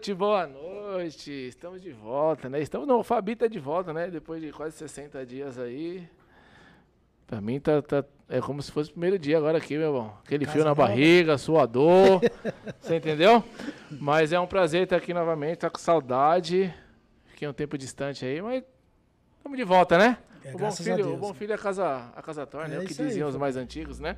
[0.00, 1.30] Noite, boa noite.
[1.30, 2.58] Estamos de volta, né?
[2.62, 4.08] Estamos no Fabita de volta, né?
[4.08, 6.08] Depois de quase 60 dias aí.
[7.26, 10.14] Pra mim tá, tá- é como se fosse o primeiro dia agora aqui, meu irmão.
[10.24, 12.22] Aquele fio na barriga, suador.
[12.80, 13.44] você entendeu?
[13.90, 16.74] Mas é um prazer estar aqui novamente, tá com saudade.
[17.26, 18.64] Fiquei um tempo distante aí, mas
[19.36, 20.16] estamos de volta, né?
[20.42, 21.20] É, o, bom filho, o Deus.
[21.20, 23.28] bom filho é a casa, a casa torna, É é o que isso aí, diziam
[23.28, 24.16] os mais antigos, né?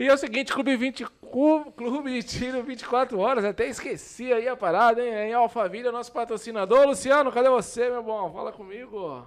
[0.00, 4.56] E é o seguinte, Clube 20, Cu- Clube Tiro 24 horas, até esqueci aí a
[4.56, 5.12] parada, hein?
[5.28, 6.86] Em Alphaville, nosso patrocinador.
[6.86, 8.32] Luciano, cadê você, meu bom?
[8.32, 9.26] Fala comigo.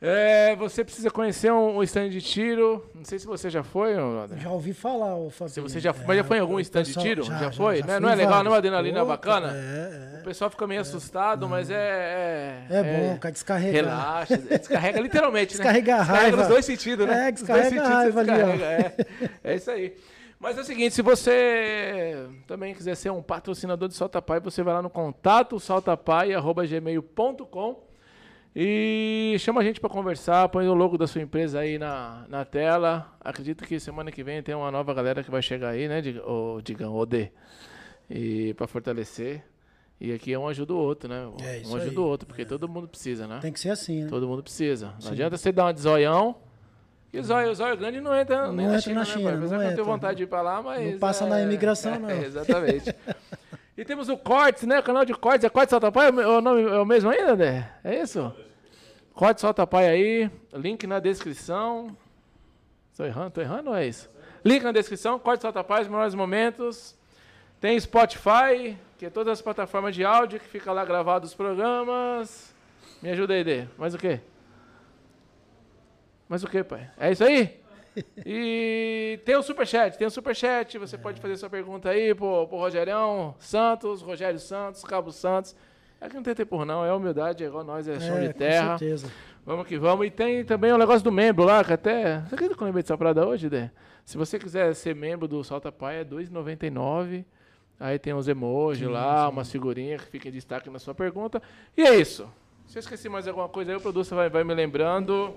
[0.00, 2.88] É, você precisa conhecer um, um stand de tiro.
[2.94, 4.38] Não sei se você já foi, brother.
[4.38, 5.54] Já ouvi falar, ô Fabinho.
[5.54, 7.24] Se você já, mas já foi em algum o stand de tiro?
[7.24, 7.94] Já, foi, né?
[7.94, 8.58] fui Não é legal, não é uma vários.
[8.58, 9.52] adrenalina Pô, bacana?
[9.56, 12.64] É, O pessoal fica meio assustado, mas é.
[12.70, 12.76] é.
[12.76, 13.72] É bom, cara, descarregar.
[13.72, 15.64] Relaxa, descarrega literalmente, né?
[15.64, 16.36] Descarrega a raiva.
[16.36, 17.28] nos dois sentidos, né?
[17.28, 18.94] É, descarrega a raiva ali, descarrega, É,
[19.42, 19.96] é isso aí.
[20.38, 24.62] Mas é o seguinte, se você também quiser ser um patrocinador de Solta Pai, você
[24.62, 27.87] vai lá no contato saltapai.gmail.com
[28.60, 32.44] e chama a gente para conversar, põe o logo da sua empresa aí na, na
[32.44, 33.06] tela.
[33.20, 36.60] Acredito que semana que vem tem uma nova galera que vai chegar aí, né, ô,
[36.60, 37.30] Digão, ô D,
[38.10, 39.44] e para fortalecer.
[40.00, 41.30] E aqui um ajuda o outro, né?
[41.40, 41.98] É isso um ajuda aí.
[41.98, 43.38] o outro, porque todo mundo precisa, né?
[43.40, 44.08] Tem que ser assim, né?
[44.10, 44.92] Todo mundo precisa.
[45.04, 46.34] Não adianta você dar uma de zoião.
[47.12, 49.06] E o zóio, o zóio grande não entra, nem Não na entra China, na né,
[49.06, 50.94] China, não Apesar que eu tenho vontade de ir pra lá, mas...
[50.94, 52.10] Não passa na imigração, não.
[52.10, 52.92] exatamente.
[53.76, 54.80] e temos o Cortes, né?
[54.80, 55.44] O canal de Cortes.
[55.44, 56.08] É Cortes Solta Pai?
[56.08, 57.70] É o nome é o mesmo ainda, né?
[57.84, 58.34] É isso?
[59.18, 60.30] Cortes Solta Pai aí.
[60.54, 61.96] Link na descrição.
[62.96, 63.32] Tô errando?
[63.32, 64.08] Tô errando ou é isso?
[64.44, 65.18] Link na descrição.
[65.18, 66.96] Cortes Solta Pai, os melhores momentos.
[67.60, 72.54] Tem Spotify, que é todas as plataformas de áudio que fica lá gravado os programas.
[73.02, 73.64] Me ajuda aí, Dê.
[73.76, 74.20] Mais o quê?
[76.28, 76.88] Mais o quê, pai?
[76.96, 77.60] É isso aí?
[78.24, 82.58] E tem o Superchat, tem o Superchat, você pode fazer sua pergunta aí pro, pro
[82.58, 85.56] Rogerão Santos, Rogério Santos, Cabo Santos.
[86.00, 88.38] É que não tem tempo não, é humildade, é igual nós, é chão de com
[88.38, 88.78] terra.
[88.78, 89.08] certeza.
[89.44, 90.06] Vamos que vamos.
[90.06, 92.20] E tem também o negócio do membro lá, que até.
[92.20, 93.70] Você acredita que eu lembrei dessa parada hoje, Dé?
[94.04, 97.24] Se você quiser ser membro do Salta Pai, é R$ 2,99.
[97.80, 101.40] Aí tem uns emojis lá, umas figurinhas que fiquem em destaque na sua pergunta.
[101.76, 102.28] E é isso.
[102.66, 105.32] Se eu esqueci mais alguma coisa aí, o produtor vai, vai me lembrando.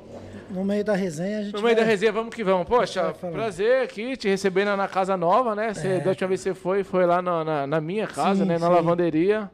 [0.49, 2.67] No meio da resenha a gente No meio da vai- resenha, vamos que vamos.
[2.67, 5.73] Poxa, prazer aqui te receber na, na casa nova, né?
[5.73, 8.49] Você, Da última vez que você foi, foi lá na, na, na minha casa, Sim,
[8.49, 8.57] né?
[8.57, 8.73] Na sim.
[8.73, 9.49] lavanderia.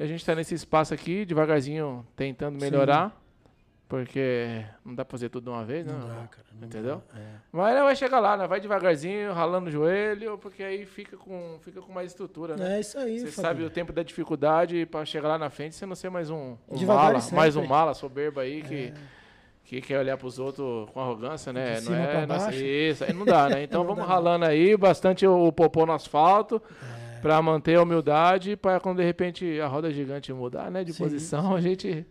[0.00, 3.14] E a gente tá nesse espaço aqui, devagarzinho, tentando melhorar.
[3.86, 5.92] Porque não dá pra fazer tudo de uma vez, né?
[5.92, 7.02] Não dá, cara, não Entendeu?
[7.12, 7.24] dá, é.
[7.50, 8.46] Mas ela vai chegar lá, né?
[8.46, 12.76] Vai devagarzinho, ralando o joelho, porque aí fica com, fica com mais estrutura, né?
[12.76, 13.42] É isso aí, Você Fabinho.
[13.42, 16.56] sabe o tempo da dificuldade pra chegar lá na frente, você não ser mais um,
[16.68, 18.92] um mala, mais um mala soberbo aí que,
[19.64, 21.80] que quer olhar pros outros com arrogância, né?
[21.80, 22.58] De não é, não é- baixo.
[22.62, 23.62] isso, aí não dá, né?
[23.64, 26.62] Então Não vamos dá, ralando aí, bastante o, o popô no asfalto,
[26.96, 26.99] É.
[27.22, 30.82] pra manter a humildade, pra quando de repente a roda gigante mudar, né?
[30.84, 32.06] De Sim, posição, a gente...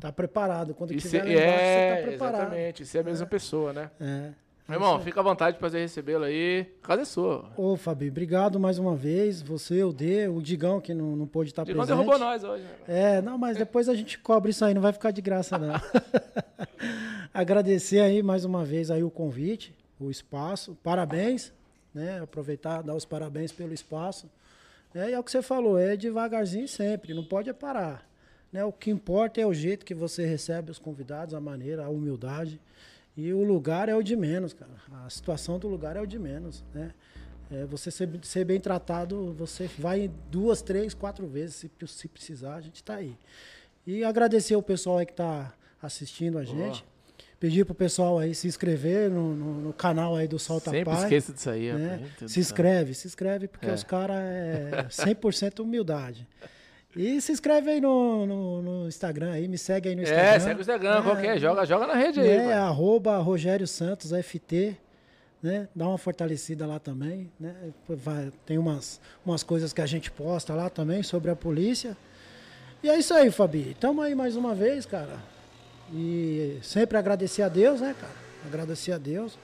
[0.00, 0.74] Tá preparado.
[0.74, 2.34] Quando E tiver se- é, você tá preparado.
[2.42, 3.90] exatamente, ser a mesma pessoa, né?
[4.00, 4.30] É.
[4.68, 6.66] Meu irmão, fica à vontade de fazer recebê-lo aí.
[6.82, 7.50] A casa é sua.
[7.56, 9.42] Ô, Fabinho, obrigado mais uma vez.
[9.42, 11.98] Você, o D, o Digão, que não, não pôde estar De quando presente.
[12.04, 12.70] derrubou nós hoje, né?
[13.18, 15.74] É, não, mas depois a gente cobre isso aí, não vai ficar de graça, não.
[17.32, 20.76] Agradecer aí mais uma vez aí o convite, o espaço.
[20.82, 21.52] Parabéns,
[21.94, 22.20] né?
[22.22, 24.28] Aproveitar, dar os parabéns pelo espaço.
[24.94, 28.06] É, e é o que você falou, é devagarzinho sempre, não pode é parar.
[28.52, 28.64] Né?
[28.64, 32.60] O que importa é o jeito que você recebe os convidados, a maneira, a humildade.
[33.16, 34.72] E o lugar é o de menos, cara.
[35.04, 36.92] A situação do lugar é o de menos, né?
[37.50, 42.54] É, você ser, ser bem tratado, você vai duas, três, quatro vezes, se, se precisar,
[42.54, 43.14] a gente está aí.
[43.86, 45.52] E agradecer o pessoal que está
[45.82, 46.82] assistindo a gente.
[47.42, 51.02] Pedir pro pessoal aí se inscrever no, no- no canal aí do Solta Sempre Pai.
[51.02, 52.00] esqueço disso aí, né?
[52.28, 53.72] Se inscreve, se inscreve, porque É.
[53.74, 56.24] os caras é 100% humildade.
[56.94, 60.22] E se inscreve aí no, no, no Instagram aí, me segue aí no Instagram.
[60.24, 61.36] É, segue o Instagram, qual que é?
[61.36, 62.52] Joga, joga na rede aí, É, pai.
[62.52, 64.76] arroba Rogério Santos FT,
[65.42, 65.66] né?
[65.74, 67.56] Dá uma fortalecida lá também, né?
[67.88, 71.96] Vai- tem umas, umas coisas que a gente posta lá também sobre a polícia.
[72.84, 73.76] E é isso aí, Fabi.
[73.80, 75.31] Tamo aí mais uma vez, cara.
[75.92, 78.14] E sempre agradecer a Deus, né, cara?
[78.46, 79.38] Agradecer a Deus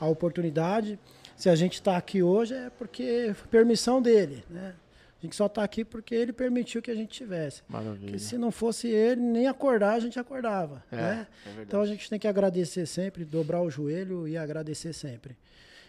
[0.00, 0.98] a oportunidade.
[1.36, 4.74] Se a gente está aqui hoje é porque foi permissão dele, né?
[5.20, 7.62] A gente só está aqui porque ele permitiu que a gente tivesse.
[7.68, 8.02] Maravilha.
[8.02, 10.84] Porque se não fosse ele, nem acordar a gente acordava.
[10.92, 11.26] É, né?
[11.44, 15.36] é então a gente tem que agradecer sempre, dobrar o joelho e agradecer sempre.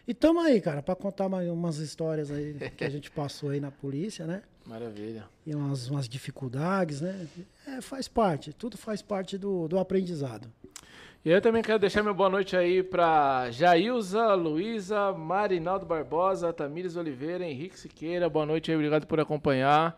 [0.10, 3.60] E tamo aí, cara, para contar mais umas histórias aí que a gente passou aí
[3.60, 4.42] na polícia, né?
[4.66, 5.26] Maravilha.
[5.46, 7.28] E umas, umas dificuldades, né?
[7.68, 10.52] É, faz parte, tudo faz parte do, do aprendizado.
[11.24, 16.96] E eu também quero deixar meu boa noite aí para Jailza, Luísa, Marinaldo Barbosa, Tamires
[16.96, 18.28] Oliveira, Henrique Siqueira.
[18.28, 19.96] Boa noite aí, obrigado por acompanhar.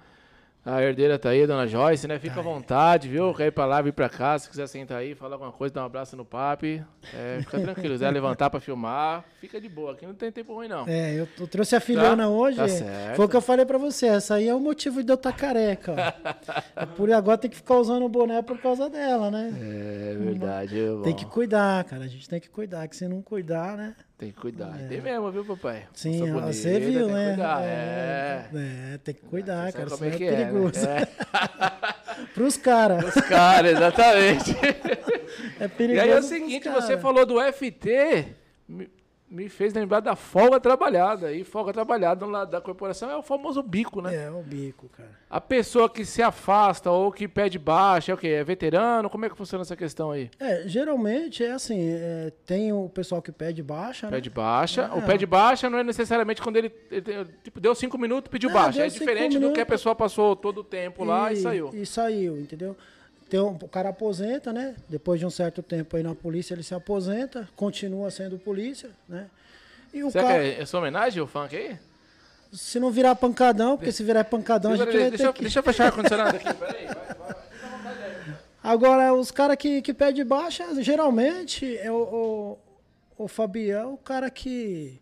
[0.63, 2.19] A herdeira tá aí, dona Joyce, né?
[2.19, 3.33] Fica à vontade, viu?
[3.33, 4.37] Quer ir pra lá, vir pra cá.
[4.37, 6.83] Se quiser sentar aí, falar alguma coisa, dar um abraço no papi.
[7.15, 7.87] É, fica tranquilo.
[7.87, 9.93] Se quiser levantar pra filmar, fica de boa.
[9.93, 10.87] Aqui não tem tempo ruim, não.
[10.87, 12.57] É, eu, eu trouxe a filhona Tá, hoje.
[12.57, 13.15] tá certo.
[13.15, 14.05] Foi o que eu falei pra você.
[14.05, 15.93] Essa aí é o motivo de eu estar careca.
[15.93, 16.81] ó.
[16.83, 19.51] É por agora tem que ficar usando o boné por causa dela, né?
[19.59, 20.75] É verdade.
[21.03, 22.03] Tem que cuidar, cara.
[22.03, 22.87] A gente tem que cuidar.
[22.87, 23.95] Que se não cuidar, né?
[24.21, 24.77] Tem que cuidar.
[24.87, 25.87] Tem mesmo, viu, papai?
[25.95, 27.27] Sim, bonita, você viu, tem que né?
[27.29, 28.93] cuidar, É, É.
[28.93, 29.89] é, tem que cuidar, cara.
[29.89, 30.45] como é é é, né?
[30.45, 30.85] perigoso.
[30.87, 31.07] É.
[32.35, 33.15] Pros caras.
[33.15, 34.55] Os caras, exatamente.
[35.59, 36.03] É E perigoso.
[36.03, 38.27] aí é o seguinte, você falou do FT,
[39.31, 41.31] me, fez lembrar da folga trabalhada.
[41.31, 44.25] E folga trabalhada no lado da corporação é o famoso bico, né?
[44.25, 45.09] É, o bico, cara.
[45.29, 48.27] A pessoa que se afasta ou que pede baixa, é o quê?
[48.27, 49.09] É veterano?
[49.09, 50.29] Como é que funciona essa questão aí?
[50.37, 54.17] É, geralmente é assim, é, tem o pessoal que pede baixa, né?
[54.17, 54.91] Pede baixa.
[54.93, 54.97] É.
[54.97, 58.53] O pede baixa não é necessariamente quando ele, ele tipo, deu cinco minutos, pediu É,
[58.53, 58.85] baixa.
[58.85, 61.69] É diferente do que a pessoa passou todo o tempo lá e, saiu.
[61.73, 62.75] E saiu, entendeu?
[63.31, 64.75] Tem um, o cara aposenta, né?
[64.89, 69.29] Depois de um certo tempo aí na polícia, ele se aposenta, continua sendo polícia, né?
[69.93, 71.79] E o Será cara, que é, sua homenagem, o funk aí?
[72.51, 75.41] se não virar pancadão, porque se virar pancadão, a gente vai deixa, ter eu- que...
[75.43, 76.85] deixa eu fechar o ar-condicionado aqui, peraí.
[76.87, 77.35] vai, vai.
[78.61, 82.57] Agora, os caras que, que pedem baixa, geralmente, é o,
[83.17, 84.99] o, o Fabião, o cara que.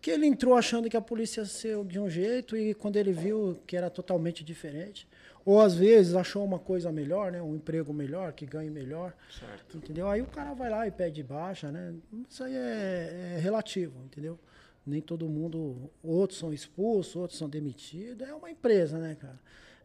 [0.00, 3.12] que ele entrou achando que a polícia ia ser de um jeito e quando ele
[3.12, 5.06] viu que era totalmente diferente.
[5.44, 7.40] Ou às vezes achou uma coisa melhor, né?
[7.40, 9.14] Um emprego melhor, que ganhe melhor.
[9.30, 9.78] Certo.
[9.78, 10.08] Entendeu?
[10.08, 11.94] Aí o cara vai lá e pede baixa, né?
[12.28, 14.38] Isso aí é, é relativo, entendeu?
[14.86, 15.90] Nem todo mundo.
[16.02, 18.26] Outros são expulsos, outros são demitidos.
[18.28, 19.38] É uma empresa, né, cara?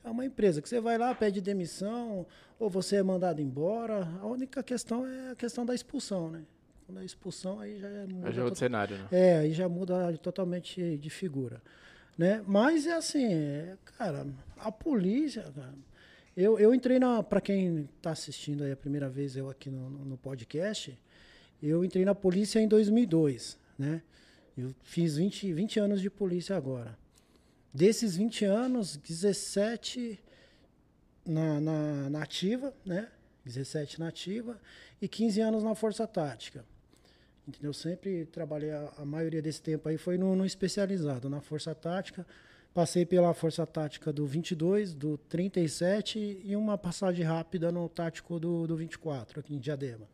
[0.04, 2.28] É uma empresa que você vai lá, pede demissão,
[2.60, 4.08] ou você é mandado embora.
[4.22, 6.44] A única questão é a questão da expulsão, né?
[6.86, 8.06] Quando é expulsão, aí já é.
[8.06, 9.08] muda Hoje é outro cenário, né?
[9.12, 11.60] é, aí já muda totalmente de figura.
[12.18, 12.44] Né?
[12.48, 13.28] Mas é assim,
[13.98, 14.26] cara,
[14.58, 15.76] a polícia, cara,
[16.36, 17.24] eu, eu entrei na.
[17.24, 20.98] Para quem está assistindo aí a primeira vez eu aqui no, no podcast,
[21.62, 24.02] eu entrei na polícia em 2002, né?
[24.58, 26.98] Eu fiz 20, 20 anos de polícia agora.
[27.74, 30.18] Desses 20 anos, 17
[31.26, 33.10] na, na, na ativa, né?
[33.46, 34.60] 17 na ativa
[35.02, 36.66] e 15 anos na Força Tática.
[37.48, 37.74] Entendeu?
[37.74, 42.26] Sempre trabalhei, a, a maioria desse tempo aí foi no, no especializado, na Força Tática.
[42.74, 48.68] Passei pela Força Tática do 22, do 37 e uma passagem rápida no tático do,
[48.68, 50.08] do 24, aqui em Diadema.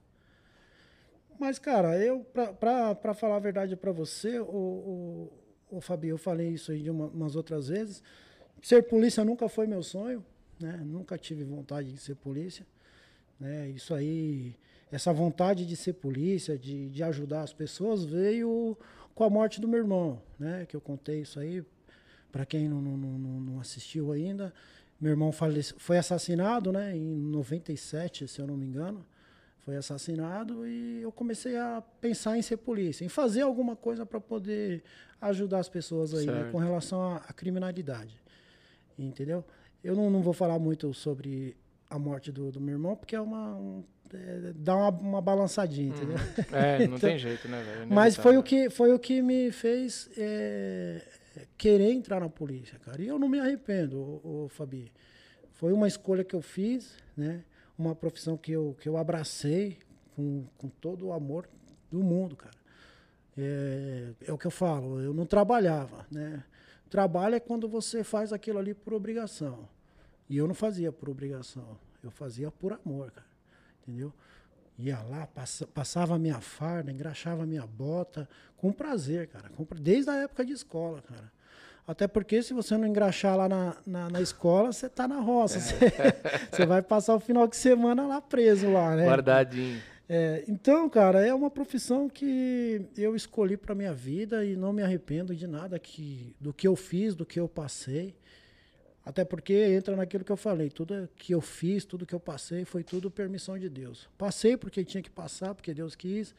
[1.40, 6.50] Mas, cara, eu, pra falar a verdade pra você, o, o, o Fabio, eu falei
[6.50, 8.04] isso aí de uma, umas outras vezes.
[8.62, 10.24] Ser polícia nunca foi meu sonho,
[10.60, 10.80] né?
[10.86, 12.64] Nunca tive vontade de ser polícia.
[13.40, 13.70] Né?
[13.70, 14.56] Isso aí,
[14.92, 18.78] essa vontade de ser polícia, de, de ajudar as pessoas, veio
[19.16, 20.66] com a morte do meu irmão, né?
[20.68, 21.64] Que eu contei isso aí,
[22.32, 24.54] para quem não, não, não, assistiu ainda.
[25.00, 26.96] Meu irmão falece, foi assassinado, né?
[26.96, 29.06] Em 97, se eu não me engano.
[29.64, 34.20] Foi assassinado e eu comecei a pensar em ser polícia, em fazer alguma coisa para
[34.20, 34.84] poder
[35.22, 36.50] ajudar as pessoas aí, né?
[36.52, 38.20] Com relação à, à criminalidade.
[38.98, 39.46] Entendeu?
[39.84, 41.56] Eu não, não vou falar muito sobre
[41.92, 43.56] a morte do, do meu irmão, porque é uma.
[43.56, 43.84] um-
[44.14, 46.18] é, dá uma, uma balançadinha, entendeu?
[46.52, 47.88] É, não Então, tem jeito, né, velho?
[47.94, 51.02] Mas foi o, que, foi o que me fez é,
[51.58, 53.02] querer entrar na polícia, cara.
[53.02, 54.92] E eu não me arrependo, ô, ô, Fabi.
[55.54, 57.44] Foi uma escolha que eu fiz, né?
[57.78, 59.78] Uma profissão que eu, que eu abracei
[60.14, 61.48] com, com todo o amor
[61.90, 62.56] do mundo, cara.
[63.38, 66.44] É, é o que eu falo, eu não trabalhava, né?
[66.90, 69.70] Trabalho é quando você faz aquilo ali por obrigação.
[70.32, 73.28] E eu não fazia por obrigação, eu fazia por amor, cara.
[73.84, 74.14] Entendeu?
[74.80, 79.52] Ia lá, passa- passava a minha farda, engraxava a minha bota, com prazer, cara.
[79.82, 81.30] desde a época de escola, cara.
[81.86, 85.60] Até porque se você não engraxar lá na, na, na escola, você tá na roça.
[85.60, 85.76] Você,
[86.50, 89.06] você vai passar o final de semana lá preso lá, né?
[89.06, 89.82] Guardadinho.
[90.08, 94.82] É, então, cara, é uma profissão que eu escolhi para minha vida e não me
[94.82, 98.16] arrependo de nada que, do que eu fiz, do que eu passei.
[99.04, 102.66] Até porque entra naquilo que eu falei, tudo que eu fiz, tudo que eu passei,
[102.66, 104.08] foi tudo permissão de Deus.
[104.18, 106.36] Passei porque tinha que passar, porque Deus quis,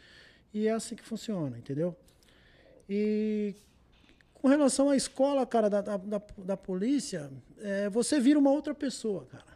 [0.55, 1.97] e é assim que funciona, entendeu?
[2.89, 3.55] E
[4.35, 9.25] com relação à escola, cara, da, da, da, polícia, é, você vira uma outra pessoa,
[9.27, 9.53] cara.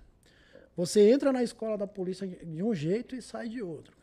[0.77, 3.96] Você entra na escola da polícia de um jeito e sai de outro.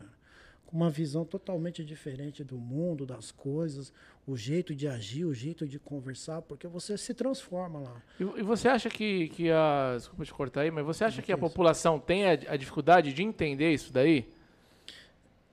[0.73, 3.93] Com uma visão totalmente diferente do mundo, das coisas,
[4.25, 8.01] o jeito de agir, o jeito de conversar, porque você se transforma lá.
[8.19, 9.93] E, e você acha que, que a.
[9.95, 13.21] Desculpa te cortar aí, mas você acha que a população tem a, a dificuldade de
[13.21, 14.27] entender isso daí?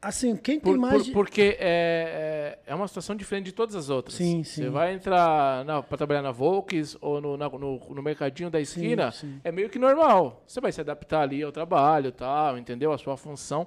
[0.00, 1.08] Assim, quem tem por, mais.
[1.08, 4.14] Por, porque é, é, é uma situação diferente de todas as outras.
[4.14, 4.62] Sim, sim.
[4.62, 9.12] Você vai entrar para trabalhar na Volks ou no, na, no, no, mercadinho da esquina,
[9.12, 9.40] sim, sim.
[9.44, 10.42] é meio que normal.
[10.46, 12.90] Você vai se adaptar ali ao trabalho tal, entendeu?
[12.90, 13.66] A sua função.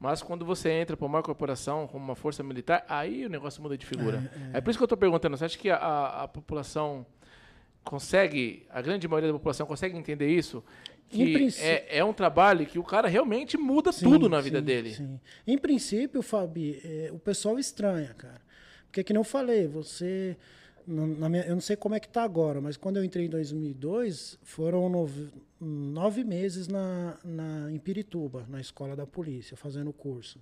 [0.00, 3.76] Mas quando você entra para uma corporação como uma força militar, aí o negócio muda
[3.76, 4.30] de figura.
[4.52, 4.58] É, é.
[4.58, 5.36] é por isso que eu estou perguntando.
[5.36, 7.04] Você acha que a, a população
[7.82, 10.62] consegue, a grande maioria da população consegue entender isso?
[11.08, 14.64] que é, é um trabalho que o cara realmente muda sim, tudo na vida sim,
[14.64, 14.94] dele.
[14.94, 15.20] Sim.
[15.46, 18.40] Em princípio, Fabi, é, o pessoal estranha, cara.
[18.86, 20.36] Porque, que não falei, você.
[20.90, 23.28] Na minha, eu não sei como é que tá agora, mas quando eu entrei em
[23.28, 25.28] 2002, foram nove,
[25.60, 30.40] nove meses na, na, em Pirituba, na escola da polícia, fazendo o curso.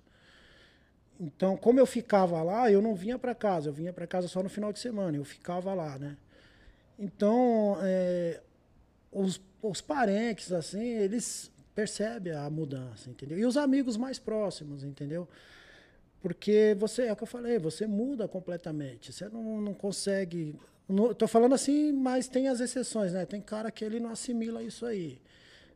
[1.19, 4.41] Então, como eu ficava lá, eu não vinha para casa, eu vinha para casa só
[4.41, 6.15] no final de semana, eu ficava lá, né?
[6.97, 8.39] Então, é,
[9.11, 13.37] os, os parentes, assim, eles percebem a mudança, entendeu?
[13.37, 15.27] E os amigos mais próximos, entendeu?
[16.21, 19.13] Porque você, é o que eu falei, você muda completamente.
[19.13, 20.55] Você não, não consegue.
[21.11, 23.25] Estou falando assim, mas tem as exceções, né?
[23.25, 25.19] Tem cara que ele não assimila isso aí.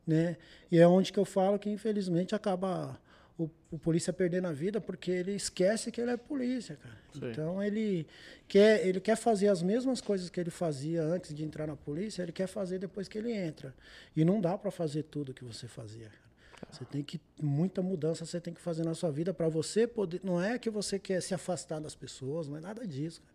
[0.06, 0.36] Né?
[0.70, 2.98] E é onde que eu falo que, infelizmente, acaba
[3.38, 6.96] o, o, polícia perdendo a vida porque ele esquece que ele é polícia, cara.
[7.12, 7.30] Sim.
[7.30, 8.06] Então ele
[8.48, 12.22] quer, ele quer fazer as mesmas coisas que ele fazia antes de entrar na polícia,
[12.22, 13.74] ele quer fazer depois que ele entra.
[14.16, 16.06] E não dá para fazer tudo que você fazia.
[16.06, 16.31] Cara.
[16.70, 20.20] Você tem que muita mudança você tem que fazer na sua vida para você poder.
[20.24, 23.20] Não é que você quer se afastar das pessoas, não é nada disso.
[23.20, 23.32] Cara.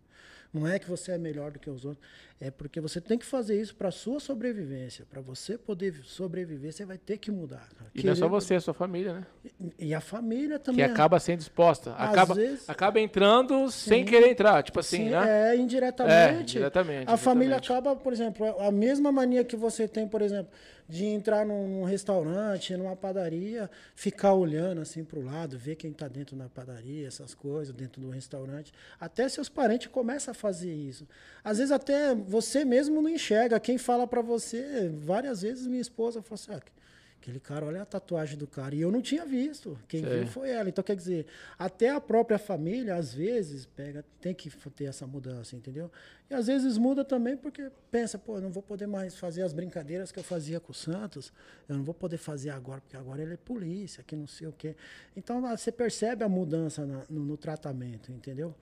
[0.52, 2.02] Não é que você é melhor do que os outros.
[2.40, 5.04] É porque você tem que fazer isso para sua sobrevivência.
[5.10, 7.68] Para você poder sobreviver, você vai ter que mudar.
[7.76, 7.90] Cara.
[7.94, 9.26] E não é só você, é a sua família, né?
[9.60, 10.84] E, e a família também.
[10.84, 11.92] Que acaba sendo exposta.
[11.94, 14.62] acaba, vezes, acaba entrando sim, sem querer entrar.
[14.62, 15.52] Tipo assim, sim, né?
[15.52, 16.14] É, indiretamente.
[16.14, 17.10] É, indiretamente.
[17.10, 20.50] A família acaba, por exemplo, a mesma mania que você tem, por exemplo,
[20.88, 26.08] de entrar num, restaurante, numa padaria, ficar olhando assim para o lado, ver quem está
[26.08, 28.72] dentro da padaria, essas coisas, dentro do restaurante.
[28.98, 31.06] Até seus parentes começam a fazer isso.
[31.44, 33.60] Às vezes até você mesmo não enxerga.
[33.60, 36.77] Quem fala para você, várias vezes minha esposa fala assim, ah,
[37.20, 38.74] Aquele cara, olha a tatuagem do cara.
[38.76, 39.76] E eu não tinha visto.
[39.88, 40.68] Quem viu foi ela.
[40.68, 41.26] Então, quer dizer,
[41.58, 45.90] até a própria família, às vezes, pega, tem que ter essa mudança, entendeu?
[46.30, 49.52] E às vezes muda também porque pensa, pô, eu não vou poder mais fazer as
[49.52, 51.32] brincadeiras que eu fazia com o Santos.
[51.68, 54.52] Eu não vou poder fazer agora, porque agora ele é polícia, que não sei o
[54.52, 54.76] quê.
[55.16, 58.54] Então, você percebe a mudança na, no, no, tratamento, entendeu?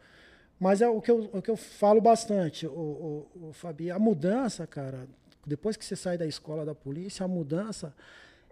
[0.58, 2.70] Mas é o que eu, o que eu falo bastante, o,
[3.34, 5.06] o, o Fabi, a mudança, cara,
[5.46, 7.94] depois que você sai da escola da polícia, a mudança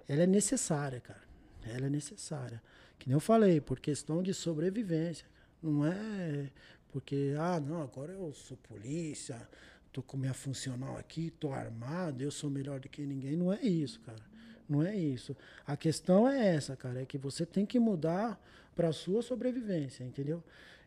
[0.09, 1.23] ela é necessária, cara.
[1.65, 2.63] Ela é necessária.
[2.99, 5.27] Que nem eu falei, por questão de sobrevivência.
[5.63, 6.51] Não é
[6.95, 9.49] porque, ah, não, agora eu sou polícia,
[9.93, 13.37] tô com minha funcional aqui, tô armado, eu sou melhor do que ninguém.
[13.37, 14.23] Não é isso, cara.
[14.69, 15.37] Não é isso.
[15.67, 18.41] A questão é essa, cara, é que você tem que mudar
[18.77, 20.41] para sua sobrevivência, entendeu?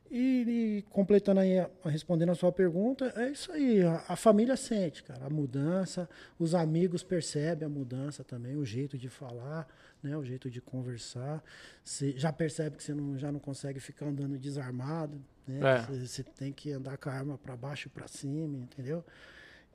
[0.10, 3.84] E, e, completando aí, respondendo a sua pergunta, é isso aí.
[3.84, 6.10] A, a, família sente, cara, a mudança,
[6.40, 9.68] os amigos percebem a mudança também, o jeito de falar,
[10.02, 11.44] né, o jeito de conversar.
[11.84, 15.60] Você já percebe que você não, já não consegue ficar andando desarmado, né?
[16.06, 16.26] Você é.
[16.38, 19.04] tem que andar com a arma para baixo e para cima, entendeu?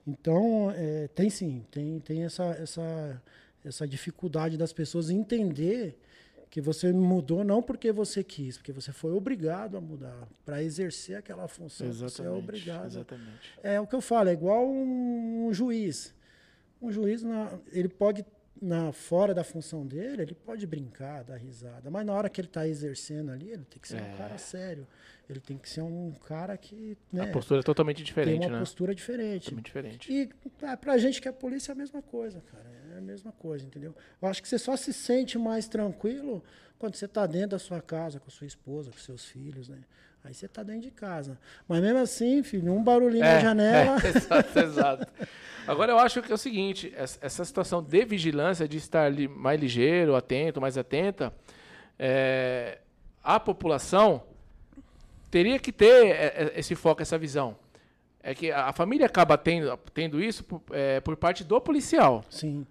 [0.05, 3.21] Então, é, tem sim, tem, tem essa, essa,
[3.63, 5.97] essa dificuldade das pessoas entender
[6.53, 11.15] que você mudou não porque você quis, porque você foi obrigado a mudar para exercer
[11.17, 11.87] aquela função.
[11.87, 12.85] Exatamente, você é obrigado.
[12.85, 13.53] Exatamente.
[13.63, 16.13] É o que eu falo, é igual um, um juiz.
[16.79, 18.23] Um juiz, na, ele pode
[18.63, 22.47] na fora da função dele, ele pode brincar, dar risada, mas na hora que ele
[22.47, 24.01] está exercendo ali, ele tem que ser é.
[24.01, 24.87] um cara sério.
[25.29, 26.97] Ele tem que ser um cara que.
[27.11, 28.59] Né, a postura é totalmente diferente, tem uma né?
[28.59, 29.45] postura diferente.
[29.45, 30.13] Totalmente diferente.
[30.13, 32.65] E pra, pra gente que é polícia é a mesma coisa, cara.
[32.93, 33.93] É a mesma coisa, entendeu?
[34.21, 36.43] Eu acho que você só se sente mais tranquilo
[36.77, 39.79] quando você está dentro da sua casa, com sua esposa, com seus filhos, né?
[40.23, 41.37] Aí você está dentro de casa.
[41.67, 43.97] Mas mesmo assim, filho, um barulhinho é, na janela.
[44.01, 45.07] É, exato, exato.
[45.67, 50.15] Agora eu acho que é o seguinte: essa situação de vigilância, de estar mais ligeiro,
[50.15, 51.33] atento, mais atenta,
[51.99, 52.79] é,
[53.21, 54.23] a população
[55.29, 57.57] teria que ter é, é, esse foco, essa visão.
[58.21, 62.23] é que a família acaba tendo, tendo isso por, é, por parte do policial.
[62.29, 62.65] Sim.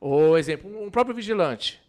[0.00, 1.81] Ou, exemplo, um próprio vigilante,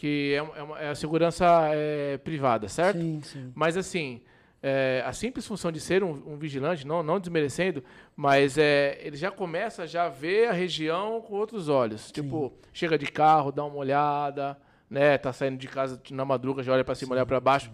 [0.00, 2.98] que é, é, uma, é a segurança é, privada, certo?
[2.98, 3.52] Sim, sim.
[3.54, 4.22] Mas, assim,
[4.62, 7.84] é, a simples função de ser um, um, vigilante, não, não desmerecendo,
[8.16, 12.06] mas é, ele já começa a já ver a região com outros olhos.
[12.06, 12.12] Sim.
[12.14, 14.56] Tipo, chega de carro, dá uma olhada,
[14.88, 15.18] né?
[15.18, 17.70] Tá saindo de casa na madruga, já olha para cima, olha para baixo.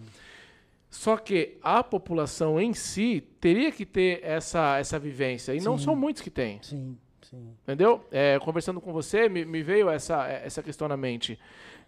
[0.90, 5.54] Só que a população em si teria que ter essa, essa vivência.
[5.54, 5.64] E sim.
[5.64, 6.59] não são muitos que têm.
[6.61, 7.54] Sim, sim.
[7.62, 8.04] Entendeu?
[8.11, 11.38] É, conversando com você, me, me, veio essa, essa questão na mente.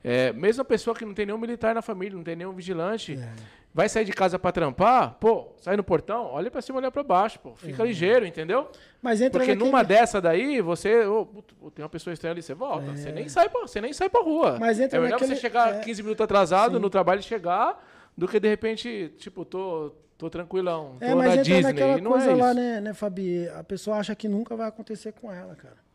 [0.02, 3.14] É, mesmo a pessoa que não tem nenhum militar na família, não tem nenhum vigilante,
[3.14, 3.32] é.
[3.74, 7.02] vai sair de casa para trampar, pô, sai no portão, olha para cima, olha para
[7.02, 7.86] baixo, pô, fica é.
[7.86, 8.70] ligeiro, entendeu?
[9.02, 9.70] Mas entra Porque naquele...
[9.70, 11.26] numa dessa daí, você, oh,
[11.74, 14.22] tem uma pessoa estranha ali, você volta, você nem sai pra, você nem sai para
[14.22, 14.56] rua.
[14.60, 15.34] Mas entra é melhor naquele...
[15.34, 16.02] você chegar 15 é.
[16.04, 16.82] minutos atrasado Sim.
[16.82, 17.84] no trabalho e chegar
[18.16, 21.62] do que de repente, tipo, tô, tô tranquilão, tô é, mas na Disney.
[21.62, 22.60] naquela não coisa é lá, isso.
[22.60, 23.48] né, né, Fabi?
[23.48, 25.88] A pessoa acha que nunca vai acontecer com ela, cara.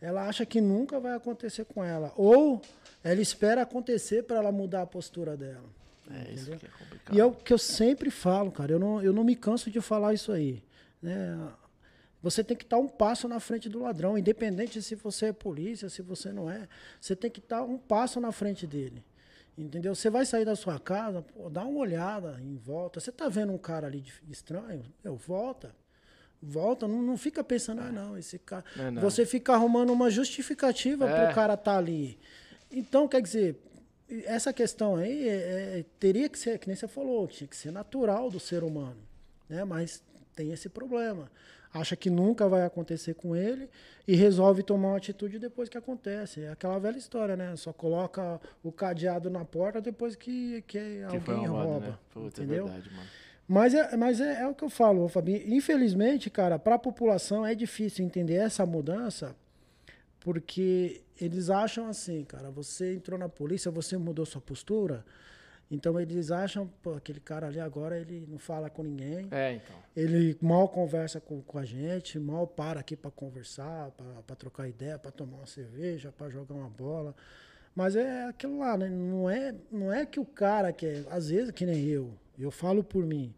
[0.00, 2.12] Ela acha que nunca vai acontecer com ela.
[2.16, 2.60] Ou
[3.02, 5.64] ela espera acontecer para ela mudar a postura dela.
[6.10, 6.34] É entendeu?
[6.34, 7.16] isso que é complicado.
[7.16, 8.72] E é o que eu sempre falo, cara.
[8.72, 10.62] Eu não, eu não me canso de falar isso aí.
[11.02, 11.36] Né?
[12.22, 15.88] Você tem que estar um passo na frente do ladrão, independente se você é polícia,
[15.88, 16.68] se você não é.
[17.00, 19.04] Você tem que estar um passo na frente dele.
[19.56, 19.94] Entendeu?
[19.94, 23.00] Você vai sair da sua casa, pô, dá uma olhada em volta.
[23.00, 24.82] Você tá vendo um cara ali estranho?
[25.02, 25.74] Eu volta.
[26.42, 28.64] Volta, não, não fica pensando, ah, não, esse cara.
[28.76, 29.02] Não, não.
[29.02, 31.14] Você fica arrumando uma justificativa é.
[31.14, 32.18] para o cara estar tá ali.
[32.70, 33.56] Então, quer dizer,
[34.24, 37.70] essa questão aí é, é, teria que ser, que nem você falou, tinha que ser
[37.70, 39.00] natural do ser humano.
[39.48, 39.64] Né?
[39.64, 40.02] Mas
[40.34, 41.30] tem esse problema
[41.78, 43.68] acha que nunca vai acontecer com ele
[44.06, 46.42] e resolve tomar uma atitude depois que acontece.
[46.42, 47.54] É aquela velha história, né?
[47.56, 51.86] Só coloca o cadeado na porta depois que, que, que alguém rouba.
[51.86, 51.98] Né?
[52.10, 52.66] Puta, entendeu?
[52.66, 53.08] É verdade, mano.
[53.48, 55.44] Mas, é, mas é, é o que eu falo, Fabi.
[55.54, 59.36] Infelizmente, cara, para a população é difícil entender essa mudança
[60.26, 65.04] porque eles acham assim, cara, você entrou na polícia, você mudou sua postura,
[65.70, 69.28] então eles acham, pô, aquele cara ali agora ele não fala com ninguém.
[69.30, 69.76] É, então.
[69.96, 73.92] Ele mal conversa com, com a gente, mal para aqui para conversar,
[74.26, 77.14] para trocar ideia, para tomar uma cerveja, para jogar uma bola.
[77.72, 78.88] Mas é aquilo lá, né?
[78.88, 82.82] Não é, não é que o cara quer, às vezes que nem eu, eu falo
[82.82, 83.32] por mim.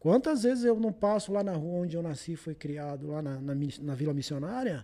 [0.00, 3.38] Quantas vezes eu não passo lá na rua onde eu nasci, foi criado, lá na,
[3.38, 4.82] na, na Vila Missionária,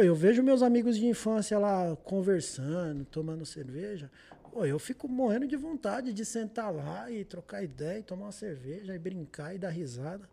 [0.00, 4.10] Eu vejo meus amigos de infância lá conversando, tomando cerveja.
[4.50, 8.32] Pô, eu fico morrendo de vontade de sentar lá e trocar ideia, e tomar uma
[8.32, 10.28] cerveja, e brincar e dar risada.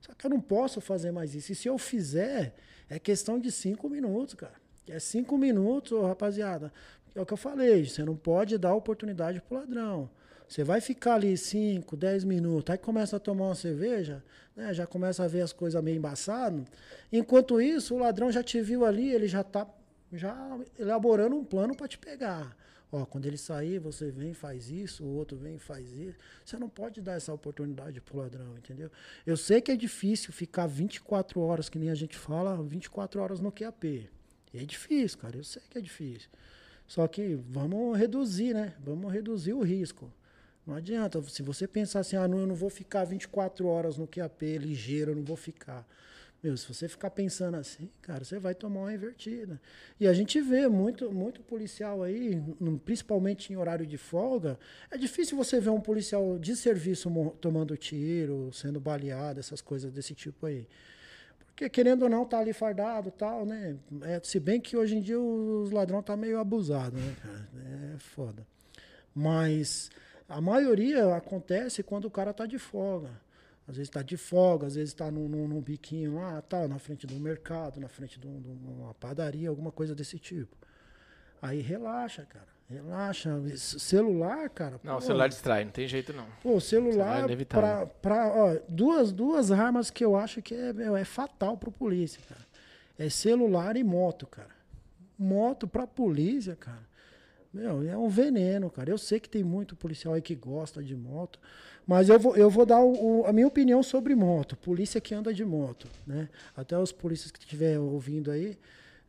[0.00, 1.52] Só que eu não posso fazer mais isso.
[1.52, 2.54] E se eu fizer,
[2.88, 4.54] é questão de cinco minutos, cara.
[4.86, 6.72] É cinco minutos, rapaziada.
[7.14, 10.10] É o que eu falei, você não pode dar oportunidade pro ladrão.
[10.54, 14.22] Você vai ficar ali 5, 10 minutos, aí começa a tomar uma cerveja,
[14.54, 16.64] né, já começa a ver as coisas meio embaçadas.
[17.12, 19.66] Enquanto isso, o ladrão já te viu ali, ele já está
[20.12, 22.56] já elaborando um plano para te pegar.
[22.92, 26.16] Ó, quando ele sair, você vem e faz isso, o outro vem e faz isso.
[26.44, 28.92] Você não pode dar essa oportunidade pro ladrão, entendeu?
[29.26, 33.40] Eu sei que é difícil ficar 24 horas, que nem a gente fala, 24 horas
[33.40, 34.08] no QAP.
[34.54, 36.30] É difícil, cara, eu sei que é difícil.
[36.86, 38.72] Só que vamos reduzir, né?
[38.78, 40.12] Vamos reduzir o risco.
[40.66, 41.22] Não adianta.
[41.22, 45.12] Se você pensar assim, ah, não, eu não vou ficar 24 horas no QAP ligeiro,
[45.12, 45.86] eu não vou ficar.
[46.42, 49.58] Meu, se você ficar pensando assim, cara, você vai tomar uma invertida.
[49.98, 52.38] E a gente vê muito, muito policial aí,
[52.84, 54.58] principalmente em horário de folga.
[54.90, 60.14] É difícil você ver um policial de serviço tomando tiro, sendo baleado, essas coisas desse
[60.14, 60.68] tipo aí.
[61.46, 63.78] Porque, querendo ou não, tá ali fardado tal, né?
[64.02, 67.48] É, se bem que hoje em dia os ladrões tá meio abusado, né, cara?
[67.94, 68.46] É foda.
[69.14, 69.88] Mas
[70.28, 73.10] a maioria acontece quando o cara tá de folga.
[73.66, 76.78] Às vezes está de folga, às vezes está num, num, num, biquinho lá, tá, na
[76.78, 80.54] frente do mercado, na frente de, um, de, uma padaria, alguma coisa desse tipo.
[81.40, 82.48] Aí relaxa, cara.
[82.68, 83.30] Relaxa.
[83.56, 84.80] Celular, cara.
[84.82, 86.26] Não, o celular distrai, não tem jeito não.
[86.42, 90.72] Pô, celular, celular é pra, pra, ó, duas, duas armas que eu acho que é,
[90.72, 92.44] meu, é fatal pro polícia, cara.
[92.98, 94.54] É celular e moto, cara.
[95.18, 96.93] Moto pra polícia, cara.
[97.54, 98.90] Meu, é um veneno, cara.
[98.90, 101.38] Eu sei que tem muito policial aí que gosta de moto.
[101.86, 105.14] Mas eu vou, eu vou dar o, o, a minha opinião sobre moto, polícia que
[105.14, 106.28] anda de moto, né?
[106.56, 108.58] Até os polícias que estiver ouvindo aí,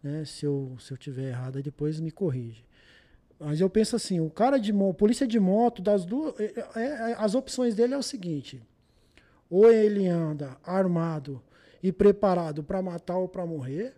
[0.04, 0.24] né?
[0.26, 2.64] Se eu, se eu tiver errado, depois me corrige.
[3.40, 6.80] Mas eu penso assim, o cara de moto, polícia de moto, das duas, é, é,
[6.82, 8.62] é, as opções dele é o seguinte:
[9.50, 11.42] ou ele anda armado
[11.82, 13.96] e preparado para matar ou para morrer,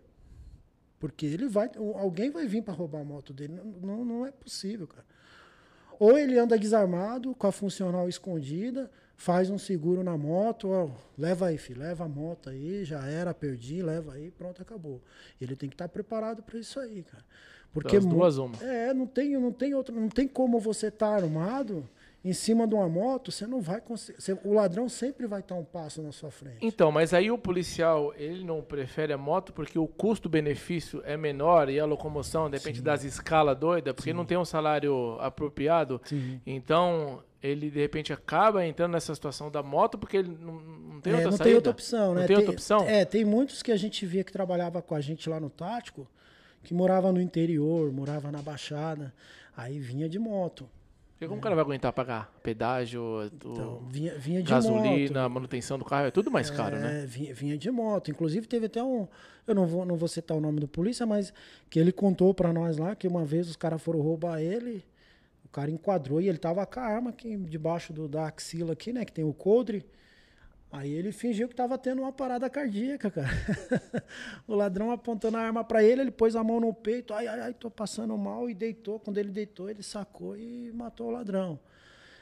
[1.00, 4.88] porque ele vai, alguém vai vir para roubar a moto dele, não, não, é possível,
[4.88, 5.06] cara.
[6.00, 11.48] Ou ele anda desarmado, com a funcional escondida, faz um seguro na moto, ó, leva
[11.48, 15.02] aí, filho, leva a moto aí, já era, perdi, leva aí, pronto, acabou.
[15.42, 17.26] Ele tem que estar tá preparado para isso aí, cara.
[17.74, 18.56] Porque As duas uma.
[18.64, 21.88] É, não tem, não tem outro, não tem como você estar tá armado
[22.24, 24.18] em cima de uma moto, você não vai conseguir.
[24.44, 26.58] o ladrão sempre vai estar um passo na sua frente.
[26.62, 31.70] Então, mas aí o policial, ele não prefere a moto porque o custo-benefício é menor
[31.70, 32.84] e a locomoção depende Sim.
[32.84, 34.18] das escalas doidas, porque Sim.
[34.18, 36.02] não tem um salário apropriado.
[36.04, 36.42] Sim.
[36.46, 41.14] Então, ele de repente acaba entrando nessa situação da moto porque ele não, não tem
[41.14, 41.44] é, outra não saída.
[41.44, 42.22] tem outra opção, né?
[42.22, 42.80] Não tem, tem outra opção?
[42.88, 46.10] É, tem muitos que a gente via que trabalhava com a gente lá no tático,
[46.64, 49.14] que morava no interior, morava na Baixada,
[49.56, 50.68] aí vinha de moto.
[51.18, 55.34] Porque como o cara vai aguentar pagar pedágio, então, vinha, vinha gasolina, moto.
[55.34, 57.06] manutenção do carro, é tudo mais caro, é, né?
[57.08, 58.12] Vinha, vinha, de moto.
[58.12, 59.08] Inclusive teve até um,
[59.48, 61.34] eu não vou, não vou citar o nome do polícia, mas
[61.72, 64.86] que ele contou para nós lá que uma vez os caras foram roubar ele,
[65.44, 68.94] o cara enquadrou e ele tava com a arma aqui debaixo do, da axila aqui,
[68.94, 69.84] né, que tem o coldre.
[70.78, 73.30] Aí ele fingiu que tava tendo uma parada cardíaca, cara.
[74.48, 77.40] o ladrão apontando a arma para ele, ele pôs a mão no peito, ai, ai,
[77.40, 79.00] ai, tô passando mal, e deitou.
[79.00, 81.60] Quando ele deitou, ele sacou e matou o ladrão.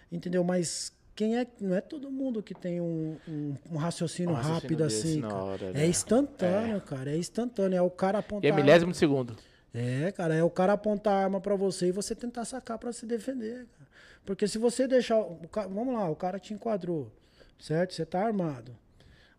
[0.09, 0.41] Entendeu?
[0.41, 1.45] Mas quem é.
[1.59, 5.21] Não é todo mundo que tem um, um, um raciocínio, um rápido assim.
[5.21, 5.83] Hora, né?
[5.83, 6.79] É instantâneo, é.
[6.79, 7.11] cara.
[7.11, 7.77] É instantâneo.
[7.77, 8.45] É o cara apontar.
[8.45, 9.35] E é milésimo de segundo.
[9.73, 12.93] É, cara, é o cara apontar a arma para você e você tentar sacar para
[12.93, 13.89] se defender, cara.
[14.25, 15.21] Porque se você deixar.
[15.69, 17.11] Vamos lá, o cara te enquadrou
[17.59, 17.93] certo?
[17.93, 18.75] Você está armado.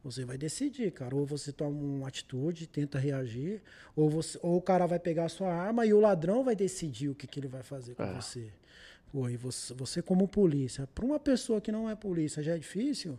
[0.06, 1.16] Você vai decidir, cara.
[1.16, 3.60] Ou você toma uma atitude, tenta reagir,
[3.94, 7.08] ou, você, ou o cara vai pegar a sua arma e o ladrão vai decidir
[7.08, 8.14] o que, que ele vai fazer com é.
[8.14, 8.52] você.
[9.10, 12.58] Pô, e você, você como polícia, para uma pessoa que não é polícia já é
[12.58, 13.18] difícil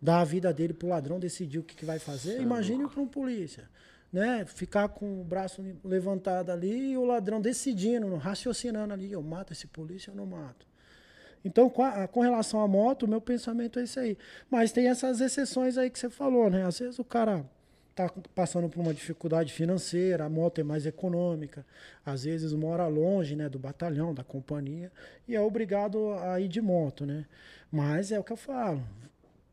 [0.00, 2.36] dar a vida dele pro ladrão decidir o que, que vai fazer.
[2.36, 2.42] Sim.
[2.42, 3.68] Imagine para um polícia.
[4.12, 9.54] Né, ficar com o braço levantado ali e o ladrão decidindo, raciocinando ali, eu mato
[9.54, 10.66] esse polícia ou não mato.
[11.44, 14.18] Então, com, a, com, relação à moto, o meu pensamento é esse aí.
[14.50, 16.64] Mas tem essas exceções aí que você falou, né?
[16.64, 17.44] Às vezes o cara
[17.94, 21.64] tá passando por uma dificuldade financeira, a moto é mais econômica,
[22.04, 24.90] às vezes mora longe, né, do batalhão, da companhia,
[25.28, 27.26] e é obrigado a ir de moto, né?
[27.70, 28.82] Mas é o que eu falo,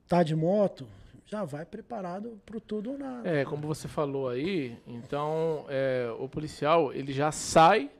[0.07, 0.87] tá de moto,
[1.25, 3.29] já vai preparado para tudo ou nada.
[3.29, 7.91] É, como você falou aí, então é, o policial ele já sai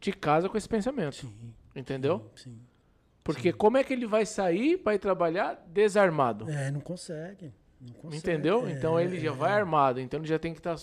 [0.00, 1.32] de casa com esse pensamento, sim,
[1.76, 2.24] entendeu?
[2.34, 2.50] Sim.
[2.50, 2.67] sim.
[3.28, 3.58] Porque Sim.
[3.58, 6.50] como é que ele vai sair para ir trabalhar desarmado?
[6.50, 7.52] É, não consegue.
[7.78, 8.16] Não consegue.
[8.16, 8.66] Entendeu?
[8.66, 10.82] É, então ele já vai armado, então ele já tem que estar tá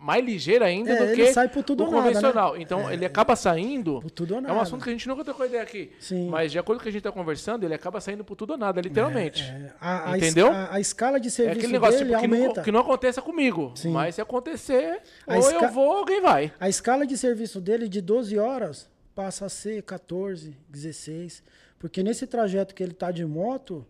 [0.00, 2.52] mais ligeiro ainda é, do que sai por tudo o convencional.
[2.52, 2.62] Nada, né?
[2.62, 4.00] Então é, ele acaba saindo.
[4.00, 4.54] Por tudo ou nada.
[4.54, 5.92] É um assunto que a gente nunca trocou ideia aqui.
[6.00, 6.30] Sim.
[6.30, 8.52] Mas de acordo com o que a gente está conversando, ele acaba saindo por tudo
[8.52, 9.42] ou nada, literalmente.
[9.42, 9.72] É, é.
[9.78, 10.50] A, Entendeu?
[10.50, 12.54] A, a, escala de serviço é aquele negócio dele tipo, que, aumenta.
[12.54, 13.72] Não, que não aconteça comigo.
[13.74, 13.90] Sim.
[13.90, 15.66] Mas se acontecer, a ou esca...
[15.66, 16.50] eu vou, alguém vai.
[16.58, 21.42] A escala de serviço dele de 12 horas passa a ser 14, 16.
[21.76, 23.84] Porque nesse trajeto que ele está de moto,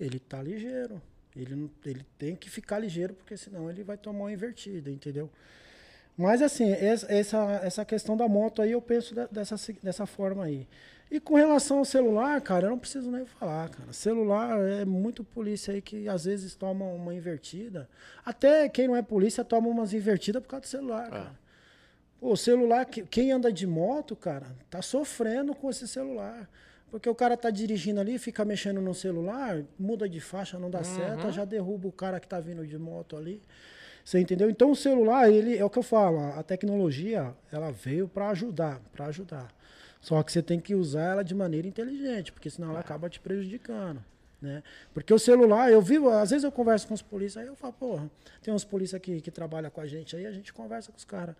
[0.00, 1.00] ele está ligeiro.
[1.36, 5.30] Ele, não, ele tem que ficar ligeiro, porque senão ele vai tomar uma invertida, entendeu?
[6.16, 10.66] Mas assim, essa, essa questão da moto aí eu penso dessa, dessa forma aí.
[11.08, 13.92] E com relação ao celular, cara, eu não preciso nem falar, cara.
[13.92, 17.88] Celular é muito polícia aí que às vezes toma uma invertida.
[18.24, 21.10] Até quem não é polícia toma umas invertidas por causa do celular, é.
[21.10, 21.41] cara.
[22.22, 26.48] O celular, quem anda de moto, cara, tá sofrendo com esse celular.
[26.88, 30.78] Porque o cara tá dirigindo ali, fica mexendo no celular, muda de faixa, não dá
[30.78, 30.84] uhum.
[30.84, 33.42] seta, já derruba o cara que tá vindo de moto ali.
[34.04, 34.48] Você entendeu?
[34.48, 38.80] Então o celular, ele é o que eu falo, a tecnologia, ela veio para ajudar,
[38.92, 39.52] para ajudar.
[40.00, 43.18] Só que você tem que usar ela de maneira inteligente, porque senão ela acaba te
[43.18, 44.04] prejudicando.
[44.40, 44.62] Né?
[44.94, 47.72] Porque o celular, eu vivo, às vezes eu converso com os polícias, aí eu falo,
[47.72, 50.98] porra, tem uns polícias que, que trabalham com a gente aí, a gente conversa com
[50.98, 51.34] os caras.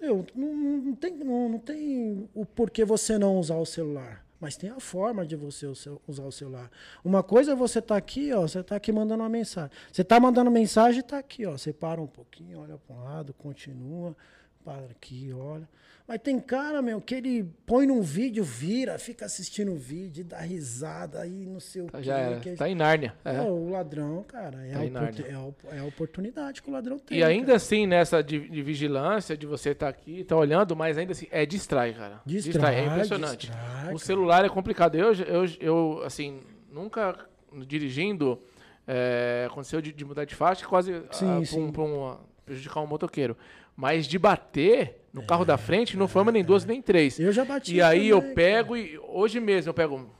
[0.00, 4.24] Eu, não, não, tem, não, não tem o porquê você não usar o celular.
[4.40, 5.66] Mas tem a forma de você
[6.06, 6.70] usar o celular.
[7.04, 9.70] Uma coisa é você estar tá aqui, ó, você está aqui mandando uma mensagem.
[9.92, 11.58] Você está mandando mensagem e está aqui, ó.
[11.58, 14.16] Você para um pouquinho, olha para um lado, continua,
[14.64, 15.68] para aqui, olha.
[16.08, 20.38] Mas tem cara, meu, que ele põe num vídeo, vira, fica assistindo o vídeo, dá
[20.38, 22.04] risada, aí não sei o tá, quê.
[22.04, 22.40] Já era.
[22.40, 22.52] Que...
[22.52, 23.14] Tá em Nárnia.
[23.22, 23.42] É.
[23.42, 27.18] o ladrão, cara, é, tá a é, é, a oportunidade que o ladrão tem.
[27.18, 27.56] E ainda cara.
[27.56, 31.26] assim, nessa de, de, vigilância, de você estar tá aqui, tá olhando, mas ainda assim,
[31.30, 32.22] é distrai, cara.
[32.24, 33.46] Distrai, distrai é impressionante.
[33.48, 34.94] Distrai, o celular é complicado.
[34.94, 36.40] Eu, eu, eu assim,
[36.72, 37.18] nunca
[37.66, 38.40] dirigindo,
[38.86, 42.16] é, aconteceu de, de, mudar de faixa, quase sim, ah, para um,
[42.46, 43.36] prejudicar um motoqueiro.
[43.78, 47.16] Mas de bater no carro da frente, não foi uma, nem duas, nem três.
[47.20, 47.76] Eu já bati.
[47.76, 48.80] E aí também, eu pego cara.
[48.80, 50.12] e hoje mesmo eu pego.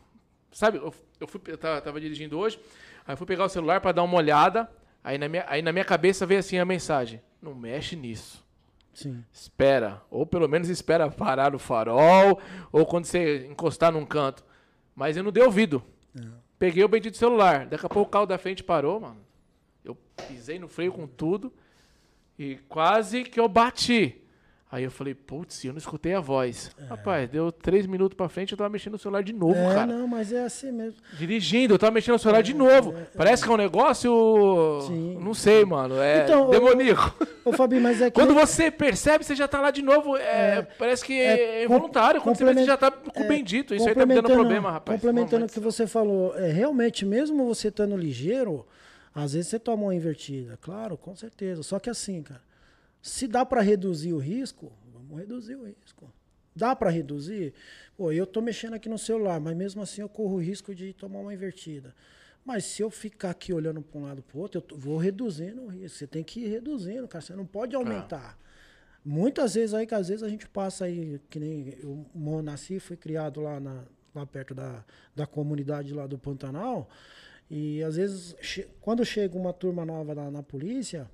[0.52, 2.56] Sabe, eu, eu, fui, eu tava, tava, dirigindo hoje,
[3.04, 4.70] aí eu fui pegar o celular para dar uma olhada.
[5.02, 8.46] Aí na, minha, aí na minha cabeça veio assim a mensagem: não mexe nisso.
[8.94, 9.24] Sim.
[9.32, 10.02] Espera.
[10.08, 12.40] Ou pelo menos espera parar o farol,
[12.70, 14.44] ou quando você encostar num canto.
[14.94, 15.82] Mas eu não dei ouvido.
[16.16, 16.22] É.
[16.60, 17.66] Peguei o bendito celular.
[17.66, 19.18] Daqui a pouco o carro da frente parou, mano.
[19.84, 19.96] Eu
[20.28, 21.52] pisei no freio com tudo.
[22.38, 24.22] E quase que eu bati.
[24.70, 26.70] Aí eu falei, putz, eu não escutei a voz.
[26.78, 26.84] É.
[26.84, 29.86] Rapaz, deu três minutos pra frente, eu tava mexendo no celular de novo, é, cara.
[29.86, 31.00] não, mas é assim mesmo.
[31.14, 32.94] Dirigindo, eu tava mexendo no celular é, de novo.
[32.94, 33.04] É, é.
[33.16, 34.82] Parece que é um negócio.
[34.86, 35.16] Sim.
[35.22, 35.98] Não sei, mano.
[35.98, 37.14] É então, demoníaco.
[37.46, 38.20] Ô, Fabi, mas é que.
[38.20, 40.18] Quando você percebe, você já tá lá de novo.
[40.18, 42.20] É, parece que é, involuntário.
[42.20, 43.74] Quando você vê, você já tá com o bendito.
[43.74, 45.00] Isso aí tá me dando problema, rapaz.
[45.00, 48.66] Complementando o que você falou, é, realmente, mesmo você estando ligeiro,
[49.14, 50.56] às vezes você toma uma invertida.
[50.56, 51.62] Claro, com certeza.
[51.62, 52.48] Só que assim, cara
[53.00, 56.12] se dá para reduzir o risco, vamos reduzir o risco.
[56.54, 57.54] Dá para reduzir?
[57.96, 60.92] Pô, eu estou mexendo aqui no celular, mas mesmo assim eu corro o risco de
[60.92, 61.94] tomar uma invertida.
[62.44, 65.62] Mas se eu ficar aqui olhando para um lado para o outro, eu vou reduzindo
[65.62, 65.98] o risco.
[65.98, 67.22] Você tem que ir reduzindo, cara.
[67.24, 68.38] Você não pode aumentar.
[69.04, 72.96] Muitas vezes aí, que às vezes a gente passa aí, que nem eu nasci, fui
[72.96, 76.88] criado lá, na, lá perto da, da comunidade lá do Pantanal.
[77.50, 78.36] E às vezes,
[78.80, 81.08] quando chega uma turma nova na, na polícia,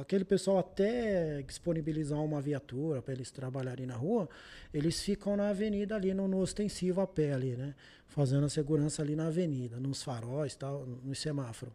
[0.00, 4.28] aquele pessoal até disponibilizar uma viatura para eles trabalharem na rua,
[4.72, 7.74] eles ficam na avenida ali no, no, ostensivo a pé ali, né?
[8.06, 11.72] Fazendo a segurança ali na avenida, nos faróis, tal, no semáforo.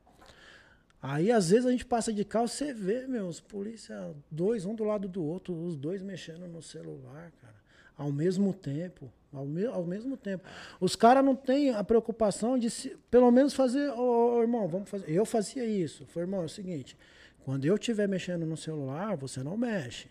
[1.02, 4.84] Aí às vezes a gente passa de carro, você vê, meus polícia, dois, um do
[4.84, 7.56] lado do outro, os dois mexendo no celular, cara,
[7.98, 9.12] ao mesmo tempo.
[9.32, 10.44] Ao, me, ao mesmo tempo.
[10.80, 14.90] Os caras não têm a preocupação de se, pelo menos fazer, ô, oh, irmão, vamos
[14.90, 15.12] fazer.
[15.12, 16.06] Eu fazia isso.
[16.08, 16.98] Foi, irmão, é o seguinte,
[17.44, 20.08] quando eu estiver mexendo no celular, você não mexe.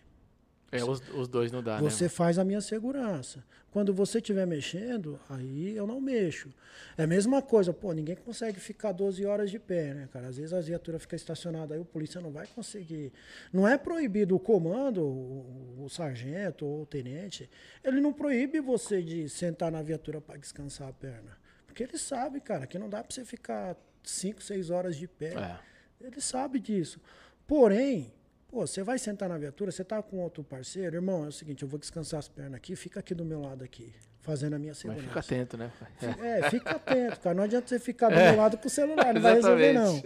[0.73, 3.45] É, os, os dois não dá, né, Você né, faz a minha segurança.
[3.71, 6.49] Quando você estiver mexendo, aí eu não mexo.
[6.97, 10.29] É a mesma coisa, pô, ninguém consegue ficar 12 horas de pé, né, cara?
[10.29, 13.13] Às vezes a viatura fica estacionada, aí o polícia não vai conseguir.
[13.53, 17.49] Não é proibido o comando, o, o sargento ou o tenente,
[17.85, 21.37] ele não proíbe você de sentar na viatura para descansar a perna.
[21.67, 25.35] Porque ele sabe, cara, que não dá para você ficar 5, 6 horas de pé.
[25.35, 25.59] É.
[26.07, 26.99] Ele sabe disso.
[27.47, 28.13] Porém,
[28.49, 31.63] pô, você vai sentar na viatura, você tá com outro parceiro, irmão, é o seguinte,
[31.63, 34.75] eu vou descansar as pernas aqui, fica aqui do meu lado aqui, fazendo a minha
[34.75, 35.07] segurança.
[35.15, 35.73] Mas fica atento, né?
[36.21, 37.35] É, fica atento, cara.
[37.35, 38.33] Não adianta você ficar do é.
[38.33, 40.03] meu lado com o celular, não vai resolver, não.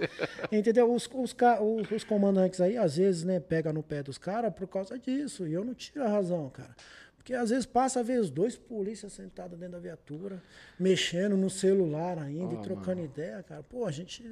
[0.53, 0.93] Entendeu?
[0.93, 4.69] Os, os, os, os comandantes aí, às vezes, né, pega no pé dos caras por
[4.69, 5.47] causa disso.
[5.47, 6.75] E eu não tiro a razão, cara.
[7.31, 10.43] Porque às vezes passa a ver os dois polícias sentados dentro da viatura,
[10.77, 13.05] mexendo no celular ainda oh, e trocando mano.
[13.05, 13.63] ideia, cara.
[13.63, 14.25] Pô, a gente.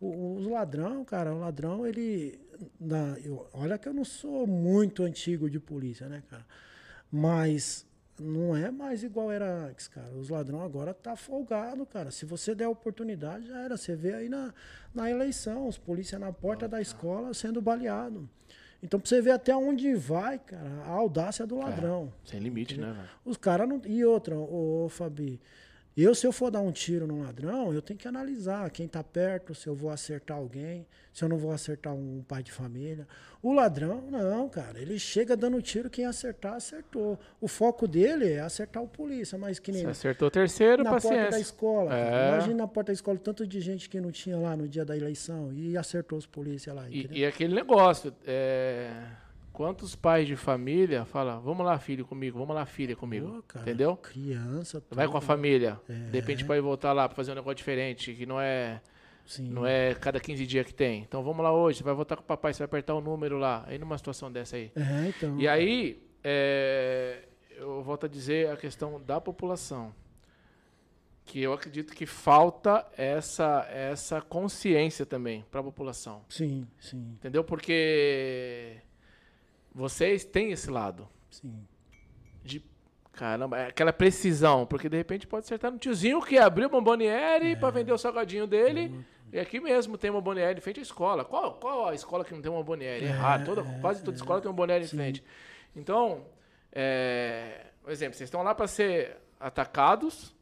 [0.00, 2.40] Os ladrão, cara, o ladrão, ele.
[2.80, 6.46] Na, eu, olha que eu não sou muito antigo de polícia, né, cara?
[7.12, 7.84] Mas
[8.18, 10.14] não é mais igual era antes, cara.
[10.14, 12.10] Os ladrão agora tá folgado, cara.
[12.10, 13.76] Se você der oportunidade, já era.
[13.76, 14.54] Você vê aí na,
[14.94, 18.26] na eleição, os polícias na porta oh, da escola sendo baleado.
[18.82, 22.12] Então, pra você ver até onde vai, cara, a audácia do é, ladrão.
[22.24, 22.92] É, sem limite, entendeu?
[22.92, 23.08] né, velho?
[23.24, 23.82] Os caras não.
[23.84, 25.40] E outra, ô, ô Fabi,
[26.04, 29.02] eu, se eu for dar um tiro num ladrão, eu tenho que analisar quem está
[29.02, 33.06] perto, se eu vou acertar alguém, se eu não vou acertar um pai de família.
[33.42, 34.80] O ladrão, não, cara.
[34.80, 37.18] Ele chega dando tiro, quem acertar, acertou.
[37.40, 39.82] O foco dele é acertar o polícia, mas que nem.
[39.82, 41.18] Se acertou o terceiro, na paciência.
[41.18, 41.98] porta da escola.
[41.98, 42.28] É.
[42.28, 44.96] Imagina na porta da escola tanto de gente que não tinha lá no dia da
[44.96, 46.88] eleição e acertou os polícias lá.
[46.88, 48.14] E, e, aquele negócio.
[48.24, 48.90] É
[49.58, 53.26] Quantos pais de família falam, vamos lá, filho, comigo, vamos lá, filha, comigo.
[53.26, 53.96] Pô, cara, Entendeu?
[53.96, 54.80] Criança.
[54.80, 54.94] Tudo.
[54.94, 55.80] Vai com a família.
[55.88, 55.92] É.
[55.92, 58.80] De repente pode voltar lá para fazer um negócio diferente, que não é.
[59.26, 59.48] Sim.
[59.48, 61.02] Não é cada 15 dias que tem.
[61.02, 63.36] Então vamos lá hoje, você vai voltar com o papai, você vai apertar o número
[63.36, 63.64] lá.
[63.66, 64.70] Aí numa situação dessa aí.
[64.76, 65.40] É, então.
[65.40, 67.24] E aí, é,
[67.56, 69.92] eu volto a dizer a questão da população.
[71.24, 76.22] Que eu acredito que falta essa, essa consciência também para a população.
[76.28, 77.16] Sim, sim.
[77.18, 77.42] Entendeu?
[77.42, 78.82] Porque
[79.78, 81.08] vocês têm esse lado.
[81.30, 81.54] Sim.
[82.42, 82.60] De
[83.12, 87.52] caramba, é aquela precisão, porque de repente pode acertar no tiozinho que abriu o bomboniere
[87.52, 87.56] é.
[87.56, 88.92] para vender o salgadinho dele.
[89.32, 91.24] E aqui mesmo tem uma bomboniere em frente à escola.
[91.24, 93.04] Qual, qual a escola que não tem uma bomboniere?
[93.04, 93.44] É, Errado.
[93.44, 95.22] Toda, é, quase toda é, escola tem uma bomboniere em frente.
[95.76, 96.26] Então,
[96.72, 100.34] é, por exemplo, vocês estão lá para ser atacados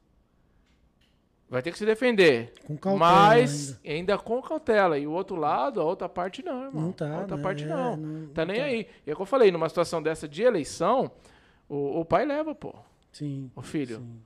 [1.49, 2.53] Vai ter que se defender.
[2.67, 2.99] Com cautela.
[2.99, 4.13] Mas ainda.
[4.13, 4.19] ainda.
[4.19, 4.99] com cautela.
[4.99, 6.83] E o outro lado, a outra parte não, irmão.
[6.87, 7.09] Não tá.
[7.09, 7.43] A outra né?
[7.43, 7.97] parte é, não.
[7.97, 8.27] não.
[8.29, 8.67] Tá não nem tá.
[8.67, 8.89] aí.
[9.07, 11.11] E é o que eu falei, numa situação dessa de eleição,
[11.69, 12.75] o, o pai leva, pô.
[13.13, 13.51] Sim.
[13.55, 13.99] O filho.
[13.99, 14.21] Sim.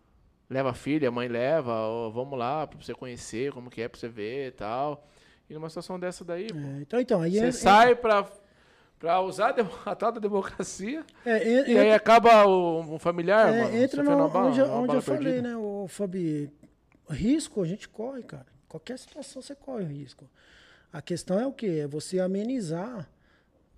[0.49, 3.89] Leva a filha, a mãe leva, ó, vamos lá pra você conhecer como que é,
[3.89, 5.07] pra você ver e tal.
[5.49, 7.95] E numa situação dessa daí, é, então, então, aí você é, sai é...
[7.95, 8.27] pra
[8.99, 9.55] para usar
[9.87, 11.05] a tal da democracia.
[11.25, 15.41] É, e aí acaba o, um familiar, é, mano, entra no, onde, onde eu falei,
[15.41, 16.53] né, o Fabi,
[17.11, 18.47] risco a gente corre, cara.
[18.69, 20.29] Qualquer situação você corre risco.
[20.93, 21.81] A questão é o quê?
[21.83, 23.09] É você amenizar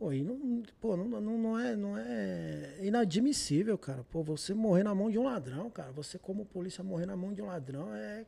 [0.02, 4.02] Pô, e não, pô, não, não, não, é, não é inadmissível, cara.
[4.10, 5.92] Pô, você morrer na mão de um ladrão, cara.
[5.92, 8.26] Você, como polícia, morrer na mão de um ladrão é,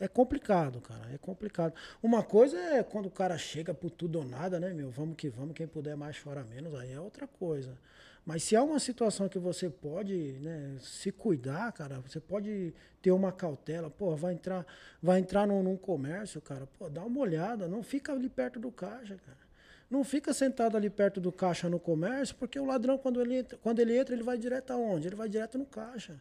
[0.00, 1.08] é complicado, cara.
[1.14, 1.72] É complicado.
[2.02, 4.90] Uma coisa é quando o cara chega por tudo ou nada, né, meu?
[4.90, 6.74] Vamos que vamos, quem puder mais, chora menos.
[6.74, 7.78] Aí é outra coisa.
[8.24, 13.10] Mas se há uma situação que você pode né, se cuidar, cara, você pode ter
[13.10, 14.64] uma cautela, pô, vai entrar,
[15.02, 18.72] vai entrar num, num comércio, cara, pô, dá uma olhada, não fica ali perto do
[18.72, 19.44] caixa, cara.
[19.90, 23.58] Não fica sentado ali perto do caixa no comércio, porque o ladrão, quando ele entra,
[23.58, 25.06] quando ele, entra, ele vai direto aonde?
[25.06, 26.20] Ele vai direto no caixa.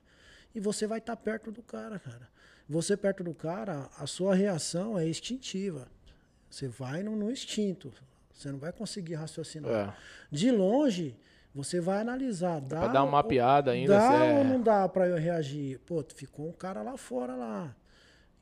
[0.53, 2.27] E você vai estar tá perto do cara, cara.
[2.67, 5.87] Você perto do cara, a sua reação é instintiva.
[6.49, 7.91] Você vai no, no instinto.
[8.33, 9.71] Você não vai conseguir raciocinar.
[9.71, 9.93] É.
[10.29, 11.15] De longe,
[11.53, 12.59] você vai analisar.
[12.61, 13.97] Dá, pra dar uma mapeada ainda.
[13.97, 14.43] Dá ou é...
[14.43, 15.79] não dá para eu reagir?
[15.79, 17.75] Pô, ficou um cara lá fora lá.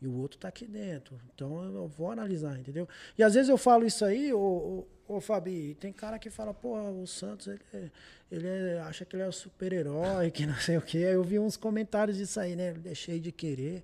[0.02, 1.20] E o outro tá aqui dentro.
[1.34, 2.88] Então eu vou analisar, entendeu?
[3.18, 6.54] E às vezes eu falo isso aí, ô, ô, ô Fabi, tem cara que fala,
[6.54, 7.92] pô, o Santos, ele, é,
[8.32, 10.98] ele é, acha que ele é o super-herói, que não sei o quê.
[10.98, 12.74] Eu vi uns comentários disso aí, né?
[12.74, 13.84] Deixei de querer.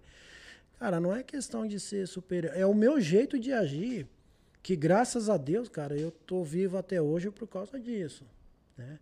[0.79, 2.57] Cara, não é questão de ser super-herói.
[2.57, 4.07] É o meu jeito de agir,
[4.63, 8.25] que graças a Deus, cara, eu tô vivo até hoje por causa disso,
[8.75, 8.97] né?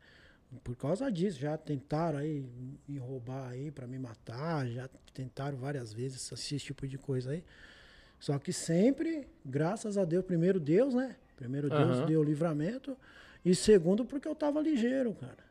[0.63, 2.45] Por causa disso, já tentaram aí
[2.88, 7.43] me roubar aí para me matar, já tentaram várias vezes esse tipo de coisa aí.
[8.19, 11.15] Só que sempre, graças a Deus, primeiro Deus, né?
[11.36, 12.05] Primeiro Deus uhum.
[12.05, 12.97] deu o livramento
[13.43, 15.45] e segundo porque eu tava ligeiro, cara.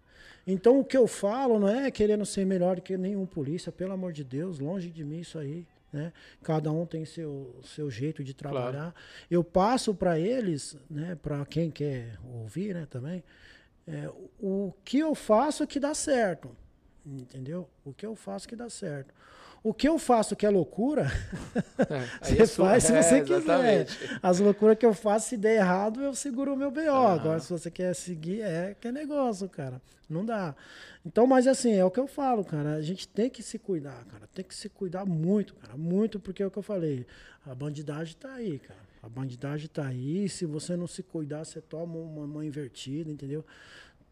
[0.46, 4.12] Então o que eu falo não é querendo ser melhor que nenhum polícia, pelo amor
[4.12, 5.66] de Deus, longe de mim isso aí.
[5.92, 6.12] Né?
[6.42, 8.72] Cada um tem seu, seu jeito de trabalhar.
[8.72, 8.94] Claro.
[9.30, 13.22] Eu passo para eles, né, para quem quer ouvir, né, também,
[13.86, 16.56] é, o que eu faço que dá certo.
[17.04, 17.68] Entendeu?
[17.84, 19.12] O que eu faço que dá certo.
[19.62, 21.10] O que eu faço que é loucura,
[21.78, 23.86] é, você é faz se você é, quiser.
[24.22, 26.80] As loucuras que eu faço, se der errado, eu seguro o meu BO.
[26.90, 27.14] Ah.
[27.14, 29.80] Agora, se você quer seguir, é que é negócio, cara.
[30.08, 30.54] Não dá.
[31.04, 32.74] Então, mas assim, é o que eu falo, cara.
[32.74, 34.26] A gente tem que se cuidar, cara.
[34.34, 35.76] Tem que se cuidar muito, cara.
[35.76, 37.06] Muito, porque é o que eu falei.
[37.46, 38.80] A bandidagem tá aí, cara.
[39.04, 40.28] A bandidagem tá aí.
[40.28, 43.44] Se você não se cuidar, você toma uma mão invertida, entendeu?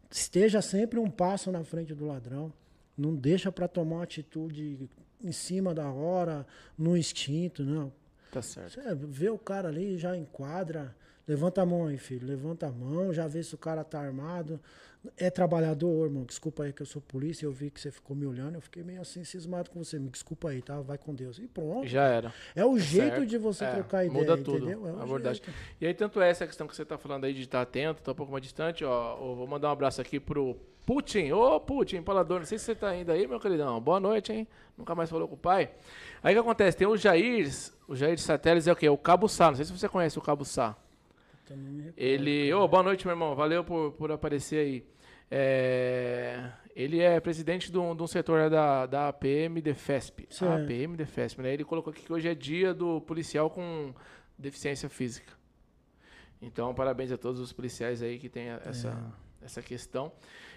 [0.09, 2.53] Esteja sempre um passo na frente do ladrão.
[2.95, 4.87] Não deixa para tomar uma atitude
[5.23, 6.45] em cima da hora,
[6.77, 7.91] no instinto, não.
[8.31, 8.73] Tá certo.
[8.73, 10.95] Você vê o cara ali, já enquadra.
[11.27, 12.27] Levanta a mão aí, filho.
[12.27, 14.59] Levanta a mão, já vê se o cara tá armado.
[15.17, 16.23] É trabalhador, irmão.
[16.23, 17.45] Desculpa aí que eu sou polícia.
[17.45, 18.55] Eu vi que você ficou me olhando.
[18.55, 19.99] Eu fiquei meio assim cismado com você.
[19.99, 20.79] Me desculpa aí, tá?
[20.79, 21.39] Vai com Deus.
[21.39, 21.85] E pronto.
[21.87, 22.33] Já era.
[22.55, 23.25] É o jeito certo.
[23.25, 24.19] de você é, trocar ideia.
[24.19, 24.57] Muda tudo.
[24.59, 24.87] Entendeu?
[24.87, 25.41] É a verdade.
[25.43, 25.59] Jeito.
[25.81, 28.13] E aí, tanto é essa questão que você tá falando aí de estar atento, tá
[28.13, 28.85] um pouco mais distante.
[28.85, 30.55] Ó, vou mandar um abraço aqui pro
[30.85, 31.31] Putin.
[31.31, 32.39] Ô, Putin, empalador.
[32.39, 33.79] Não sei se você tá ainda aí, meu queridão.
[33.81, 34.47] Boa noite, hein?
[34.77, 35.69] Nunca mais falou com o pai.
[36.21, 36.77] Aí o que acontece?
[36.77, 37.49] Tem o Jair.
[37.89, 38.87] O Jair de Satélites é o quê?
[38.87, 39.49] O Cabo Sá.
[39.49, 40.77] Não sei se você conhece o Cabo Sá.
[41.97, 42.53] Ele.
[42.53, 43.35] Ô, oh, boa noite, meu irmão.
[43.35, 44.85] Valeu por, por aparecer aí.
[45.29, 50.27] É, ele é presidente de um, de um setor da, da APM Defesp.
[50.29, 50.45] Sim.
[50.45, 51.53] APM Defesp, né?
[51.53, 53.93] Ele colocou aqui que hoje é dia do policial com
[54.37, 55.33] deficiência física.
[56.41, 58.89] Então, parabéns a todos os policiais aí que tem essa,
[59.41, 59.45] é.
[59.45, 60.11] essa questão.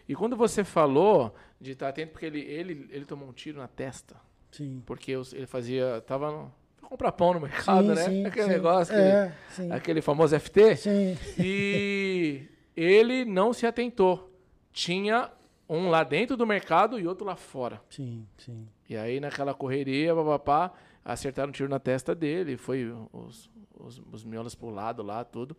[0.08, 3.68] E quando você falou de estar atento, porque ele, ele, ele tomou um tiro na
[3.68, 4.16] testa.
[4.50, 4.82] Sim.
[4.84, 6.00] Porque ele fazia.
[6.02, 6.54] Tava no,
[6.86, 8.04] comprar pão no mercado, sim, né?
[8.04, 8.50] Sim, aquele sim.
[8.50, 10.76] negócio, é, aquele, aquele famoso FT.
[10.76, 11.18] Sim.
[11.38, 12.42] E
[12.76, 14.32] ele não se atentou
[14.76, 15.30] tinha
[15.66, 17.80] um lá dentro do mercado e outro lá fora.
[17.88, 18.68] Sim, sim.
[18.88, 20.72] E aí naquela correria, papapá,
[21.02, 25.56] acertaram um tiro na testa dele, foi os, os, os miolos pro lado lá, tudo.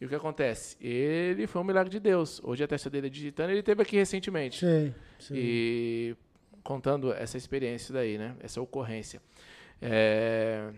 [0.00, 0.76] E o que acontece?
[0.80, 2.40] Ele foi um milagre de Deus.
[2.44, 4.60] Hoje a testa dele é digitando, ele teve aqui recentemente.
[4.60, 5.34] Sim, sim.
[5.36, 6.16] E
[6.62, 8.36] contando essa experiência daí, né?
[8.40, 9.20] Essa ocorrência.
[9.80, 10.70] É...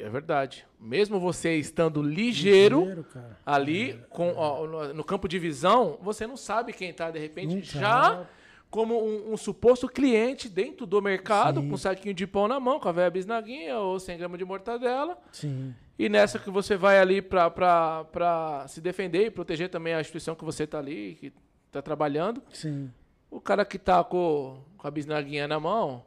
[0.00, 0.66] É verdade.
[0.80, 3.06] Mesmo você estando ligeiro, ligeiro
[3.44, 7.60] ali, é, com, ó, no, campo de visão, você não sabe quem está, de repente,
[7.60, 8.26] já
[8.70, 11.68] como um, um, suposto cliente dentro do mercado, Sim.
[11.68, 14.44] com um saquinho de pão na mão, com a velha bisnaguinha ou 100 gramas de
[14.44, 15.18] mortadela.
[15.32, 15.74] Sim.
[15.98, 20.44] E nessa que você vai ali para se defender e proteger também a instituição que
[20.44, 21.32] você está ali, que
[21.66, 22.40] está trabalhando.
[22.52, 22.90] Sim.
[23.28, 26.04] O cara que está com, com a bisnaguinha na mão,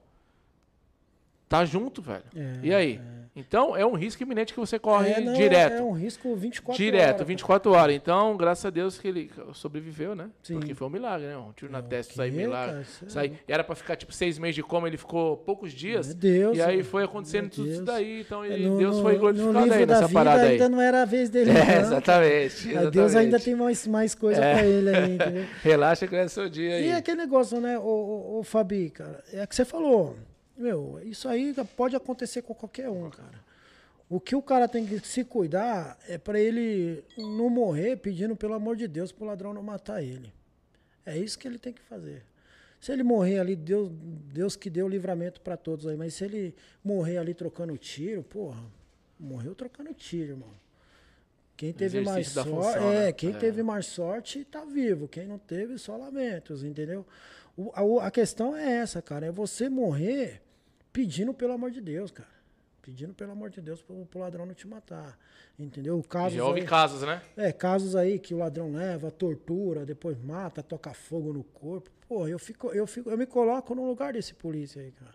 [1.54, 2.24] tá junto, velho.
[2.36, 3.00] É, e aí?
[3.20, 3.24] É.
[3.36, 5.74] Então, é um risco iminente que você corre é, não, direto.
[5.74, 7.12] É um risco 24 direto, horas.
[7.16, 7.84] Direto, 24 cara.
[7.84, 7.96] horas.
[7.96, 10.30] Então, graças a Deus que ele sobreviveu, né?
[10.44, 10.60] Sim.
[10.60, 11.38] Porque foi um milagre, né?
[11.38, 12.86] Um tiro na é, testa, sair milagre.
[13.08, 13.40] Sair.
[13.48, 16.08] Era pra ficar, tipo, seis meses de coma, ele ficou poucos dias.
[16.08, 16.58] Meu Deus.
[16.58, 18.22] E aí foi acontecendo tudo isso daí.
[18.22, 20.52] Então, ele, no, Deus foi glorificado aí nessa parada aí.
[20.52, 21.82] ainda não era a vez dele, é, não.
[21.82, 22.92] Exatamente, exatamente.
[22.92, 24.54] Deus ainda tem mais, mais coisa é.
[24.54, 25.46] pra ele aí, entendeu?
[25.64, 26.88] Relaxa que é seu dia aí.
[26.90, 30.16] E aquele negócio, né, o, o, o Fabi, cara, é que você falou...
[30.56, 33.44] Meu, isso aí pode acontecer com qualquer um, cara.
[34.10, 38.54] O que o cara tem que se cuidar é para ele não morrer pedindo pelo
[38.54, 40.32] amor de Deus pro ladrão não matar ele.
[41.06, 42.24] É isso que ele tem que fazer.
[42.80, 43.90] Se ele morrer ali, Deus,
[44.34, 48.62] Deus que deu livramento para todos aí, mas se ele morrer ali trocando tiro, porra,
[49.20, 50.64] morreu trocando tiro, irmão.
[51.56, 53.12] Quem teve mais sorte, é, né?
[53.14, 53.38] quem é.
[53.38, 57.06] teve mais sorte tá vivo, quem não teve só lamentos, entendeu?
[57.56, 60.42] O, a, a, questão é essa, cara, é você morrer
[60.92, 62.34] pedindo pelo amor de Deus, cara.
[62.82, 65.18] Pedindo pelo amor de Deus pro, pro ladrão não te matar.
[65.58, 66.02] Entendeu?
[66.04, 67.22] Casos Já houve aí, casos, né?
[67.38, 71.90] É, casos aí que o ladrão leva, tortura, depois mata, toca fogo no corpo.
[72.08, 75.14] Pô, eu fico, eu fico, eu me coloco no lugar desse polícia aí, cara.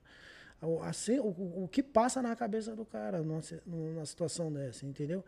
[0.82, 5.24] Assim, o, o que passa na cabeça do cara numa, numa situação dessa, entendeu?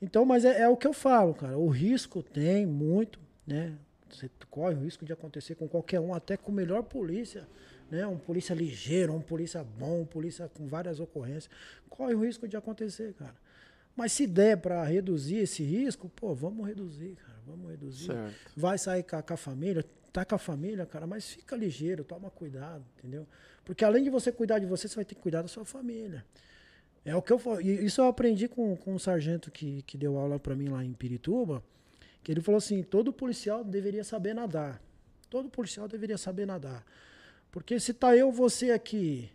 [0.00, 1.56] Então, mas é, é, o que eu falo, cara.
[1.56, 3.76] O risco tem muito, né?
[4.12, 7.46] Você corre o risco de acontecer com qualquer um, até com o melhor polícia
[7.92, 8.06] né?
[8.06, 11.50] Um polícia ligeiro, um polícia bom, um polícia com várias ocorrências,
[11.90, 13.36] corre o risco de acontecer, cara.
[13.94, 18.06] Mas se der para reduzir esse risco, pô, vamos reduzir, cara, vamos reduzir.
[18.06, 18.34] Certo.
[18.56, 22.02] Vai sair com a, com a família, tá com a família, cara, mas fica ligeiro,
[22.02, 23.26] toma cuidado, entendeu?
[23.62, 26.24] Porque além de você cuidar de você, você vai ter que cuidar da sua família.
[27.04, 30.40] É o que eu Isso eu aprendi com, com um sargento que, que deu aula
[30.40, 31.62] para mim lá em Pirituba,
[32.22, 34.80] que ele falou assim: todo policial deveria saber nadar.
[35.28, 36.84] Todo policial deveria saber nadar.
[37.50, 39.30] Porque se tá eu, você aqui,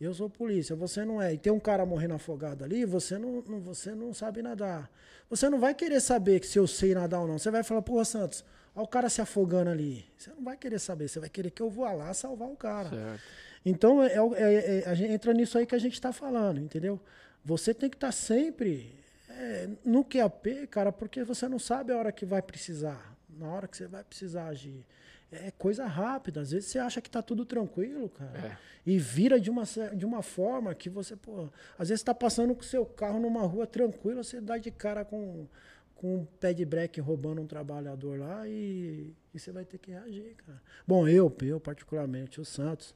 [0.00, 3.42] eu sou polícia, você não é, e tem um cara morrendo afogado ali, você não,
[3.42, 4.90] não, você não sabe nadar.
[5.28, 7.38] Você não vai querer saber se eu sei nadar ou não.
[7.38, 10.04] Você vai falar, porra, Santos, olha o cara se afogando ali.
[10.16, 12.88] Você não vai querer saber, você vai querer que eu vá lá salvar o cara.
[12.88, 13.22] Certo.
[13.64, 16.98] Então, é, é, é, a gente entra nisso aí que a gente está falando, entendeu?
[17.44, 18.99] Você tem que estar tá sempre
[19.40, 23.66] é, no QAP, cara, porque você não sabe a hora que vai precisar, na hora
[23.66, 24.84] que você vai precisar agir
[25.32, 26.40] é coisa rápida.
[26.40, 28.38] Às vezes você acha que tá tudo tranquilo, cara.
[28.38, 28.56] É.
[28.84, 29.62] E vira de uma,
[29.94, 31.48] de uma forma que você, pô.
[31.78, 35.04] Às vezes tá passando com o seu carro numa rua tranquila, você dá de cara
[35.04, 35.46] com,
[35.94, 39.92] com um pé de breque roubando um trabalhador lá e, e você vai ter que
[39.92, 40.60] reagir, cara.
[40.86, 42.94] Bom, eu, eu particularmente, o Santos,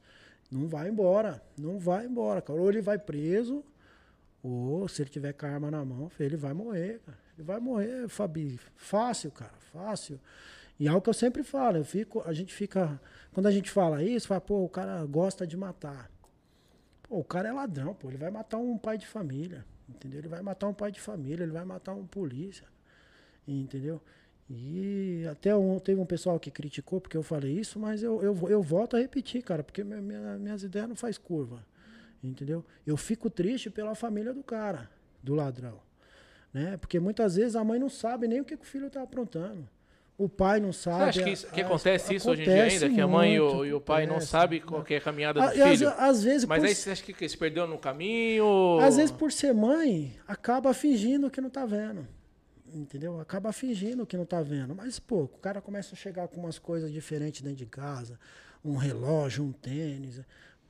[0.51, 1.41] não vai embora.
[1.57, 2.59] Não vai embora, cara.
[2.59, 3.63] Ou ele vai preso,
[4.47, 7.17] ou se ele tiver com a arma na mão, ele vai morrer, cara.
[7.35, 8.59] Ele vai morrer, Fabi.
[8.75, 9.53] Fácil, cara.
[9.73, 10.19] Fácil.
[10.79, 13.01] E é o que eu sempre falo, eu fico, a gente fica.
[13.33, 16.11] Quando a gente fala isso, fala, pô, o cara gosta de matar.
[17.03, 19.65] Pô, o cara é ladrão, pô, ele vai matar um pai de família.
[19.89, 20.19] Entendeu?
[20.19, 22.67] Ele vai matar um pai de família, ele vai matar um polícia.
[23.47, 23.99] Entendeu?
[24.47, 28.37] E até um, teve um pessoal que criticou porque eu falei isso, mas eu, eu,
[28.47, 31.65] eu volto a repetir, cara, porque minha, minha, minhas ideias não faz curva.
[32.27, 32.63] Entendeu?
[32.85, 34.89] Eu fico triste pela família do cara,
[35.21, 35.79] do ladrão.
[36.53, 36.77] Né?
[36.77, 39.67] Porque muitas vezes a mãe não sabe nem o que, que o filho está aprontando.
[40.17, 40.97] O pai não sabe.
[40.97, 42.89] Você acha que, isso, que acontece isso hoje em dia ainda?
[42.89, 45.49] Que a mãe e o, e o pai não sabem qual é a caminhada do
[45.49, 45.89] filho?
[45.89, 46.67] Às, às vezes Mas por...
[46.67, 48.79] aí você acha que se perdeu no caminho?
[48.79, 52.07] Às vezes, por ser mãe, acaba fingindo que não tá vendo.
[52.73, 53.19] Entendeu?
[53.19, 54.73] Acaba fingindo que não tá vendo.
[54.73, 58.17] Mas, pô, o cara começa a chegar com umas coisas diferentes dentro de casa.
[58.63, 60.21] Um relógio, um tênis.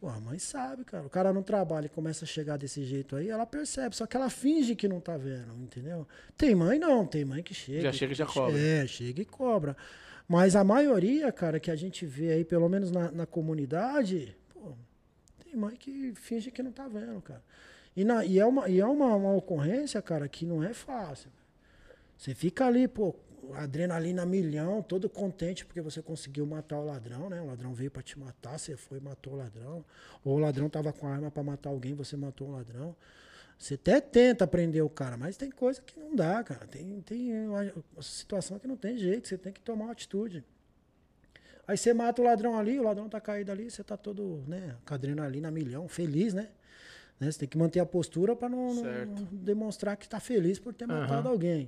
[0.06, 1.04] Pô, a mãe sabe, cara.
[1.04, 3.96] O cara não trabalha e começa a chegar desse jeito aí, ela percebe.
[3.96, 6.08] Só que ela finge que não tá vendo, entendeu?
[6.38, 7.82] Tem mãe não, tem mãe que chega.
[7.82, 8.56] Já chega e já cobra.
[8.56, 9.76] É, chega e cobra.
[10.28, 14.74] Mas a maioria, cara, que a gente vê aí, pelo menos na, na comunidade, pô,
[15.44, 17.42] tem mãe que finge que não tá vendo, cara.
[17.96, 21.32] E, na, e é, uma, e é uma, uma ocorrência, cara, que não é fácil.
[22.16, 23.16] Você fica ali, pô,
[23.54, 27.42] adrenalina milhão, todo contente porque você conseguiu matar o ladrão, né?
[27.42, 29.86] O ladrão veio para te matar, você foi e matou o ladrão.
[30.24, 32.96] Ou o ladrão tava com a arma para matar alguém, você matou o ladrão.
[33.58, 36.68] Você até tenta prender o cara, mas tem coisa que não dá, cara.
[36.68, 37.72] Tem, tem uma
[38.02, 40.44] situação que não tem jeito, você tem que tomar uma atitude.
[41.68, 44.76] Aí você mata o ladrão ali, o ladrão tá caído ali, você tá todo, né,
[44.86, 46.50] com adrenalina milhão, feliz, né?
[47.20, 47.32] né?
[47.32, 50.86] Você tem que manter a postura para não, não, demonstrar que tá feliz por ter
[50.86, 51.34] matado uhum.
[51.34, 51.68] alguém.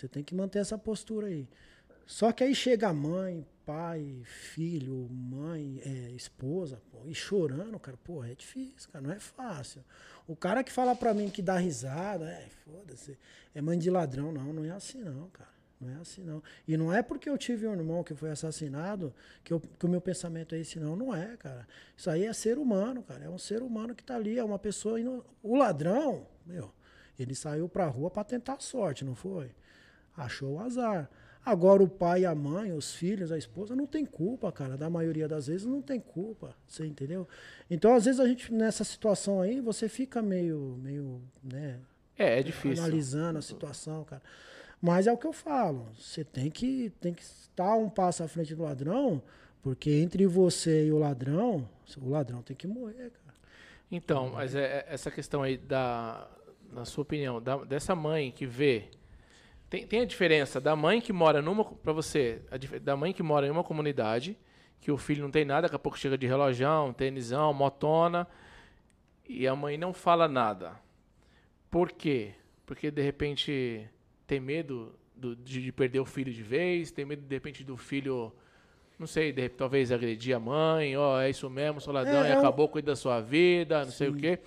[0.00, 1.46] Você tem que manter essa postura aí.
[2.06, 8.24] Só que aí chega mãe, pai, filho, mãe, é, esposa, pô, e chorando, cara, pô,
[8.24, 9.84] é difícil, cara, não é fácil.
[10.26, 13.18] O cara que fala pra mim que dá risada, é, foda-se,
[13.54, 15.50] é mãe de ladrão, não, não é assim não, cara.
[15.78, 16.42] Não é assim não.
[16.66, 19.88] E não é porque eu tive um irmão que foi assassinado que, eu, que o
[19.88, 20.94] meu pensamento é esse, não.
[20.94, 21.66] Não é, cara.
[21.96, 23.24] Isso aí é ser humano, cara.
[23.24, 24.98] É um ser humano que tá ali, é uma pessoa.
[25.42, 26.70] O ladrão, meu,
[27.18, 29.50] ele saiu pra rua para tentar a sorte, não foi?
[30.16, 31.10] Achou o azar.
[31.44, 34.76] Agora o pai, a mãe, os filhos, a esposa não tem culpa, cara.
[34.76, 36.54] Da maioria das vezes não tem culpa.
[36.68, 37.26] Você entendeu?
[37.70, 41.80] Então, às vezes a gente nessa situação aí, você fica meio, meio, né?
[42.18, 42.84] É, é difícil.
[42.84, 44.22] Analisando a situação, cara.
[44.80, 45.88] Mas é o que eu falo.
[45.98, 49.22] Você tem que tem que estar um passo à frente do ladrão,
[49.62, 51.68] porque entre você e o ladrão,
[52.00, 53.34] o ladrão tem que morrer, cara.
[53.90, 56.28] Então, mas é, é essa questão aí da
[56.72, 58.88] na sua opinião, da, dessa mãe que vê.
[59.70, 61.64] Tem, tem a diferença da mãe que mora numa.
[61.64, 64.36] Pra você, a, da mãe que mora em uma comunidade,
[64.80, 68.26] que o filho não tem nada, daqui a pouco chega de relojão, tênisão, motona,
[69.28, 70.72] e a mãe não fala nada.
[71.70, 72.32] Por quê?
[72.66, 73.88] Porque de repente
[74.26, 78.32] tem medo do, de perder o filho de vez, tem medo de repente do filho
[78.98, 82.28] não sei, de, talvez agredir a mãe, ó, oh, é isso mesmo, sou ladrão é,
[82.28, 83.96] e acabou com da sua vida, não Sim.
[83.96, 84.38] sei o quê.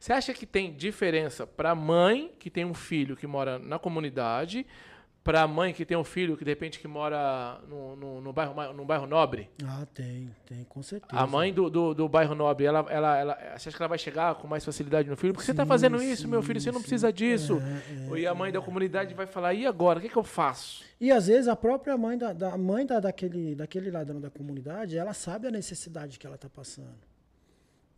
[0.00, 4.66] Você acha que tem diferença para mãe que tem um filho que mora na comunidade
[5.22, 8.32] para a mãe que tem um filho que de repente que mora no, no, no,
[8.32, 9.50] bairro, no bairro nobre?
[9.62, 11.20] Ah, tem, tem, com certeza.
[11.20, 13.98] A mãe do, do, do, bairro nobre, ela, ela, ela, você acha que ela vai
[13.98, 15.34] chegar com mais facilidade no filho?
[15.34, 17.60] Porque sim, você está fazendo sim, isso, meu filho, você não precisa disso.
[17.60, 18.52] É, é, e a mãe é.
[18.52, 20.82] da comunidade vai falar, e agora, o que, que eu faço?
[20.98, 24.96] E às vezes a própria mãe da, da mãe da, daquele, daquele ladrão da comunidade,
[24.96, 27.09] ela sabe a necessidade que ela está passando.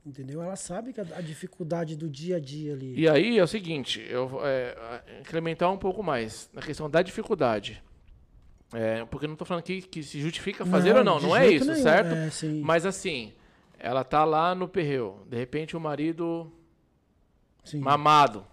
[0.04, 0.42] Entendeu?
[0.42, 2.98] Ela sabe que a, a, dificuldade do dia a dia ali.
[2.98, 4.74] E aí é o seguinte, eu vou é,
[5.20, 7.82] incrementar um pouco mais na questão da dificuldade.
[8.72, 11.46] É, porque não estou falando aqui que se justifica fazer não, ou não, não é
[11.48, 11.82] isso, nenhum.
[11.82, 12.14] certo?
[12.14, 13.32] É, Mas assim,
[13.78, 16.50] ela tá lá no perreu, de repente o marido
[17.62, 17.78] sim.
[17.78, 18.46] mamado,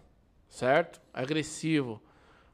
[0.49, 1.01] certo?
[1.13, 2.01] Agressivo.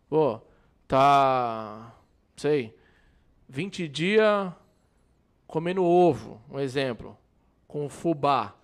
[0.07, 0.39] Pô,
[0.87, 1.95] tá,
[2.37, 2.75] sei,
[3.49, 4.53] 20 dias
[5.47, 7.17] comendo ovo, um exemplo,
[7.67, 8.55] com fubá.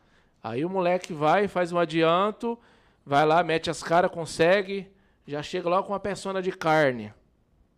[0.43, 2.57] Aí o moleque vai, faz um adianto,
[3.05, 4.87] vai lá, mete as caras, consegue,
[5.27, 7.13] já chega lá com uma persona de carne.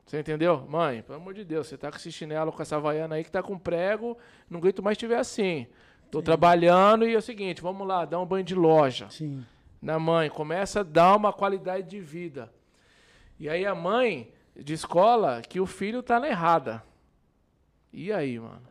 [0.05, 0.65] Você entendeu?
[0.69, 3.31] Mãe, pelo amor de Deus, você tá com esse chinelo, com essa vaiana aí que
[3.31, 4.17] tá com prego,
[4.49, 5.67] não aguento mais te ver assim.
[6.11, 6.25] Tô Sim.
[6.25, 9.09] trabalhando e é o seguinte, vamos lá, dá um banho de loja.
[9.09, 9.45] Sim.
[9.81, 12.51] Na mãe, começa a dar uma qualidade de vida.
[13.39, 16.83] E aí a mãe de escola que o filho tá na errada.
[17.91, 18.61] E aí, mano?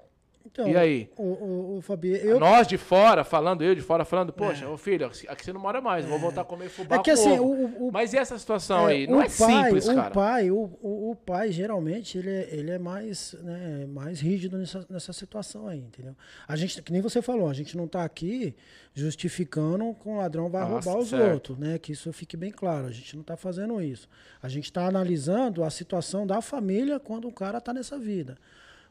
[0.44, 1.10] Então, e aí?
[1.16, 2.38] O, o, o Fabi, eu...
[2.38, 4.68] Nós de fora, falando, eu de fora, falando, poxa, é.
[4.68, 6.08] ô filho, aqui você não mora mais, é.
[6.08, 8.92] vou voltar a comer fubá é que, assim, o, o, Mas e essa situação é,
[8.92, 9.06] aí?
[9.06, 10.10] Não é pai, simples, o cara.
[10.10, 15.12] Pai, o, o, pai, geralmente, ele é, ele é mais, né, mais rígido nessa, nessa
[15.12, 16.16] situação aí, entendeu?
[16.46, 18.54] A gente, que nem você falou, a gente não está aqui
[18.94, 21.32] justificando que o ladrão vai Nossa, roubar os certo.
[21.32, 21.78] outros, né?
[21.78, 24.08] Que isso fique bem claro, a gente não está fazendo isso.
[24.42, 28.36] A gente está analisando a situação da família quando o cara está nessa vida.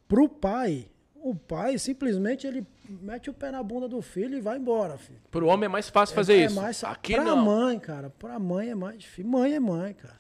[0.08, 0.88] Para o pai,
[1.22, 5.20] o pai simplesmente ele mete o pé na bunda do filho e vai embora, filho.
[5.30, 6.58] Pro homem é mais fácil fazer é, isso.
[6.58, 7.38] É mais, Aqui pra não.
[7.38, 9.30] mãe, cara, pra mãe é mais difícil.
[9.30, 10.20] Mãe é mãe, cara.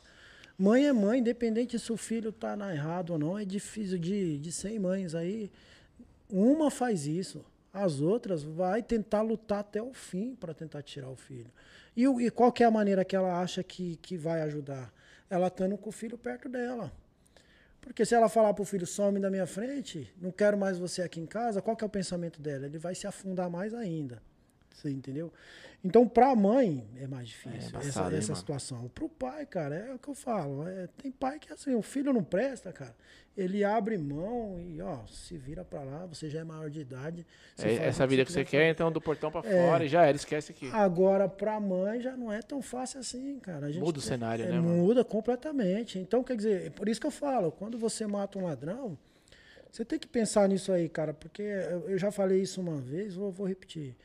[0.58, 4.38] Mãe é mãe, independente se o filho tá na errado ou não, é difícil de,
[4.38, 5.52] de 100 mães aí.
[6.30, 7.43] Uma faz isso,
[7.74, 11.49] as outras vai tentar lutar até o fim para tentar tirar o filho.
[11.97, 14.93] E, e qual que é a maneira que ela acha que, que vai ajudar?
[15.30, 16.91] Ela estando com o filho perto dela.
[17.82, 21.20] Porque se ela falar pro filho, some da minha frente, não quero mais você aqui
[21.20, 22.66] em casa, qual que é o pensamento dela?
[22.68, 24.22] Ele vai se afundar mais ainda.
[24.74, 25.34] Você entendeu?
[25.84, 28.88] Então, pra mãe é mais difícil é embaçado, essa, essa situação.
[28.94, 30.68] Pro pai, cara, é o que eu falo.
[30.68, 32.96] É, tem pai que assim, o filho não presta, cara.
[33.36, 37.26] Ele abre mão e, ó, se vira pra lá, você já é maior de idade.
[37.58, 40.16] É, essa vida que você, quer, então, do portão pra é, fora e já era,
[40.16, 40.70] esquece aqui.
[40.72, 43.68] Agora, pra mãe já não é tão fácil assim, cara.
[43.70, 44.60] muda o cenário, é, né?
[44.60, 45.06] Muda mano?
[45.06, 45.98] completamente.
[45.98, 48.98] Então, quer dizer, por isso que eu falo, quando você mata um ladrão,
[49.72, 51.42] você tem que pensar nisso aí, cara, porque
[51.88, 53.96] eu já falei isso uma vez, vou, vou repetir.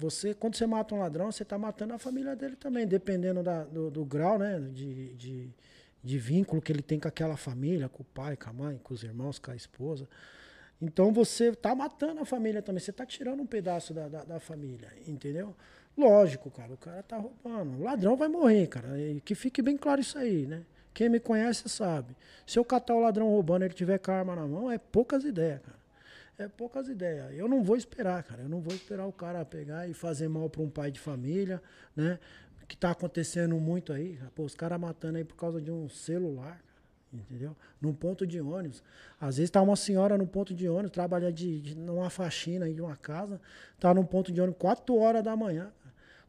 [0.00, 3.64] Você, quando você mata um ladrão, você está matando a família dele também, dependendo da,
[3.64, 4.58] do, do, grau, né?
[4.72, 5.50] De, de,
[6.02, 8.94] de, vínculo que ele tem com aquela família, com o pai, com a mãe, com
[8.94, 10.08] os irmãos, com a esposa.
[10.80, 14.40] Então você está matando a família também, você está tirando um pedaço da, da, da,
[14.40, 15.54] família, entendeu?
[15.94, 17.78] Lógico, cara, o cara tá roubando.
[17.78, 18.98] O ladrão vai morrer, cara.
[18.98, 20.62] E que fique bem claro isso aí, né?
[20.94, 22.16] Quem me conhece sabe.
[22.46, 24.78] Se eu catar o ladrão roubando e ele tiver com a arma na mão, é
[24.78, 25.79] poucas ideias, cara
[26.40, 27.32] é poucas ideias.
[27.34, 28.42] Eu não vou esperar, cara.
[28.42, 31.62] Eu não vou esperar o cara pegar e fazer mal para um pai de família,
[31.94, 32.18] né?
[32.66, 34.18] Que tá acontecendo muito aí.
[34.34, 36.62] Pô, os caras matando aí por causa de um celular,
[37.12, 37.54] entendeu?
[37.80, 38.82] Num ponto de ônibus.
[39.20, 42.74] Às vezes tá uma senhora no ponto de ônibus, trabalha de, de numa faxina aí
[42.74, 43.40] de uma casa,
[43.78, 45.70] tá num ponto de ônibus 4 horas da manhã,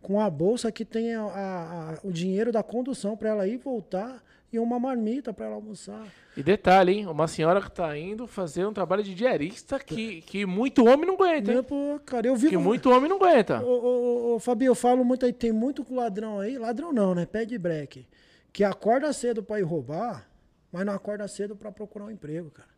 [0.01, 3.57] com a bolsa que tem a, a, a, o dinheiro da condução para ela ir
[3.57, 4.22] voltar
[4.52, 6.06] e uma marmita para ela almoçar.
[6.36, 7.08] E detalhe, hein?
[7.08, 11.14] Uma senhora que está indo fazer um trabalho de diarista que, que muito homem não
[11.16, 11.64] aguenta, hein?
[11.64, 13.64] Pô, cara, eu vi que muito homem não aguenta.
[13.64, 17.26] Ô, ô, ô, Fabio, eu falo muito aí, tem muito ladrão aí, ladrão não, né?
[17.26, 18.06] Pé de breque,
[18.52, 20.28] que acorda cedo para ir roubar,
[20.72, 22.72] mas não acorda cedo para procurar um emprego, cara.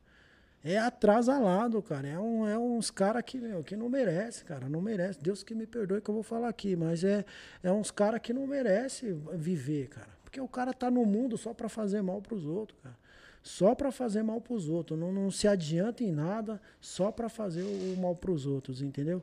[0.63, 2.07] É atrasalado, cara.
[2.07, 4.69] É, um, é uns caras que, que não merece, cara.
[4.69, 5.19] Não merece.
[5.19, 7.26] Deus que me perdoe que eu vou falar aqui, mas é,
[7.61, 10.12] é uns caras que não merece viver, cara.
[10.34, 12.97] Porque o cara tá no mundo só para fazer mal pros outros, cara
[13.43, 14.97] só para fazer mal para os outros.
[14.97, 18.81] Não, não se adianta em nada só para fazer o, o mal para os outros,
[18.81, 19.21] entendeu?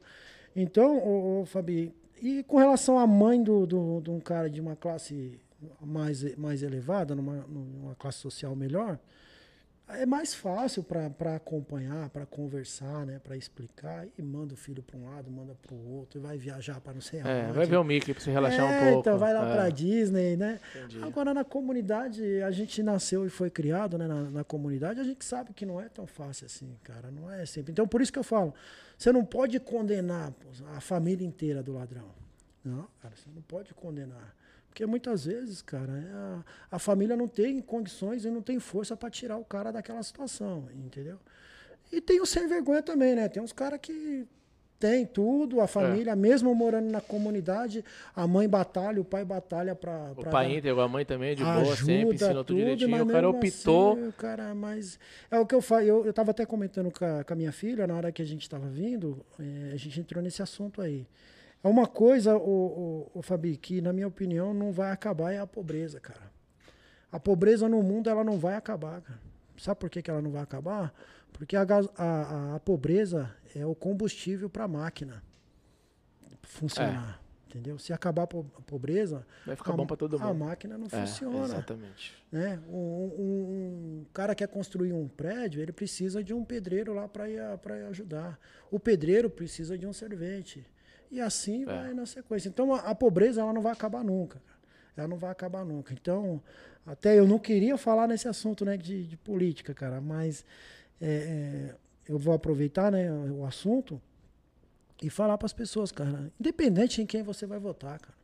[0.54, 1.92] Então, ô, ô, Fabi,
[2.22, 5.40] e com relação à mãe do, do, de um cara de uma classe
[5.80, 8.98] mais, mais elevada, numa, numa classe social melhor,
[9.94, 14.06] é mais fácil para acompanhar, para conversar, né, para explicar.
[14.18, 16.94] E manda o filho para um lado, manda para o outro, e vai viajar para
[16.94, 19.00] não sei é, Vai ver o Mickey para se relaxar é, um pouco.
[19.00, 19.52] Então vai lá é.
[19.52, 20.60] para Disney, né?
[20.74, 21.02] Entendi.
[21.02, 25.24] Agora na comunidade, a gente nasceu e foi criado né, na, na, comunidade, a gente
[25.24, 27.10] sabe que não é tão fácil assim, cara.
[27.10, 27.72] Não é sempre.
[27.72, 28.54] Então por isso que eu falo,
[28.96, 30.32] você não pode condenar
[30.76, 32.20] a família inteira do ladrão.
[32.64, 34.34] Não, cara, você não pode condenar.
[34.70, 38.96] Porque muitas vezes, cara, é a, a família não tem condições e não tem força
[38.96, 41.18] para tirar o cara daquela situação, entendeu?
[41.92, 43.28] E tem o sem vergonha também, né?
[43.28, 44.26] Tem uns caras que
[44.78, 46.16] tem tudo, a família, é.
[46.16, 47.84] mesmo morando na comunidade,
[48.16, 50.12] a mãe batalha, o pai batalha para.
[50.16, 53.02] O pai íntegro, a mãe também é de boa, sempre ensinou tudo direitinho.
[53.02, 53.92] O cara optou.
[53.92, 54.98] Assim, cara, mas.
[55.30, 55.82] É o que eu falo.
[55.82, 58.24] Eu, eu tava até comentando com a, com a minha filha, na hora que a
[58.24, 61.06] gente estava vindo, é, a gente entrou nesse assunto aí.
[61.62, 65.38] É uma coisa, o, o, o Fabi, que na minha opinião não vai acabar é
[65.38, 66.30] a pobreza, cara.
[67.12, 69.20] A pobreza no mundo ela não vai acabar, cara.
[69.58, 70.92] Sabe por que, que ela não vai acabar?
[71.32, 75.22] Porque a, a, a pobreza é o combustível para a máquina
[76.42, 77.20] funcionar.
[77.26, 77.30] É.
[77.50, 77.78] Entendeu?
[77.80, 80.28] Se acabar a pobreza, vai ficar a, bom para todo mundo.
[80.28, 81.44] A máquina não é, funciona.
[81.44, 82.14] Exatamente.
[82.30, 82.60] Né?
[82.68, 87.24] Um, um, um, cara quer construir um prédio, ele precisa de um pedreiro lá para
[87.88, 88.38] ajudar.
[88.70, 90.64] O pedreiro precisa de um servente.
[91.10, 91.66] E assim é.
[91.66, 92.48] vai na sequência.
[92.48, 94.40] Então a, a, pobreza ela não vai acabar nunca.
[94.96, 95.92] Ela não vai acabar nunca.
[95.92, 96.42] Então,
[96.86, 100.44] até eu não queria falar nesse assunto né, de, de política, cara, mas
[101.00, 101.74] é, é,
[102.08, 104.00] eu vou aproveitar né, o assunto
[105.02, 108.20] e falar para as pessoas, cara, independente em quem você vai votar, cara.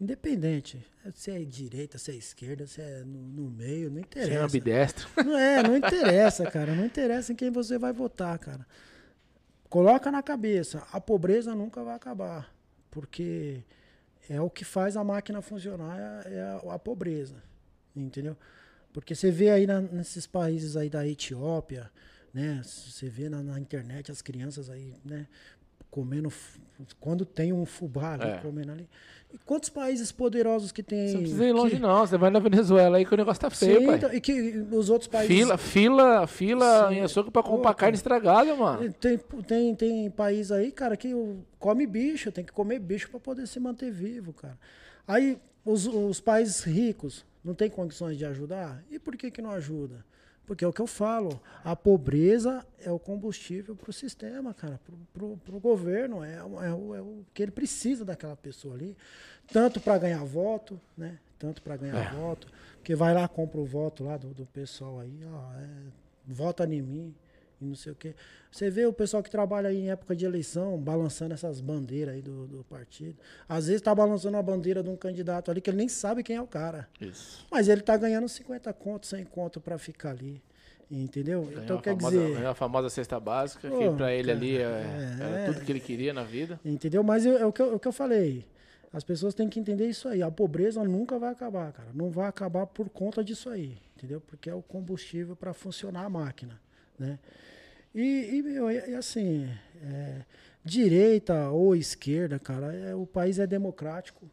[0.00, 0.82] Independente.
[1.14, 4.30] Se é direita, se é esquerda, se é no, no meio, não interessa.
[4.30, 5.08] Se é ambidestro.
[5.16, 6.74] Não é, não interessa, cara.
[6.74, 8.66] Não interessa em quem você vai votar, cara.
[9.70, 12.52] Coloca na cabeça, a pobreza nunca vai acabar,
[12.90, 13.62] porque
[14.28, 17.36] é o que faz a máquina funcionar, é, é a, a pobreza,
[17.94, 18.36] entendeu?
[18.92, 21.88] Porque você vê aí na, nesses países aí da Etiópia,
[22.34, 22.60] né?
[22.64, 25.28] Você vê na, na, internet as crianças aí, né?
[25.88, 26.32] Comendo,
[26.98, 28.38] quando tem um fubá ali, é.
[28.38, 28.88] comendo ali.
[29.32, 31.08] E quantos países poderosos que tem?
[31.08, 31.82] Você não precisa ir longe, que...
[31.82, 32.06] não.
[32.06, 33.96] Você vai na Venezuela aí que o negócio tá feio, Sim, pai.
[33.96, 35.36] Então, e que os outros países.
[35.36, 36.94] Fila, fila, fila Sim.
[36.94, 38.92] em açúcar pra comprar carne estragada, mano.
[38.94, 41.14] Tem, tem, tem país aí, cara, que
[41.58, 44.58] come bicho, tem que comer bicho para poder se manter vivo, cara.
[45.06, 48.82] Aí os, os países ricos não têm condições de ajudar?
[48.90, 50.04] E por que, que não ajuda?
[50.50, 54.80] Porque é o que eu falo, a pobreza é o combustível para o sistema, cara,
[55.14, 58.96] para o governo, é, é, o, é o que ele precisa daquela pessoa ali,
[59.52, 61.20] tanto para ganhar voto, né?
[61.38, 62.16] Tanto para ganhar é.
[62.16, 62.48] voto,
[62.78, 65.68] porque vai lá, compra o voto lá do, do pessoal aí, ó, é,
[66.26, 67.14] vota em mim
[67.60, 68.14] e não sei o quê.
[68.50, 72.22] Você vê o pessoal que trabalha aí em época de eleição, balançando essas bandeiras aí
[72.22, 73.16] do, do partido.
[73.48, 76.36] Às vezes tá balançando a bandeira de um candidato ali que ele nem sabe quem
[76.36, 76.88] é o cara.
[77.00, 77.46] Isso.
[77.50, 80.42] Mas ele tá ganhando 50 contos, 100 contos para ficar ali.
[80.90, 81.42] Entendeu?
[81.42, 82.46] Ganhou então quer famosa, dizer.
[82.46, 85.78] a famosa cesta básica, Pô, que para ele ali é, é, era tudo que ele
[85.78, 86.58] queria na vida.
[86.64, 87.04] Entendeu?
[87.04, 88.44] Mas é, o, que eu, é o que eu falei.
[88.92, 90.20] As pessoas têm que entender isso aí.
[90.20, 91.90] A pobreza nunca vai acabar, cara.
[91.94, 93.78] Não vai acabar por conta disso aí.
[93.96, 94.20] Entendeu?
[94.20, 96.60] Porque é o combustível para funcionar a máquina.
[97.00, 97.18] Né?
[97.94, 99.48] E, e, meu, e assim,
[99.82, 100.20] é,
[100.62, 104.30] direita ou esquerda, cara, é, o país é democrático,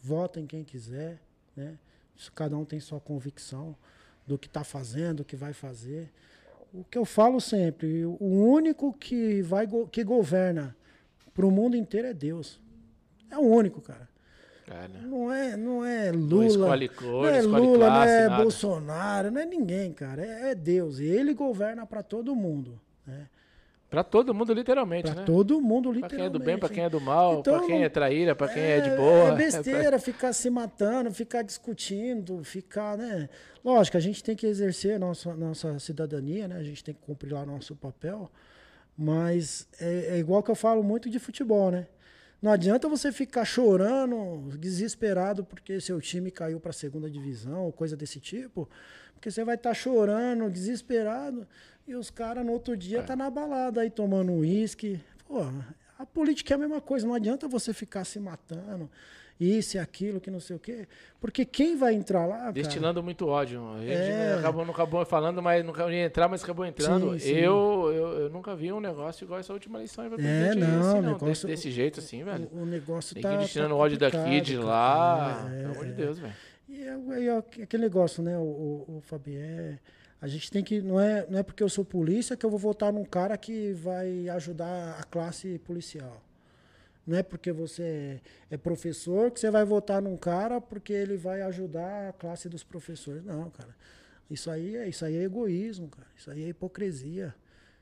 [0.00, 1.20] vota em quem quiser,
[1.56, 1.76] né?
[2.36, 3.74] Cada um tem sua convicção
[4.24, 6.08] do que está fazendo, do que vai fazer.
[6.72, 10.76] O que eu falo sempre, o único que vai que governa
[11.34, 12.60] para o mundo inteiro é Deus.
[13.28, 14.08] É o único, cara.
[14.72, 15.00] É, né?
[15.04, 16.36] Não é, não é Lula.
[16.36, 18.42] Não, escolhe cor, não é Lula, classe, não é nada.
[18.42, 20.24] Bolsonaro, não é ninguém, cara.
[20.24, 20.98] É, é Deus.
[20.98, 22.80] E ele governa para todo mundo.
[23.06, 23.28] Né?
[23.90, 25.24] Para todo mundo, literalmente, pra né?
[25.26, 26.08] todo mundo, literalmente.
[26.08, 28.34] Para quem é do bem, para quem é do mal, então, para quem é traíra,
[28.34, 29.28] para quem é, é, de boa.
[29.28, 33.28] É besteira ficar se matando, ficar discutindo, ficar, né?
[33.62, 36.56] Lógico, a gente tem que exercer nossa, nossa cidadania, né?
[36.56, 38.30] A gente tem que cumprir lá nosso papel.
[38.96, 41.86] Mas é, é igual que eu falo muito de futebol, né?
[42.42, 47.72] Não adianta você ficar chorando, desesperado porque seu time caiu para a segunda divisão ou
[47.72, 48.68] coisa desse tipo,
[49.14, 51.46] porque você vai estar tá chorando, desesperado,
[51.86, 53.02] e os caras no outro dia é.
[53.02, 55.00] tá na balada aí tomando uísque.
[55.28, 55.38] Pô,
[55.96, 58.90] a política é a mesma coisa, não adianta você ficar se matando
[59.42, 60.86] isso e aquilo, que não sei o quê.
[61.20, 62.50] Porque quem vai entrar lá.
[62.50, 63.62] Destilando cara, muito ódio.
[63.74, 64.34] A gente é...
[64.34, 67.12] acabou, não acabou falando, mas não ia entrar, mas acabou entrando.
[67.12, 67.30] Sim, sim.
[67.30, 70.04] Eu, eu, eu, nunca vi um negócio igual essa última eleição.
[70.04, 71.02] É, não, assim, não.
[71.02, 72.48] Negócio, desse, desse, jeito assim, velho.
[72.52, 73.28] O, o negócio Tem tá.
[73.28, 75.48] Tem que ir destilando tá ódio daqui, de lá.
[75.52, 76.34] É, Pelo amor de Deus, velho.
[76.68, 79.80] E é, é, aquele negócio, né, o, o, o Fabier.
[80.20, 80.80] A gente tem que.
[80.80, 83.72] Não é, não é porque eu sou polícia que eu vou votar num cara que
[83.72, 86.22] vai ajudar a classe policial.
[87.06, 91.42] Não é porque você é, professor que você vai votar num cara porque ele vai
[91.42, 93.24] ajudar a classe dos professores.
[93.24, 93.74] Não, cara.
[94.30, 96.08] Isso aí é, isso aí é egoísmo, cara.
[96.16, 97.34] Isso aí é hipocrisia.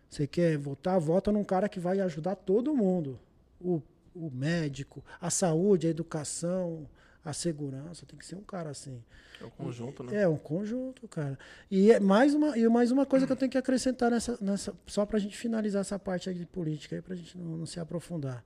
[0.08, 3.20] Você quer votar, vota num cara que vai ajudar todo mundo.
[3.60, 3.80] O,
[4.14, 6.88] o médico, a saúde, a educação,
[7.24, 8.06] a segurança.
[8.06, 9.02] Tem que ser um cara assim.
[9.40, 10.22] É um conjunto, né?
[10.22, 11.38] É um conjunto, cara.
[11.70, 14.74] E é mais uma, e mais uma coisa que eu tenho que acrescentar nessa, nessa
[14.86, 17.66] só para a gente finalizar essa parte de política, aí para a gente não, não,
[17.66, 18.44] se aprofundar.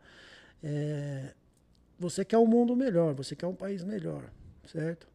[0.66, 1.34] É,
[1.98, 4.32] você quer um mundo melhor, você quer um país melhor,
[4.66, 5.06] certo?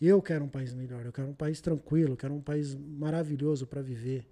[0.00, 3.66] Eu quero um país melhor, eu quero um país tranquilo, eu quero um país maravilhoso
[3.66, 4.26] para viver.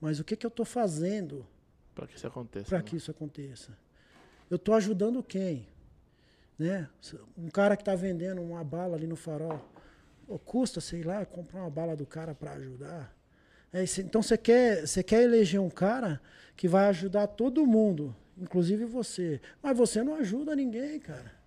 [0.00, 1.44] Mas o que, que eu estou fazendo
[1.92, 2.68] para que isso aconteça?
[2.68, 2.84] Para né?
[2.84, 3.76] que isso aconteça.
[4.48, 5.68] Eu estou ajudando quem?
[6.56, 6.88] Né?
[7.36, 9.60] Um cara que está vendendo uma bala ali no farol,
[10.44, 13.14] custa, sei lá, comprar uma bala do cara para ajudar.
[13.72, 16.20] É, então você quer, você quer eleger um cara
[16.56, 19.40] que vai ajudar todo mundo, inclusive você.
[19.62, 21.40] Mas você não ajuda ninguém, cara.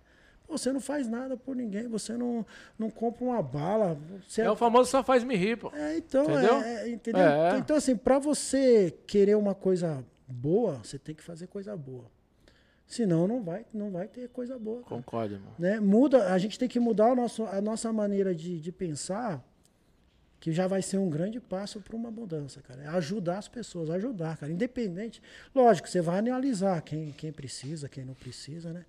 [0.48, 2.44] Você não faz nada por ninguém, você não,
[2.78, 3.98] não compra uma bala.
[4.36, 5.72] é, o famoso só faz me rir, pô.
[5.74, 6.56] É, então, entendeu?
[6.56, 7.22] É, é entendeu?
[7.22, 7.58] É.
[7.58, 12.04] Então, assim, para você querer uma coisa boa, você tem que fazer coisa boa.
[12.86, 14.82] Senão não vai, não vai ter coisa boa.
[14.82, 14.96] Cara.
[14.96, 15.52] Concordo, irmão.
[15.58, 15.80] Né?
[15.80, 19.42] Muda, a gente tem que mudar o nosso, a nossa maneira de, de pensar,
[20.44, 22.82] que já vai ser um grande passo para uma mudança, cara.
[22.82, 24.52] É ajudar as pessoas, ajudar, cara.
[24.52, 25.22] Independente.
[25.54, 28.84] Lógico, você vai analisar quem, quem precisa, quem não precisa, né?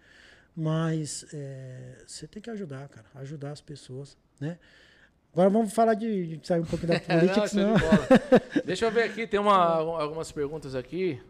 [0.54, 3.08] Mas é, você tem que ajudar, cara.
[3.16, 4.60] Ajudar as pessoas, né?
[5.32, 7.74] Agora vamos falar de, de sair um pouco da política, não, senão...
[8.66, 11.22] Deixa eu ver aqui, tem uma, algumas perguntas aqui.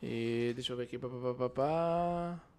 [0.00, 0.96] E deixa eu ver aqui.
[0.96, 2.40] Pá, pá, pá, pá.
[2.40, 2.49] O,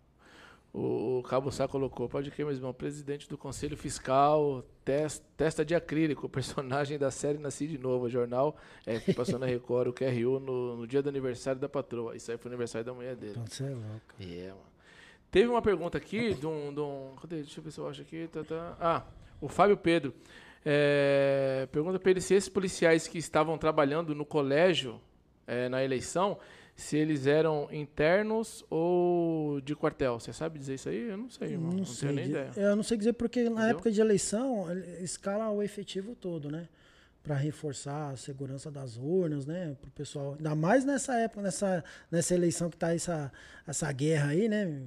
[0.74, 5.76] o Cabo Sá colocou, pode que, meu irmão, presidente do Conselho Fiscal, test, testa de
[5.76, 8.55] acrílico, personagem da série Nasci de Novo, jornal
[8.86, 12.15] é, que passou na Record, o QRU, no, no dia do aniversário da patroa.
[12.15, 13.39] Isso aí foi o aniversário da mulher dele.
[13.47, 14.15] Você é louco.
[14.19, 14.72] É, yeah, mano.
[15.30, 16.74] Teve uma pergunta aqui de um.
[16.74, 17.38] De um cadê?
[17.38, 18.28] Deixa eu ver se eu acho aqui.
[18.28, 18.78] Tá, tá.
[18.80, 19.03] Ah,
[19.39, 20.13] o Fábio Pedro.
[20.63, 25.01] É, pergunta para ele se esses policiais que estavam trabalhando no colégio
[25.47, 26.38] é, na eleição,
[26.82, 30.19] se eles eram internos ou de quartel.
[30.19, 31.09] Você sabe dizer isso aí?
[31.09, 31.71] Eu não sei, irmão.
[31.71, 32.51] Não, não sei, tenho nem ideia.
[32.55, 34.67] Eu não sei dizer porque na época de eleição
[34.99, 36.67] escala o efetivo todo, né?
[37.23, 39.77] Para reforçar a segurança das urnas, né?
[39.79, 40.34] Para o pessoal.
[40.38, 43.32] Ainda mais nessa época, nessa, nessa eleição que está essa,
[43.67, 44.82] essa guerra aí, né?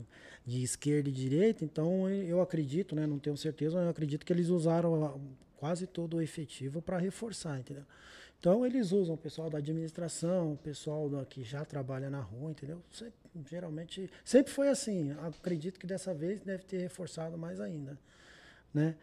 [0.46, 4.32] de esquerda e direita, então eu acredito, né, não tenho certeza, mas eu acredito que
[4.32, 5.18] eles usaram
[5.56, 7.84] quase todo o efetivo para reforçar, entendeu?
[8.38, 12.50] Então eles usam o pessoal da administração, o pessoal da, que já trabalha na rua,
[12.50, 12.82] entendeu?
[13.48, 15.12] geralmente sempre foi assim.
[15.22, 17.98] Acredito que dessa vez deve ter reforçado mais ainda,
[18.72, 18.96] né?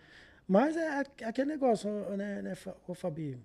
[0.47, 2.57] Mas é aquele negócio, né, né
[2.88, 3.38] ô Fabi?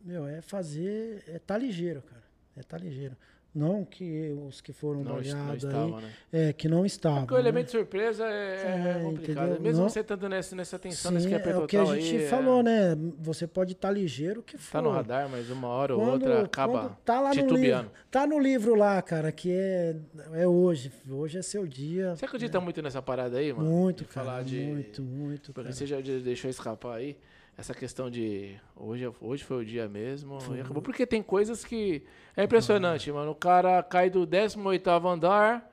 [0.00, 2.22] Meu, é fazer, é tá ligeiro, cara.
[2.56, 3.16] É tá ligeiro.
[3.54, 6.12] Não que os que foram não, baleados aí, né?
[6.32, 7.20] é, que não estavam.
[7.20, 7.66] Porque o elemento né?
[7.66, 9.44] de surpresa é, é, é complicado.
[9.44, 9.62] Entendeu?
[9.62, 12.16] Mesmo não, você estando nessa, nessa tensão, sim, nesse que é o que a gente
[12.16, 12.62] aí, falou, é...
[12.62, 12.98] né?
[13.18, 14.72] Você pode estar tá ligeiro que for.
[14.72, 17.58] Tá no radar, mas uma hora ou outra acaba tá lá titubeando.
[17.58, 19.96] No livro, tá no livro lá, cara, que é,
[20.32, 20.90] é hoje.
[21.10, 22.16] Hoje é seu dia.
[22.16, 22.64] Você acredita né?
[22.64, 23.68] muito nessa parada aí, mano?
[23.68, 24.60] Muito, de cara, falar de...
[24.60, 25.52] muito, muito.
[25.52, 25.74] Porque cara.
[25.74, 27.18] você já deixou escapar aí
[27.56, 30.82] essa questão de hoje, hoje foi o dia mesmo e acabou.
[30.82, 32.02] Porque tem coisas que.
[32.36, 33.32] É impressionante, mano.
[33.32, 35.70] O cara cai do 18 andar,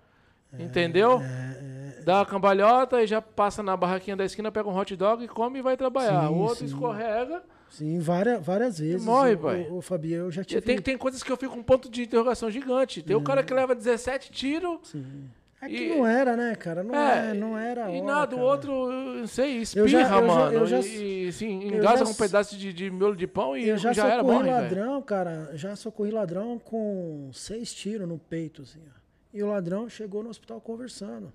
[0.52, 1.22] é, entendeu?
[1.22, 4.96] É, é, Dá a cambalhota e já passa na barraquinha da esquina, pega um hot
[4.96, 6.28] dog e come e vai trabalhar.
[6.28, 6.66] Sim, o outro sim.
[6.66, 7.44] escorrega.
[7.70, 9.06] Sim, várias, várias vezes.
[9.06, 9.68] morre, pai.
[9.70, 10.62] O, o, Fabio, eu já tive.
[10.62, 13.02] Tem, tem coisas que eu fico com um ponto de interrogação gigante.
[13.04, 14.96] Tem o cara que leva 17 tiros.
[15.60, 16.84] Sim é que e, não era, né, cara?
[16.84, 17.92] Não, é, é não era.
[17.92, 20.52] E nada, o outro, não sei, espirra, eu já, eu mano.
[20.52, 23.68] Já, eu já, e, assim, engasa com um pedaço de, de miolo de pão e
[23.68, 25.04] eu já, já era morre, ladrão, véio.
[25.04, 25.50] cara.
[25.54, 29.00] Já socorri ladrão com seis tiros no peito, assim, ó.
[29.34, 31.32] E o ladrão chegou no hospital conversando.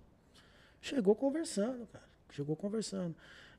[0.81, 2.05] Chegou conversando, cara.
[2.31, 3.15] Chegou conversando.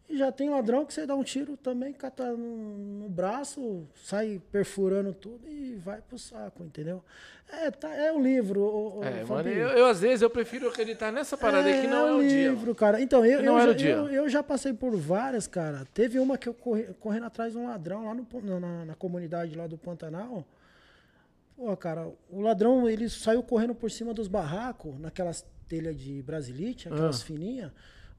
[0.07, 4.39] E já tem ladrão que você dá um tiro também, cata no, no, braço, sai
[4.51, 7.03] perfurando tudo e vai pro saco, entendeu?
[7.49, 8.61] É, tá, é o livro.
[8.61, 11.87] O, é, mano, eu, eu, às vezes eu prefiro acreditar nessa parada é, aí que
[11.87, 12.49] não é, é o dia.
[12.49, 13.01] livro, cara.
[13.01, 15.85] Então, eu, eu, já, eu, eu, já passei por várias, cara.
[15.91, 19.55] Teve uma que eu corri, correndo atrás de um ladrão lá no, na, na comunidade
[19.55, 20.45] lá do Pantanal.
[21.55, 26.89] Pô, cara, o ladrão, ele saiu correndo por cima dos barracos, naquelas telhas de brasilite,
[26.89, 27.25] aquelas ah.
[27.25, 27.71] fininhas.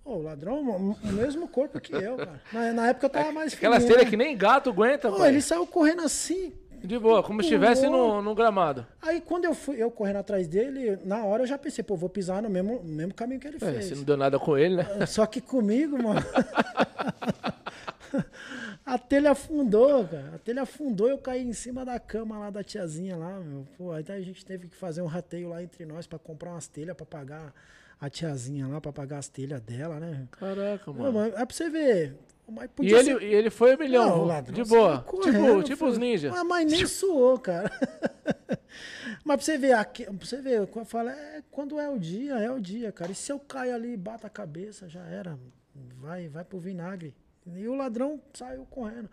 [0.07, 2.41] Pô, o ladrão, o mesmo corpo que eu, cara.
[2.53, 5.67] Na, na época eu tava mais Aquela cena que nem gato aguenta, Pô, ele saiu
[5.67, 6.53] correndo assim.
[6.81, 8.87] De boa, como se estivesse no, no gramado.
[9.03, 12.09] Aí quando eu fui, eu correndo atrás dele, na hora eu já pensei, pô, vou
[12.09, 13.87] pisar no mesmo, no mesmo caminho que ele é, fez.
[13.87, 14.87] Você não deu nada com ele, né?
[15.01, 16.21] É, só que comigo, mano.
[18.87, 20.35] a telha afundou, cara.
[20.37, 23.67] A telha afundou, eu caí em cima da cama lá da tiazinha lá, meu.
[23.77, 26.69] Pô, aí a gente teve que fazer um rateio lá entre nós para comprar umas
[26.69, 27.53] telhas para pagar
[28.01, 30.29] a tiazinha lá pra pagar as telhas dela, né?
[30.33, 31.13] Caraca, mano.
[31.13, 32.17] Não, é pra você ver.
[32.81, 33.23] E ele, ser...
[33.23, 35.03] e ele foi um milhão, não, ladrão, de boa.
[35.03, 36.31] Correndo, tipo, tipo os ninjas.
[36.31, 37.71] Mas, mas nem suou, cara.
[39.25, 42.35] mas pra você ver, aqui, pra você ver, eu falo, é, quando é o dia,
[42.35, 43.11] é o dia, cara.
[43.11, 45.37] E se eu caio ali e bato a cabeça, já era.
[45.99, 47.15] Vai, vai pro vinagre.
[47.55, 49.11] E o ladrão saiu correndo.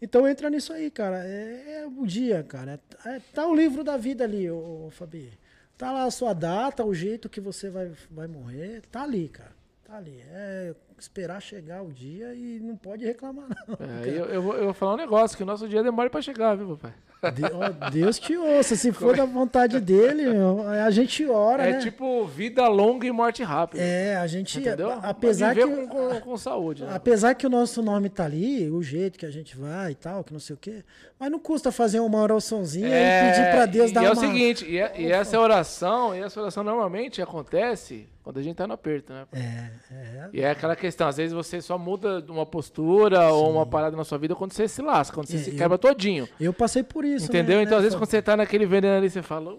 [0.00, 1.26] Então entra nisso aí, cara.
[1.26, 2.80] É, é o dia, cara.
[3.04, 5.38] É, tá o livro da vida ali, ô, ô Fabi.
[5.80, 8.82] Tá lá a sua data, o jeito que você vai, vai morrer.
[8.92, 9.52] Tá ali, cara.
[9.82, 10.22] Tá ali.
[10.28, 13.76] É esperar chegar o dia e não pode reclamar, não.
[14.04, 16.22] É, eu, eu, vou, eu, vou, falar um negócio, que o nosso dia demora para
[16.22, 16.94] chegar, viu, papai?
[17.34, 18.74] De, ó, Deus te ouça.
[18.76, 21.78] Se for da vontade dele, meu, a gente ora, é né?
[21.80, 23.82] tipo vida longa e morte rápida.
[23.82, 24.58] É, a gente.
[24.58, 24.98] Entendeu?
[25.02, 25.66] Apesar que.
[25.66, 26.84] Com, com, com, saúde.
[26.84, 26.92] Né?
[26.94, 30.24] Apesar que o nosso nome tá ali, o jeito que a gente vai e tal,
[30.24, 30.82] que não sei o quê.
[31.18, 34.10] Mas não custa fazer uma oraçãozinha é, e pedir para Deus e, dar e uma.
[34.10, 38.42] é o seguinte, e, é, e essa oração, e essa oração normalmente acontece quando a
[38.42, 39.26] gente tá no aperto, né?
[39.32, 40.28] É, é.
[40.32, 43.32] E é aquela questão, às vezes você só muda uma postura Sim.
[43.32, 45.78] ou uma parada na sua vida quando você se lasca, quando você é, se quebra
[45.78, 46.28] todinho.
[46.38, 47.26] Eu passei por isso.
[47.26, 47.58] Entendeu?
[47.58, 49.58] Né, então, às vezes, quando você tá naquele veneno ali, você fala,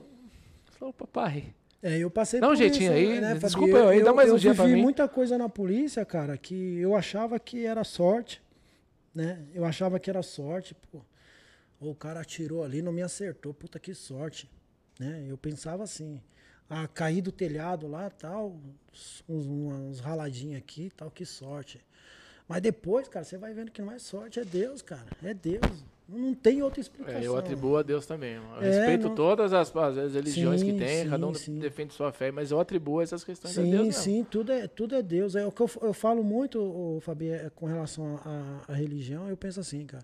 [0.79, 1.53] ô papai.
[1.84, 4.36] É, eu passei dá um jeitinho isso, aí, né, desculpa eu, aí, dá mais eu
[4.36, 4.71] um dia pra mim.
[4.71, 8.39] Eu vi muita coisa na polícia, cara, que eu achava que era sorte,
[9.15, 9.39] né?
[9.53, 10.99] Eu achava que era sorte, pô.
[11.79, 14.47] O cara atirou ali, não me acertou, puta que sorte,
[14.99, 15.25] né?
[15.27, 16.21] Eu pensava assim
[16.72, 18.55] a cair do telhado lá, tal,
[19.28, 21.84] uns, uns raladinhos aqui, tal, que sorte.
[22.47, 25.84] Mas depois, cara, você vai vendo que não é sorte, é Deus, cara, é Deus.
[26.07, 27.22] Não tem outra explicação.
[27.22, 28.36] É, eu atribuo a Deus também.
[28.36, 29.15] Eu é, respeito não...
[29.15, 31.59] todas as, as religiões sim, que tem, sim, cada um sim.
[31.59, 33.95] defende sua fé, mas eu atribuo essas questões a Deus.
[33.95, 35.36] Sim, sim, tudo é, tudo é Deus.
[35.36, 38.19] É o que eu, eu falo muito, o Fabi, é, com relação
[38.67, 40.03] à religião, eu penso assim, cara.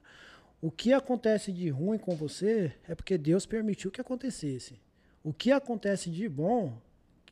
[0.62, 4.80] O que acontece de ruim com você é porque Deus permitiu que acontecesse.
[5.28, 6.82] O que acontece de bom,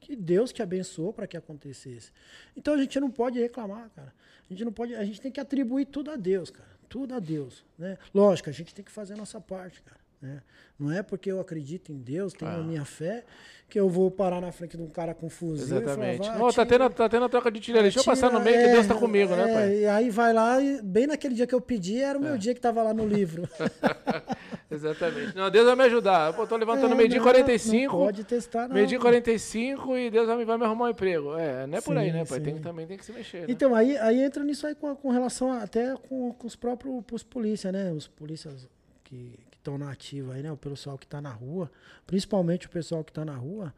[0.01, 2.11] que Deus te abençoou para que acontecesse.
[2.53, 4.13] Então a gente não pode reclamar, cara.
[4.49, 6.67] A gente não pode, a gente tem que atribuir tudo a Deus, cara.
[6.89, 7.97] Tudo a Deus, né?
[8.13, 10.01] Lógico, a gente tem que fazer a nossa parte, cara.
[10.21, 10.41] Né?
[10.77, 12.55] Não é porque eu acredito em Deus, tenho ah.
[12.55, 13.23] a minha fé,
[13.69, 16.27] que eu vou parar na frente de um cara com fuzil Exatamente.
[16.27, 17.85] Falar, oh, tá, tendo, tá tendo a troca de tiro ali.
[17.85, 19.77] Deixa eu passar no meio é, que Deus tá comigo, né, é, né, pai?
[19.77, 22.37] E aí vai lá, e bem naquele dia que eu pedi, era o meu é.
[22.37, 23.47] dia que tava lá no livro.
[24.69, 25.35] Exatamente.
[25.35, 26.33] Não, Deus vai me ajudar.
[26.37, 27.93] Eu tô levantando é, meio dia 45.
[27.93, 28.75] Não pode testar, não.
[28.75, 31.35] Meio dia 45 e Deus vai me, vai me arrumar um emprego.
[31.37, 32.39] É, não é sim, por aí, né, pai?
[32.39, 33.41] Tem, também tem que se mexer.
[33.41, 33.45] Né?
[33.49, 37.03] Então, aí, aí entra nisso aí com, com relação a, até com, com os próprios
[37.11, 37.91] os polícia, né?
[37.91, 38.67] Os polícias
[39.03, 40.51] que estão na ativa aí, né?
[40.51, 41.71] O pessoal que está na rua,
[42.07, 43.73] principalmente o pessoal que está na rua.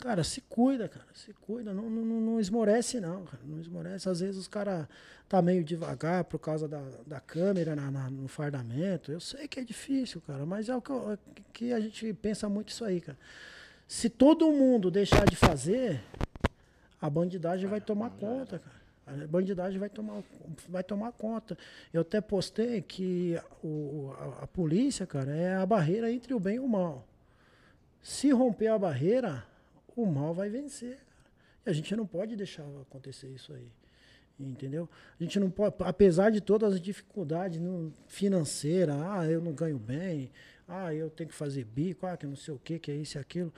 [0.00, 4.08] Cara, se cuida, cara, se cuida, não, não, não esmorece não, cara, não esmorece.
[4.08, 4.88] Às vezes os caras
[5.28, 9.12] tá meio devagar por causa da, da câmera na, na, no fardamento.
[9.12, 11.18] Eu sei que é difícil, cara, mas é o que, eu, é
[11.52, 13.18] que a gente pensa muito isso aí, cara.
[13.86, 16.00] Se todo mundo deixar de fazer,
[17.00, 18.80] a bandidagem vai tomar conta, cara.
[19.06, 20.22] A bandidagem vai tomar,
[20.68, 21.58] vai tomar conta.
[21.92, 26.56] Eu até postei que o, a, a polícia, cara, é a barreira entre o bem
[26.56, 27.06] e o mal.
[28.00, 29.44] Se romper a barreira,
[30.02, 30.98] o mal vai vencer.
[31.64, 33.70] E a gente não pode deixar acontecer isso aí.
[34.38, 34.88] Entendeu?
[35.18, 37.60] A gente não pode, apesar de todas as dificuldades
[38.06, 40.30] financeiras, ah, eu não ganho bem,
[40.66, 43.18] ah, eu tenho que fazer bico, ah, que não sei o que, que é isso
[43.18, 43.52] e aquilo.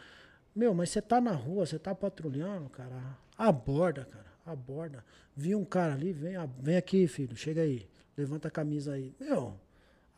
[0.55, 5.05] Meu, mas você tá na rua, você tá patrulhando, cara, aborda, cara, aborda.
[5.36, 9.14] Vi um cara ali, vem, vem aqui, filho, chega aí, levanta a camisa aí.
[9.20, 9.55] Meu,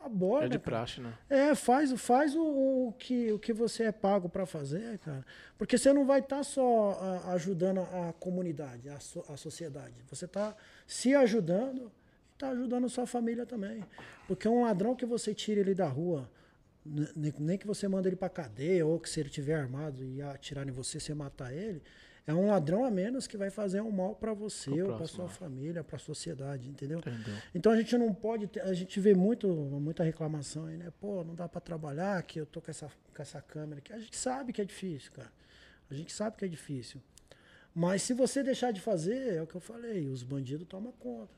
[0.05, 0.45] aborda.
[0.45, 1.13] É de praxe, né?
[1.29, 5.25] É, faz, faz o, o, que, o que você é pago para fazer, cara.
[5.57, 9.95] Porque você não vai estar tá só a, ajudando a comunidade, a, so, a sociedade.
[10.09, 11.91] Você está se ajudando
[12.29, 13.83] e está ajudando a sua família também.
[14.27, 16.29] Porque um ladrão que você tira ele da rua,
[17.15, 20.67] nem que você manda ele para cadeia ou que se ele tiver armado e atirar
[20.67, 21.81] em você, você matar ele,
[22.27, 25.29] é um ladrão a menos que vai fazer um mal para você ou para sua
[25.29, 26.99] família, para a sociedade, entendeu?
[26.99, 27.35] entendeu?
[27.53, 30.91] Então a gente não pode, ter, a gente vê muito, muita reclamação aí, né?
[30.99, 33.93] Pô, não dá para trabalhar, que eu tô com essa, com essa câmera aqui.
[33.93, 35.31] A gente sabe que é difícil, cara.
[35.89, 36.99] A gente sabe que é difícil.
[37.73, 41.33] Mas se você deixar de fazer, é o que eu falei, os bandidos tomam conta.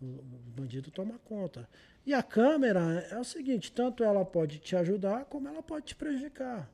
[0.00, 0.22] O
[0.54, 1.68] bandido toma conta.
[2.04, 5.96] E a câmera é o seguinte, tanto ela pode te ajudar, como ela pode te
[5.96, 6.70] prejudicar.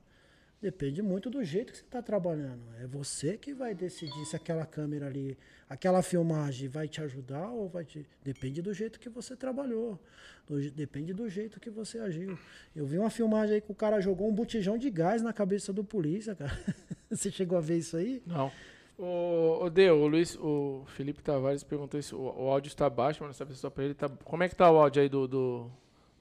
[0.60, 2.60] Depende muito do jeito que você está trabalhando.
[2.78, 7.66] É você que vai decidir se aquela câmera ali, aquela filmagem vai te ajudar ou
[7.66, 8.06] vai te.
[8.22, 9.98] Depende do jeito que você trabalhou.
[10.46, 10.70] Do...
[10.70, 12.38] Depende do jeito que você agiu.
[12.76, 15.72] Eu vi uma filmagem aí que o cara jogou um botijão de gás na cabeça
[15.72, 16.52] do polícia, cara.
[17.08, 18.22] você chegou a ver isso aí?
[18.26, 18.52] Não.
[18.98, 23.20] O, o Deu, o Luiz, o Felipe Tavares perguntou se o, o áudio está baixo,
[23.22, 24.10] mas não sabe se só para ele tá.
[24.10, 25.70] Como é que tá o áudio aí do, do,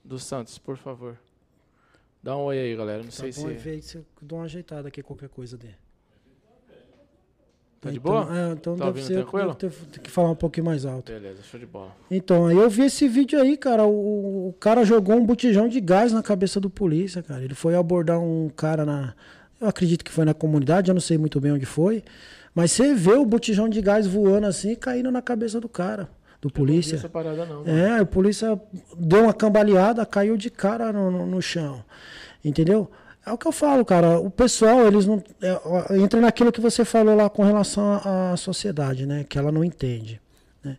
[0.02, 1.20] do Santos, por favor?
[2.22, 3.00] Dá um oi aí, galera.
[3.00, 3.54] Não tá sei bom, se.
[3.54, 5.76] Ver, se eu dou uma ajeitada aqui, qualquer coisa dele.
[7.82, 8.38] Tá de então, boa?
[8.38, 9.56] É, então Tá deve ser, tranquilo?
[9.58, 11.12] deve ter, que falar um pouquinho mais alto.
[11.12, 11.96] Beleza, show de bola.
[12.12, 13.86] Então, aí eu vi esse vídeo aí, cara.
[13.86, 17.42] O, o cara jogou um botijão de gás na cabeça do polícia, cara.
[17.42, 19.16] Ele foi abordar um cara na.
[19.62, 22.04] Eu acredito que foi na comunidade, eu não sei muito bem onde foi.
[22.54, 26.10] Mas você vê o botijão de gás voando assim e caindo na cabeça do cara,
[26.42, 26.96] do polícia.
[26.96, 27.64] essa parada não.
[27.64, 27.70] mano.
[27.70, 28.60] É, o polícia
[28.98, 31.84] deu uma cambaleada, caiu de cara no, no, no chão.
[32.44, 32.90] Entendeu?
[33.26, 34.20] É o que eu falo, cara.
[34.20, 35.22] O pessoal, eles não.
[35.42, 39.26] é, entra naquilo que você falou lá com relação à à sociedade, né?
[39.28, 40.22] Que ela não entende.
[40.64, 40.78] né?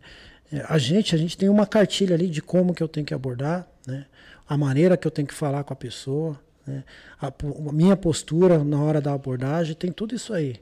[0.51, 3.13] É, a gente, a gente tem uma cartilha ali de como que eu tenho que
[3.13, 4.05] abordar, né?
[4.49, 6.83] A maneira que eu tenho que falar com a pessoa, né?
[7.21, 10.55] A, a minha postura na hora da abordagem, tem tudo isso aí.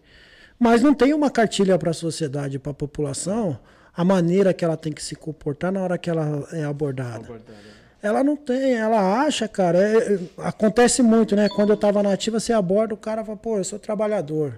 [0.60, 3.58] Mas não tem uma cartilha para a sociedade, para a população,
[4.00, 7.18] a maneira que ela tem que se comportar na hora que ela é abordada.
[7.18, 7.70] Abordada.
[8.02, 9.78] Ela não tem, ela acha, cara.
[9.78, 11.50] é- é- acontece muito, né?
[11.50, 14.58] Quando eu tava na ativa, você aborda o cara e fala, pô, eu sou trabalhador.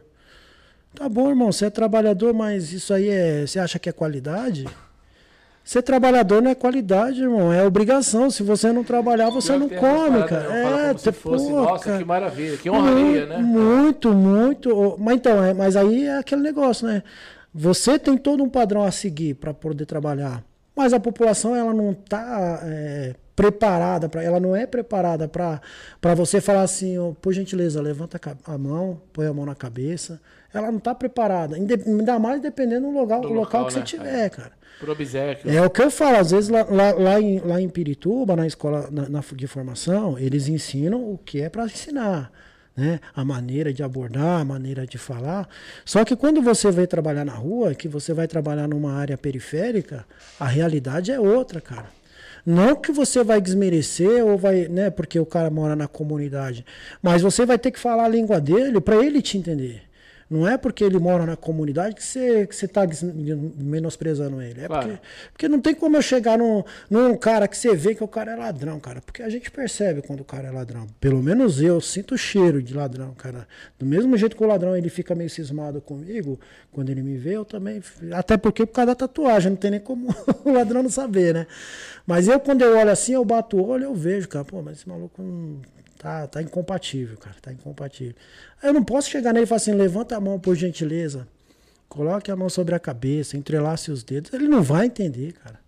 [0.93, 3.47] Tá bom, irmão, você é trabalhador, mas isso aí é.
[3.47, 4.67] Você acha que é qualidade?
[5.63, 8.29] Ser trabalhador não é qualidade, irmão, é obrigação.
[8.29, 10.49] Se você não trabalhar, você não essas come, cara.
[10.49, 10.63] né?
[10.63, 11.97] Fala É, se fosse, pô, nossa, cara.
[11.97, 13.37] que maravilha, que honraria, né?
[13.37, 14.95] Muito, muito.
[14.99, 17.01] Mas então, é, mas aí é aquele negócio, né?
[17.53, 20.43] Você tem todo um padrão a seguir para poder trabalhar,
[20.75, 22.61] mas a população ela não está
[23.35, 25.59] preparada para, ela não é preparada para
[25.99, 30.21] para você falar assim, ó, por gentileza, levanta a mão, põe a mão na cabeça.
[30.53, 33.85] Ela não está preparada, ainda mais dependendo do local, Do local, local, que você né?
[33.85, 34.51] tiver, cara.
[34.79, 35.49] Por obsequio.
[35.51, 38.45] É o que eu falo, às vezes lá, lá, lá em, lá em Pirituba, na
[38.47, 42.31] escola na, na- de formação, eles ensinam o que é para ensinar.
[42.75, 42.99] Né?
[43.13, 45.47] A maneira de abordar, a maneira de falar.
[45.83, 50.05] Só que quando você vai trabalhar na rua, que você vai trabalhar numa área periférica,
[50.39, 51.89] a realidade é outra, cara.
[52.45, 56.65] Não que você vai desmerecer ou vai, né, porque o cara mora na comunidade,
[57.01, 59.83] mas você vai ter que falar a língua dele para ele te entender.
[60.31, 62.83] Não é porque ele mora na comunidade que você que está
[63.57, 64.61] menosprezando ele.
[64.61, 64.87] É Claro.
[64.87, 65.01] porque,
[65.33, 68.31] porque não tem como eu chegar num, num cara que você vê que o cara
[68.31, 69.01] é ladrão, cara.
[69.01, 70.87] Porque a gente percebe quando o cara é ladrão.
[71.01, 73.45] Pelo menos eu sinto o cheiro de ladrão, cara.
[73.77, 76.39] Do mesmo jeito que o ladrão ele fica meio cismado comigo,
[76.71, 77.83] quando ele me vê, eu também.
[78.13, 80.15] Até porque por causa da tatuagem, não tem nem como
[80.45, 81.47] o ladrão não saber, né?
[82.07, 84.77] Mas eu, quando eu olho assim, eu bato o olho, eu vejo, cara, pô, mas
[84.77, 85.59] esse maluco não.
[86.01, 87.35] Tá, tá incompatível, cara.
[87.39, 88.15] Tá incompatível.
[88.63, 91.27] Eu não posso chegar nele e falar assim, levanta a mão por gentileza.
[91.87, 94.33] Coloque a mão sobre a cabeça, entrelace os dedos.
[94.33, 95.59] Ele não vai entender, cara.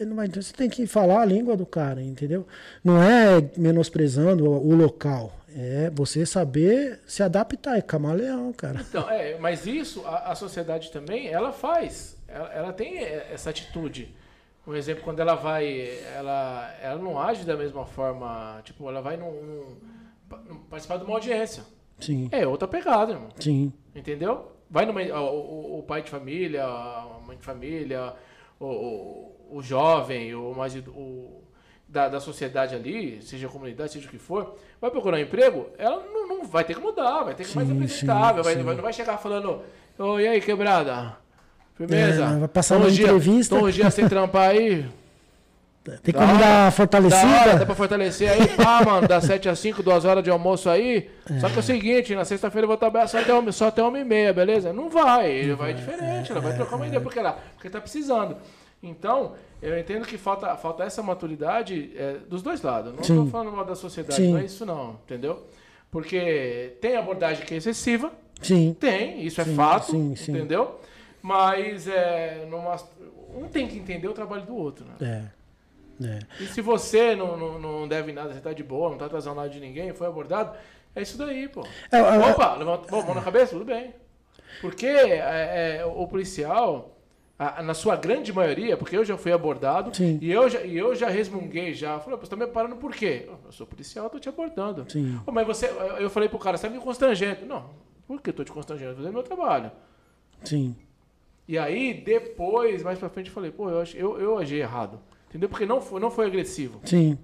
[0.00, 0.42] Ele não vai entender.
[0.42, 2.44] Você tem que falar a língua do cara, entendeu?
[2.82, 5.32] Não é menosprezando o, local.
[5.56, 7.78] É você saber se adaptar.
[7.78, 8.80] É camaleão, cara.
[8.88, 12.16] Então, é, mas isso a, a sociedade também, ela faz.
[12.26, 14.12] Ela, ela tem essa atitude.
[14.66, 19.16] Um exemplo, quando ela vai, ela, ela não age da mesma forma, tipo, ela vai
[19.16, 19.76] num, num-
[20.28, 21.62] pa- num- participar de uma audiência.
[22.00, 23.28] Sim, É outra pegada, irmão.
[23.38, 24.52] sim, Entendeu?
[24.68, 28.12] Vai numa, o, o- o pai de família, a mãe de família,
[28.58, 31.42] o, o, o jovem, o mais o,
[31.88, 35.68] da, da sociedade ali, seja a comunidade, seja o que for, vai procurar um emprego,
[35.78, 38.48] ela não, não vai ter que mudar, vai ter que ser mais Sim, apresentável, sim,
[38.50, 38.62] vai, sim.
[38.64, 39.62] vai- não vai chegar falando,
[39.96, 41.16] ô, e aí, quebrada?
[41.76, 42.24] Firmeza?
[42.24, 43.56] É, vai passar uma dia- entrevista.
[43.56, 44.86] tão uns dias sem trampar aí.
[46.02, 46.26] Tem hora.
[46.38, 47.26] dar fortalecida?
[47.26, 50.68] hora, dá pra fortalecer aí, pá, mano, das 7 às 5, 2 horas de almoço
[50.68, 51.08] aí.
[51.40, 53.82] Só que é o seguinte, na sexta-feira eu vou trabalhar só até, uma- só até
[53.84, 54.72] uma e meia, beleza?
[54.72, 58.36] Não vai, ele vai diferente, ela vai trocar uma ideia, porque lá, porque tá precisando.
[58.82, 62.92] Então, eu entendo que falta, falta essa maturidade é, dos dois lados.
[62.92, 63.24] Não Sim.
[63.24, 64.32] tô falando mal da sociedade, Sim.
[64.32, 65.44] não é isso não, entendeu?
[65.90, 68.10] Porque tem abordagem que é excessiva,
[68.42, 70.32] Sim, tem, isso é Sim, fato, sim, sim.
[70.32, 70.80] entendeu?
[71.26, 72.76] Mas é, numa,
[73.34, 74.94] um tem que entender o trabalho do outro, né?
[75.00, 75.36] é.
[76.04, 76.18] É.
[76.38, 79.36] E se você não, não, não deve nada, você tá de boa, não tá atrasando
[79.36, 80.54] nada de ninguém, foi abordado,
[80.94, 81.66] é isso daí, pô.
[81.90, 83.94] É, é, Opa, levanta bom, mão na cabeça, tudo bem.
[84.60, 86.98] Porque é, é, o policial,
[87.38, 90.18] a- na sua grande maioria, porque eu já fui abordado Sim.
[90.20, 91.98] e eu já, e eu já resmunguei já.
[91.98, 93.26] Falei, você tá me parando por quê?
[93.30, 94.84] "Oh, Eu sou policial, tô te abordando.
[94.92, 95.18] Sim.
[95.26, 95.66] "Ô, mas você,
[95.98, 97.46] eu falei pro cara, você tá me constrangendo.
[97.46, 97.70] Não,
[98.06, 98.96] por que eu tô te constrangendo?
[98.96, 99.72] Fazendo meu trabalho.
[100.44, 100.76] Sim.
[101.48, 105.00] E aí, depois, mais pra frente, eu falei, pô, eu, ach- eu, eu agi errado.
[105.28, 105.48] Entendeu?
[105.48, 106.80] Porque não foi, não foi agressivo.
[106.84, 107.18] Sim.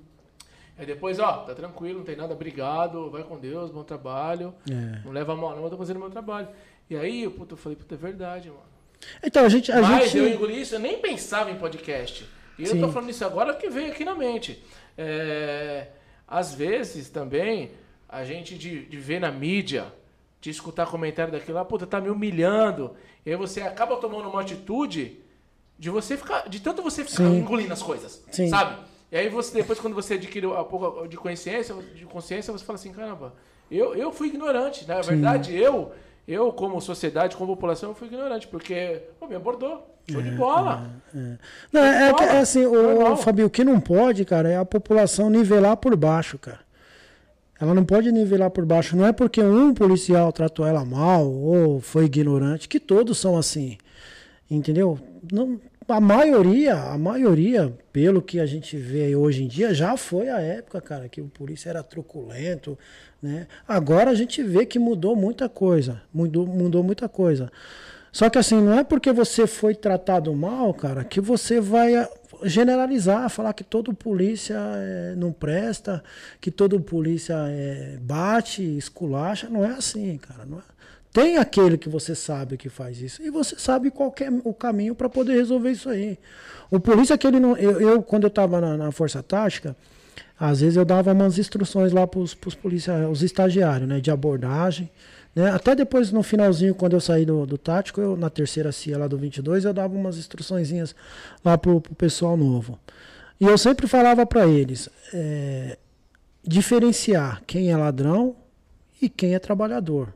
[0.79, 4.55] Aí depois, ó, tá tranquilo, não tem nada, obrigado, vai com Deus, bom trabalho.
[4.71, 5.01] É.
[5.05, 6.49] Não leva a mal, não, eu tô fazendo meu trabalho.
[6.89, 8.61] E aí, eu, puta, eu falei, puta, é verdade, mano.
[9.23, 9.71] Então, a gente.
[9.73, 10.19] A Mas gente...
[10.19, 12.25] eu engoli isso, eu nem pensava em podcast.
[12.59, 12.81] E eu Sim.
[12.81, 14.63] tô falando isso agora que veio aqui na mente.
[14.97, 15.89] É,
[16.29, 17.73] às vezes também,
[18.09, 19.87] a gente de, de ver na mídia,
[20.43, 22.91] de escutar comentário daquilo lá, puta, tá me humilhando.
[23.25, 25.21] E aí você acaba tomando uma atitude
[25.79, 26.49] de você ficar.
[26.49, 27.39] De tanto você ficar Sim.
[27.39, 28.23] engolindo as coisas.
[28.31, 28.49] Sim.
[28.49, 28.83] Sabe?
[29.11, 32.79] E aí você, depois, quando você adquire um pouco de consciência, de consciência, você fala
[32.79, 33.33] assim, caramba,
[33.71, 34.87] eu, eu fui ignorante.
[34.87, 35.93] Na verdade, eu,
[36.27, 39.89] Eu, como sociedade, como população, eu fui ignorante, porque pô, me abordou.
[40.11, 40.91] Show é, de bola.
[41.15, 41.39] É, é.
[41.73, 44.65] Não, é, é, é, assim, o, o Fabio, o que não pode, cara, é a
[44.65, 46.61] população nivelar por baixo, cara.
[47.63, 48.97] Ela não pode nivelar por baixo.
[48.97, 53.79] Não é porque um policial tratou ela mal ou foi ignorante, que todos são assim.
[54.51, 54.99] Entendeu?
[55.33, 60.29] Não, a maioria, a maioria, pelo que a gente vê hoje em dia, já foi
[60.29, 62.77] a época, cara, que o polícia era truculento,
[63.23, 63.47] né?
[63.67, 67.49] Agora a gente vê que mudou muita coisa, mudou, mudou muita coisa.
[68.11, 71.95] Só que assim, não é porque você foi tratado mal, cara, que você vai
[72.45, 76.03] generalizar, falar que todo polícia é, não presta,
[76.41, 79.49] que todo polícia é, bate, esculacha.
[79.49, 80.45] Não é assim, cara.
[80.45, 80.63] Não é.
[81.13, 83.23] Tem aquele que você sabe que faz isso.
[83.23, 86.19] E você sabe qual é o caminho para poder resolver isso aí.
[86.71, 87.57] O polícia que ele não.
[87.57, 89.77] Eu, eu quando eu estava na, na, Força Tática,
[90.41, 94.01] às vezes eu dava umas instruções lá para os policiais, os estagiários, né?
[94.01, 94.91] De abordagem.
[95.35, 95.51] Né?
[95.51, 99.09] Até depois, no finalzinho, quando eu saí do, do tático, eu, na terceira CIA lá
[99.09, 100.95] do 22, eu dava umas instruçõezinhas
[101.45, 102.79] lá pro, pro pessoal novo.
[103.41, 105.79] E eu sempre falava para eles é,
[106.45, 108.37] diferenciar quem é ladrão
[109.01, 110.15] e quem é trabalhador.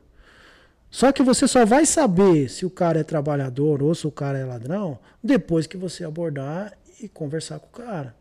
[0.89, 4.37] Só que você só vai saber se o cara é trabalhador ou se o cara
[4.37, 8.15] é ladrão depois que você abordar e conversar com o cara.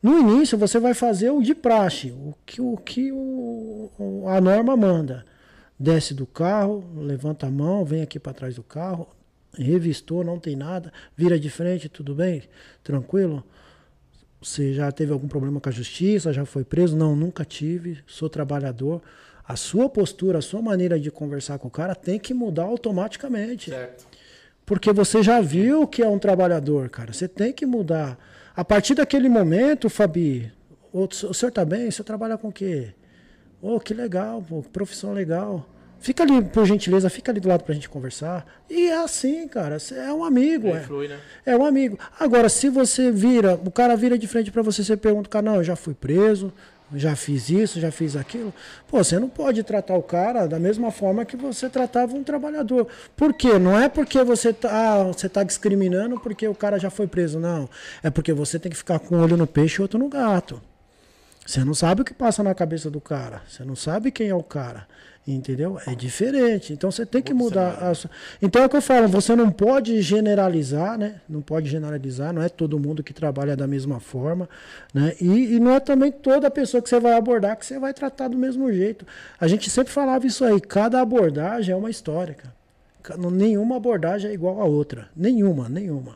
[0.00, 4.76] No início, você vai fazer o de praxe, o que, o que o, a norma
[4.76, 5.24] manda
[5.78, 9.08] desce do carro, levanta a mão, vem aqui para trás do carro,
[9.56, 12.42] revistou, não tem nada, vira de frente, tudo bem?
[12.82, 13.44] Tranquilo?
[14.40, 16.32] Você já teve algum problema com a justiça?
[16.32, 16.96] Já foi preso?
[16.96, 17.98] Não, nunca tive.
[18.06, 19.02] Sou trabalhador.
[19.44, 23.70] A sua postura, a sua maneira de conversar com o cara tem que mudar automaticamente.
[23.70, 24.06] Certo.
[24.64, 27.12] Porque você já viu que é um trabalhador, cara.
[27.12, 28.18] Você tem que mudar.
[28.54, 30.52] A partir daquele momento, Fabi,
[30.92, 31.88] o, senhor tá bem?
[31.88, 32.92] O senhor trabalha com o quê?
[33.60, 35.66] Oh, que legal, pô, que profissão legal.
[36.00, 38.46] Fica ali, por gentileza, fica ali do lado pra gente conversar.
[38.70, 39.78] E é assim, cara.
[39.92, 40.68] É um amigo.
[40.68, 40.80] É.
[40.80, 41.18] Flui, né?
[41.44, 41.98] é um amigo.
[42.18, 45.56] Agora, se você vira, o cara vira de frente para você, você pergunta, cara, não,
[45.56, 46.52] eu já fui preso,
[46.94, 48.54] já fiz isso, já fiz aquilo.
[48.86, 52.86] Pô, você não pode tratar o cara da mesma forma que você tratava um trabalhador.
[53.16, 53.58] Por quê?
[53.58, 57.40] Não é porque você tá, ah, você tá discriminando porque o cara já foi preso,
[57.40, 57.68] não.
[58.04, 60.62] É porque você tem que ficar com um olho no peixe e outro no gato.
[61.48, 63.40] Você não sabe o que passa na cabeça do cara.
[63.48, 64.86] Você não sabe quem é o cara.
[65.26, 65.80] Entendeu?
[65.86, 66.74] É diferente.
[66.74, 67.78] Então você tem que mudar.
[67.80, 67.92] A...
[68.42, 71.22] Então é o que eu falo, você não pode generalizar, né?
[71.26, 74.46] Não pode generalizar, não é todo mundo que trabalha da mesma forma.
[74.92, 75.14] Né?
[75.18, 78.28] E, e não é também toda pessoa que você vai abordar que você vai tratar
[78.28, 79.06] do mesmo jeito.
[79.40, 83.18] A gente sempre falava isso aí, cada abordagem é uma história, cara.
[83.30, 85.08] Nenhuma abordagem é igual a outra.
[85.16, 86.14] Nenhuma, nenhuma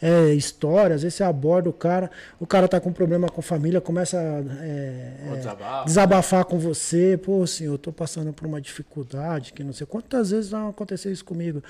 [0.00, 3.42] é, história, às vezes você aborda o cara, o cara tá com problema com a
[3.42, 8.60] família, começa a é, é, desabafar com você, pô, senhor, eu tô passando por uma
[8.60, 11.62] dificuldade, que não sei quantas vezes vai acontecer isso comigo.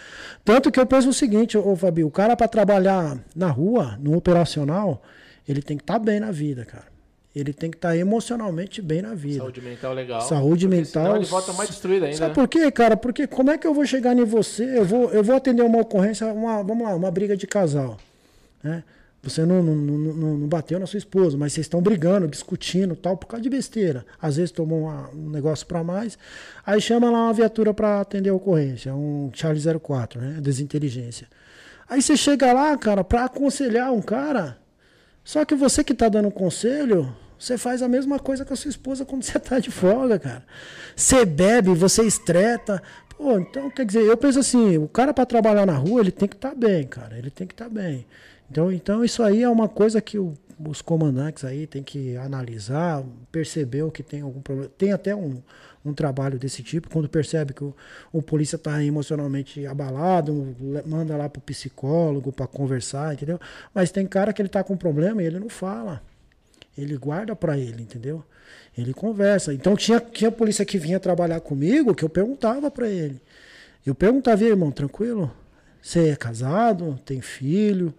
[0.44, 4.16] Tanto que eu penso o seguinte, ô Fabio, o cara para trabalhar na rua, no
[4.16, 5.02] operacional,
[5.48, 6.94] ele tem que estar tá bem na vida, cara.
[7.34, 9.38] Ele tem que estar tá emocionalmente bem na vida.
[9.38, 10.20] Saúde mental legal.
[10.20, 11.02] Saúde mental.
[11.04, 12.16] Senão ele volta mais destruído ainda.
[12.16, 12.34] Sabe né?
[12.34, 12.96] por quê, cara?
[12.96, 14.78] Porque como é que eu vou chegar em você?
[14.78, 17.98] Eu vou, eu vou atender uma ocorrência, uma, vamos lá, uma briga de casal.
[18.64, 18.82] Né?
[19.22, 23.16] Você não, não, não, não, bateu na sua esposa, mas vocês estão brigando, discutindo tal,
[23.16, 24.04] por causa de besteira.
[24.20, 26.18] Às vezes tomou uma, um negócio para mais.
[26.64, 30.38] Aí chama lá uma viatura para atender a ocorrência, um Charlie 04, né?
[30.42, 31.26] Desinteligência.
[31.88, 34.58] Aí você chega lá, cara, para aconselhar um cara.
[35.22, 38.68] Só que você que tá dando conselho, você faz a mesma coisa com a sua
[38.68, 40.44] esposa quando você tá de folga, cara.
[40.94, 42.82] Você bebe, você estreta.
[43.16, 46.28] Pô, então quer dizer, eu penso assim, o cara para trabalhar na rua, ele tem
[46.28, 47.16] que estar tá bem, cara.
[47.16, 48.06] Ele tem que estar tá bem.
[48.50, 53.02] Então, então isso aí é uma coisa que o, os comandantes aí tem que analisar,
[53.32, 54.70] perceber que tem algum problema.
[54.76, 55.42] Tem até um,
[55.84, 57.74] um trabalho desse tipo, quando percebe que o,
[58.12, 60.54] o polícia está emocionalmente abalado,
[60.86, 63.40] manda lá para o psicólogo para conversar, entendeu?
[63.74, 66.02] Mas tem cara que ele está com problema e ele não fala.
[66.76, 68.24] Ele guarda para ele, entendeu?
[68.76, 69.52] Ele conversa.
[69.52, 73.20] Então tinha, tinha polícia que vinha trabalhar comigo que eu perguntava para ele.
[73.84, 75.30] Eu perguntava, irmão, tranquilo?
[75.80, 76.98] Você é casado?
[77.04, 77.92] Tem filho?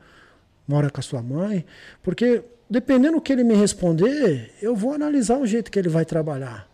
[0.67, 1.65] Mora com a sua mãe,
[2.01, 6.05] porque dependendo do que ele me responder, eu vou analisar o jeito que ele vai
[6.05, 6.67] trabalhar.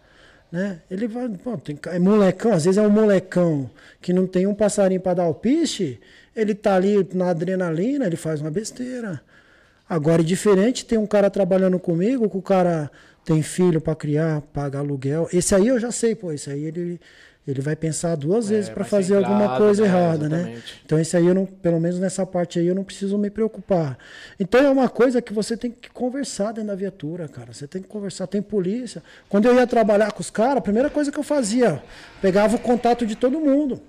[0.52, 0.82] Né?
[0.90, 3.70] Ele vai, pô, tem, é molecão, às vezes é um molecão
[4.02, 6.00] que não tem um passarinho para dar o piche,
[6.36, 9.22] ele tá ali na adrenalina, ele faz uma besteira.
[9.88, 12.92] Agora é diferente, tem um cara trabalhando comigo, que o cara
[13.24, 15.28] tem filho para criar, paga aluguel.
[15.32, 17.00] Esse aí eu já sei, pô, esse aí ele
[17.48, 19.88] ele vai pensar duas é, vezes para fazer alguma coisa né?
[19.88, 20.38] errada, né?
[20.38, 20.74] Exatamente.
[20.74, 20.80] né?
[20.86, 23.98] Então isso aí eu não, pelo menos nessa parte aí eu não preciso me preocupar.
[24.40, 27.52] Então é uma coisa que você tem que conversar dentro da viatura, cara.
[27.52, 29.02] Você tem que conversar, tem polícia.
[29.28, 31.82] Quando eu ia trabalhar com os caras, a primeira coisa que eu fazia,
[32.22, 33.82] pegava o contato de todo mundo.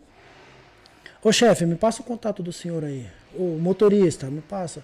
[1.22, 3.06] Ô chefe, me passa o contato do senhor aí.
[3.34, 4.82] O motorista, me passa.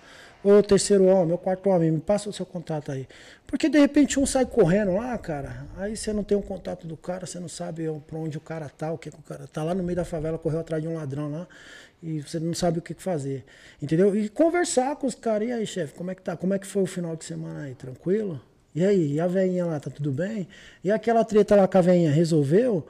[0.50, 3.06] O terceiro homem, o quarto homem, me passa o seu contato aí.
[3.46, 6.86] Porque de repente um sai correndo lá, cara, aí você não tem o um contato
[6.86, 9.46] do cara, você não sabe pra onde o cara tá, o que, que o cara
[9.46, 11.46] tá lá no meio da favela, correu atrás de um ladrão lá,
[12.02, 13.44] e você não sabe o que fazer.
[13.82, 14.16] Entendeu?
[14.16, 16.34] E conversar com os caras, e aí, chefe, como é que tá?
[16.34, 17.74] Como é que foi o final de semana aí?
[17.74, 18.40] Tranquilo?
[18.74, 20.48] E aí, e a veinha lá, tá tudo bem?
[20.82, 22.86] E aquela treta lá com a veinha, resolveu?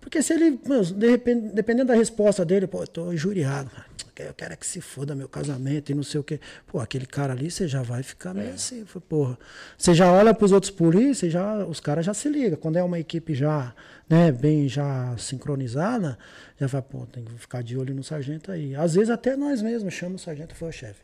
[0.00, 0.58] Porque se ele,
[0.96, 3.90] de repente, dependendo da resposta dele, pô, eu tô injuriado, cara
[4.26, 6.40] eu quero é que se foda meu casamento e não sei o quê.
[6.66, 8.52] Pô, aquele cara ali, você já vai ficar meio é.
[8.52, 8.84] assim.
[9.08, 9.38] Porra.
[9.76, 12.58] Você já olha pros outros polícias, já, os caras já se ligam.
[12.58, 13.74] Quando é uma equipe já,
[14.08, 16.18] né, bem já sincronizada,
[16.58, 18.74] já vai, pô, tem que ficar de olho no sargento aí.
[18.74, 21.00] Às vezes até nós mesmos chamamos o sargento e foi o chefe.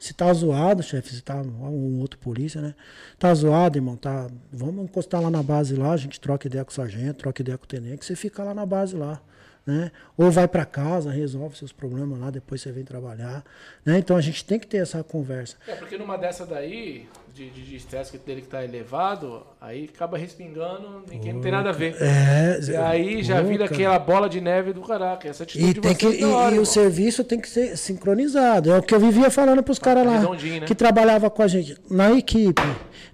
[0.00, 2.74] Se tá zoado, chefe, se tá um outro polícia, né?
[3.18, 4.28] Tá zoado, irmão, tá.
[4.50, 7.56] Vamos encostar lá na base lá, a gente troca ideia com o sargento, troca ideia
[7.56, 9.20] com o tenente, você fica lá na base lá
[9.66, 9.92] né?
[10.16, 13.44] Ou vai para casa, resolve seus problemas lá, depois você vem trabalhar,
[13.84, 13.98] né?
[13.98, 15.56] Então a gente tem que ter essa conversa.
[15.66, 21.32] É, porque numa dessa daí, de estresse dele que está elevado, aí acaba respingando quem
[21.32, 21.96] não tem nada a ver.
[22.00, 25.28] É, e aí já vira aquela bola de neve do caraca.
[25.28, 28.70] Essa atitude e tem que, e, hora, e o serviço tem que ser sincronizado.
[28.70, 30.66] É o que eu vivia falando para os caras lá né?
[30.66, 31.76] que trabalhava com a gente.
[31.90, 32.62] Na equipe,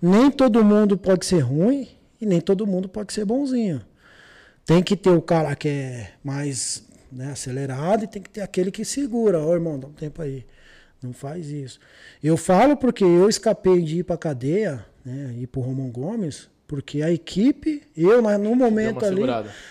[0.01, 1.89] nem todo mundo pode ser ruim
[2.21, 3.81] e nem todo mundo pode ser bonzinho.
[4.65, 8.71] Tem que ter o cara que é mais né, acelerado e tem que ter aquele
[8.71, 9.39] que segura.
[9.39, 10.45] Ô, irmão, dá um tempo aí.
[11.07, 11.79] Não faz isso.
[12.23, 17.01] Eu falo porque eu escapei de ir para cadeia, né, ir pro Romão Gomes, porque
[17.03, 19.23] a equipe, eu no momento ali,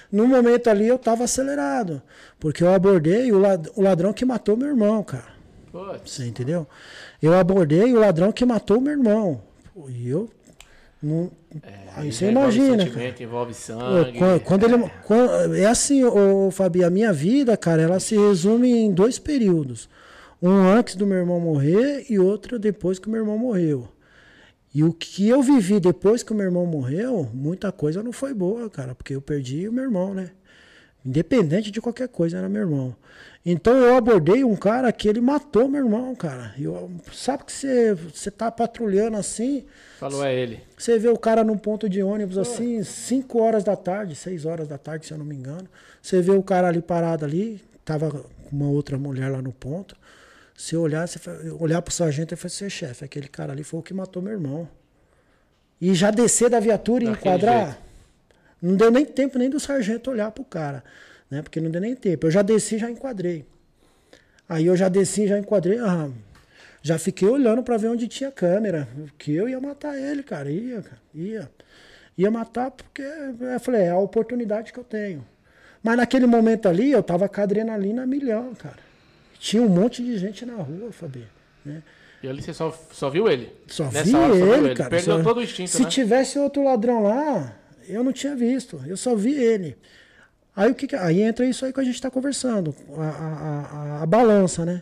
[0.10, 2.02] no momento ali eu tava acelerado,
[2.40, 5.36] porque eu abordei o ladrão que matou meu irmão, cara.
[6.06, 6.66] Você entendeu?
[7.22, 9.41] Eu abordei o ladrão que matou meu irmão.
[9.90, 10.30] E eu
[11.06, 11.30] não,
[11.62, 12.84] é, aí você imagina.
[12.84, 14.18] Envolve, envolve sangue.
[14.18, 14.72] Quando, quando é.
[14.72, 19.20] ele, quando, é assim, ô, Fabi, a minha vida, cara, ela se resume em dois
[19.20, 19.88] períodos.
[20.48, 23.90] Um antes do meu irmão morrer e outro depois que o meu irmão morreu.
[24.72, 28.32] E o que eu vivi depois que o meu irmão morreu, muita coisa não foi
[28.32, 30.30] boa, cara, porque eu perdi o meu irmão, né?
[31.04, 32.96] Independente de qualquer coisa, era meu irmão.
[33.44, 36.54] Então eu abordei um cara que ele matou meu irmão, cara.
[36.60, 39.66] Eu, sabe que você, você tá patrulhando assim.
[39.98, 40.60] Falou, é ele.
[40.78, 44.68] Você vê o cara num ponto de ônibus assim, 5 horas da tarde, 6 horas
[44.68, 45.68] da tarde, se eu não me engano.
[46.04, 49.96] Você vê o cara ali parado ali, tava com uma outra mulher lá no ponto.
[50.56, 51.19] Se olhar, você
[51.60, 54.34] olhar pro sargento e falar, ser chefe, aquele cara ali foi o que matou meu
[54.34, 54.68] irmão.
[55.80, 57.65] E já descer da viatura e enquadrar.
[57.65, 57.86] Jeito.
[58.61, 60.84] Não deu nem tempo nem do sargento olhar pro cara
[61.30, 61.41] né?
[61.41, 62.27] Porque não deu nem tempo.
[62.27, 63.45] Eu já desci, já enquadrei.
[64.48, 65.80] Aí eu já desci, já enquadrei.
[65.80, 66.10] Ah,
[66.82, 68.88] já fiquei olhando para ver onde tinha câmera,
[69.18, 71.49] que eu ia matar ele, cara, ia, cara, ia.
[72.18, 75.26] Ia matar porque eu falei, é a oportunidade que eu tenho.
[75.84, 78.85] Mas naquele momento ali, eu tava com a adrenalina milhão, cara.
[79.46, 81.24] Tinha um monte de gente na rua, Fabi,
[81.64, 81.84] né?
[82.24, 83.54] E ali você só, só viu ele?
[83.68, 84.90] Só Nessa vi hora, ele, só viu ele, cara.
[84.90, 85.24] Perdeu só...
[85.24, 85.88] todo o instinto, Se né?
[85.88, 87.56] tivesse outro ladrão lá,
[87.88, 88.82] eu não tinha visto.
[88.88, 89.78] Eu só vi ele.
[90.56, 93.62] Aí, o que, aí entra isso aí que a gente está conversando, a, a,
[94.00, 94.82] a, a, balança, né?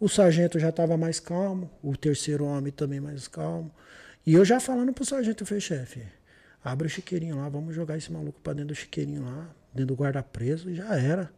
[0.00, 3.70] O sargento já estava mais calmo, o terceiro homem também mais calmo.
[4.26, 6.02] E eu já falando pro sargento, eu falei, chefe,
[6.64, 9.96] abre o chiqueirinho lá, vamos jogar esse maluco para dentro do chiqueirinho lá, dentro do
[9.96, 11.30] guarda preso, e já era.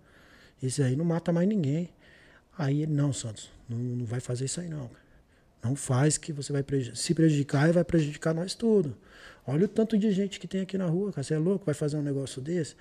[0.63, 1.91] Esse aí não mata mais ninguém.
[2.57, 4.91] Aí ele, não, Santos, não, não vai fazer isso aí não.
[5.63, 6.65] Não faz que você vai
[6.95, 8.97] se prejudicar e vai prejudicar nós tudo.
[9.47, 11.23] Olha o tanto de gente que tem aqui na rua, cara.
[11.23, 12.75] Você é louco, vai fazer um negócio desse?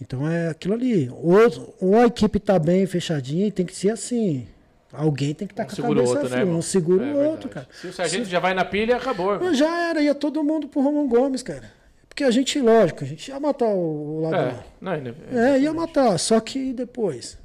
[0.00, 1.08] Então é aquilo ali.
[1.10, 4.46] Ou, ou a equipe está bem fechadinha e tem que ser assim.
[4.92, 7.16] Alguém tem que estar tá um com a cabeça outro, né, Um segura é, o
[7.30, 7.68] outro, cara.
[7.72, 8.30] Se o sargento Se...
[8.30, 9.54] já vai na pilha, acabou.
[9.54, 11.70] Já era, ia todo mundo pro Romão Gomes, cara.
[12.08, 14.48] Porque a gente, lógico, a gente ia matar o ladrão.
[14.48, 17.38] É, não, é, é, ia matar, só que depois.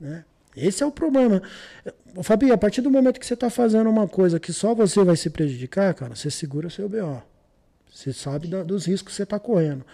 [0.00, 0.24] Né?
[0.56, 1.42] Esse é o problema.
[2.22, 5.16] Fabi, a partir do momento que você está fazendo uma coisa que só você vai
[5.16, 7.22] se prejudicar, cara, você segura seu BO.
[7.92, 9.84] Você sabe da, dos riscos que você está correndo.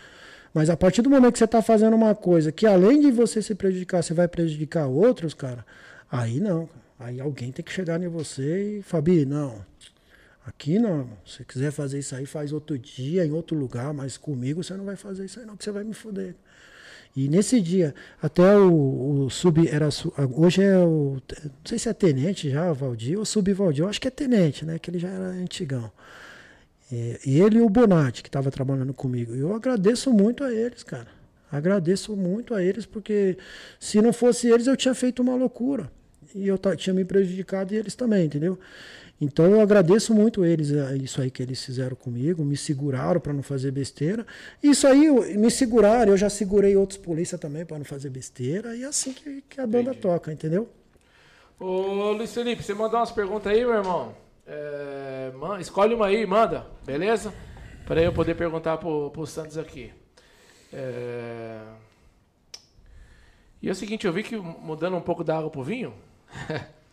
[0.54, 3.42] Mas a partir do momento que você está fazendo uma coisa que além de você
[3.42, 5.64] se prejudicar, você vai prejudicar outros, cara,
[6.10, 6.68] aí não.
[6.98, 9.64] Aí alguém tem que chegar em você e, Fabi, não.
[10.46, 11.10] Aqui não.
[11.26, 14.74] Se você quiser fazer isso aí, faz outro dia, em outro lugar, mas comigo você
[14.74, 16.34] não vai fazer isso aí, não, que você vai me foder.
[17.16, 19.66] E nesse dia, até o, o sub.
[19.66, 19.88] Era,
[20.34, 21.16] hoje é o.
[21.44, 23.84] Não sei se é tenente já, Valdir, ou sub-Valdir.
[23.84, 24.78] Eu acho que é tenente, né?
[24.78, 25.90] Que ele já era antigão.
[26.92, 29.34] É, e ele e o Bonatti, que estava trabalhando comigo.
[29.34, 31.08] Eu agradeço muito a eles, cara.
[31.50, 33.38] Agradeço muito a eles, porque
[33.80, 35.90] se não fosse eles, eu tinha feito uma loucura.
[36.34, 38.58] E eu tinha me prejudicado e eles também, entendeu?
[39.20, 43.32] Então eu agradeço muito eles, é, isso aí que eles fizeram comigo, me seguraram para
[43.32, 44.26] não fazer besteira.
[44.62, 48.82] Isso aí, me seguraram, eu já segurei outros polícia também para não fazer besteira, e
[48.82, 50.00] é assim que, que a banda Entendi.
[50.00, 50.68] toca, entendeu?
[51.58, 54.14] Ô Luiz Felipe, você mandou umas perguntas aí, meu irmão?
[54.46, 57.32] É, man, escolhe uma aí, manda, beleza?
[57.86, 59.90] Para eu poder perguntar pro, pro Santos aqui.
[60.72, 61.60] É...
[63.62, 65.94] E é o seguinte, eu vi que mudando um pouco da água pro vinho.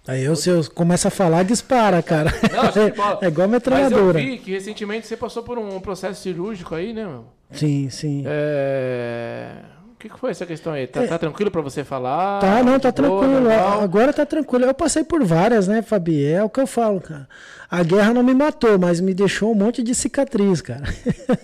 [0.06, 2.30] Aí você começa a falar, dispara, cara.
[2.52, 4.20] Não, é, é igual metralhadora.
[4.20, 7.26] Mas eu vi que recentemente você passou por um processo cirúrgico aí, né, meu?
[7.52, 8.24] Sim, sim.
[8.26, 9.56] É...
[9.94, 10.88] O que, que foi essa questão aí?
[10.88, 11.08] Tá, é...
[11.08, 12.42] tá tranquilo para você falar?
[12.42, 13.50] Tá, não, tá tranquilo.
[13.82, 14.66] Agora tá tranquilo.
[14.66, 16.26] Eu passei por várias, né, Fabi?
[16.26, 17.30] É o que eu falo, cara.
[17.72, 20.84] A guerra não me matou, mas me deixou um monte de cicatriz, cara.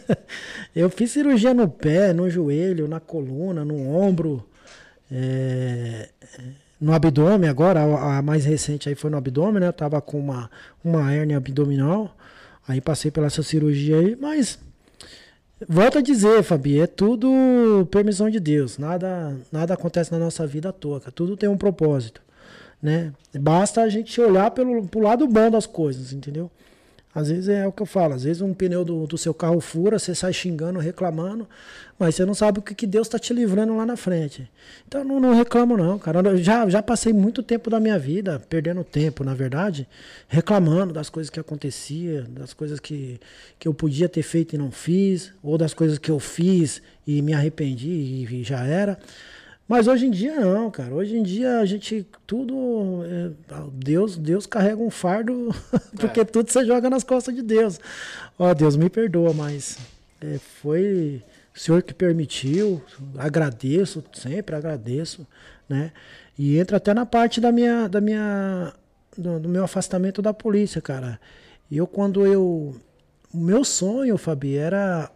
[0.75, 4.45] eu fiz cirurgia no pé, no joelho, na coluna, no ombro.
[5.09, 6.09] É
[6.79, 9.67] no abdômen agora, a, mais recente aí foi no abdômen, né?
[9.67, 10.49] Eu tava com uma,
[10.83, 12.15] uma hérnia abdominal,
[12.67, 14.57] aí passei pela cirurgia aí, mas
[15.67, 20.69] volto a dizer, Fabi, é tudo permissão de Deus, nada nada acontece na nossa vida
[20.69, 22.21] à toa, tudo tem um propósito,
[22.81, 23.11] né?
[23.37, 26.49] Basta a gente olhar pelo, pelo lado bom das coisas, entendeu?
[27.13, 29.59] Às vezes é o que eu falo, às vezes um pneu do, do seu carro
[29.59, 31.49] fura, você sai xingando, reclamando,
[31.97, 34.49] mas você não sabe o que, que Deus está te livrando lá na frente.
[34.87, 36.19] Então não, não reclamo não, cara.
[36.19, 39.87] Eu já, já passei muito tempo da minha vida, perdendo tempo, na verdade,
[40.27, 43.19] reclamando das coisas que acontecia, das coisas que,
[43.57, 47.23] que eu podia ter feito e não fiz, ou das coisas que eu fiz e
[47.23, 48.99] me arrependi e, e já era.
[49.69, 50.95] Mas hoje em dia não, cara.
[50.95, 53.29] Hoje em dia a gente tudo é,
[53.71, 55.53] Deus Deus carrega um fardo
[55.95, 56.25] porque é.
[56.25, 57.79] tudo você joga nas costas de Deus.
[58.39, 59.77] Ó, Deus me perdoa, mas
[60.19, 61.21] é, foi
[61.55, 62.81] o Senhor que permitiu.
[63.15, 65.27] Agradeço, sempre agradeço,
[65.69, 65.91] né?
[66.35, 68.73] E entra até na parte da minha da minha
[69.15, 71.19] do, do meu afastamento da polícia, cara.
[71.71, 72.75] Eu quando eu
[73.31, 75.11] o meu sonho, Fabi, era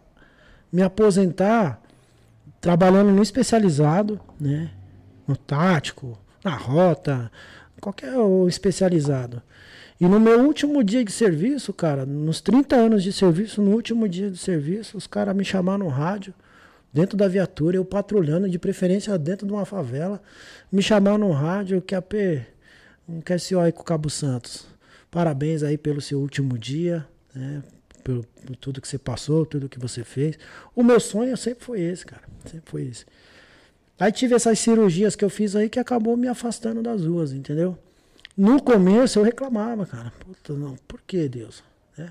[0.70, 1.83] me aposentar
[2.64, 4.70] trabalhando no especializado, né?
[5.28, 7.30] No tático, na rota,
[7.78, 8.14] qualquer
[8.48, 9.42] especializado.
[10.00, 14.08] E no meu último dia de serviço, cara, nos 30 anos de serviço, no último
[14.08, 16.32] dia de serviço, os caras me chamaram no rádio,
[16.90, 20.22] dentro da viatura, eu patrulhando, de preferência dentro de uma favela,
[20.72, 22.46] me chamaram no rádio que a P,
[23.06, 24.66] um QSO aí com o Cabo Santos.
[25.10, 27.62] Parabéns aí pelo seu último dia, né?
[28.04, 30.38] Por, por, tudo que você passou, tudo que você fez.
[30.76, 32.22] O meu sonho sempre foi esse, cara.
[32.44, 33.06] Sempre foi esse.
[33.98, 37.78] Aí tive essas cirurgias que eu fiz aí que acabou me afastando das ruas, entendeu?
[38.36, 40.12] No começo eu reclamava, cara.
[40.20, 41.62] Puta, não, por que Deus?
[41.98, 42.10] É.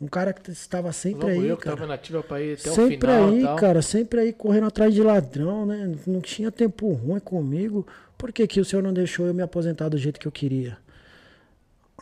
[0.00, 1.48] Um cara que estava sempre Logo aí.
[1.48, 1.86] Eu que cara.
[1.86, 3.56] nativa pra ir até sempre o final, aí, tal.
[3.56, 5.94] cara, sempre aí correndo atrás de ladrão, né?
[6.06, 7.86] Não tinha tempo ruim comigo.
[8.18, 10.76] Por que, que o senhor não deixou eu me aposentar do jeito que eu queria?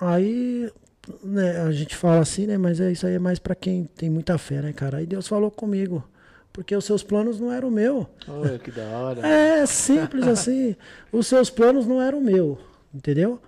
[0.01, 0.73] Aí
[1.22, 2.59] né, a gente fala assim, né?
[2.59, 4.98] Mas é, isso aí é mais para quem tem muita fé, né, cara?
[4.98, 6.05] Aí Deus falou comigo.
[6.52, 8.09] Porque os seus planos não eram o meu.
[8.27, 9.27] Olha, que da hora.
[9.27, 10.77] É, simples assim.
[11.12, 12.59] Os seus planos não eram o meu,
[12.93, 13.40] entendeu?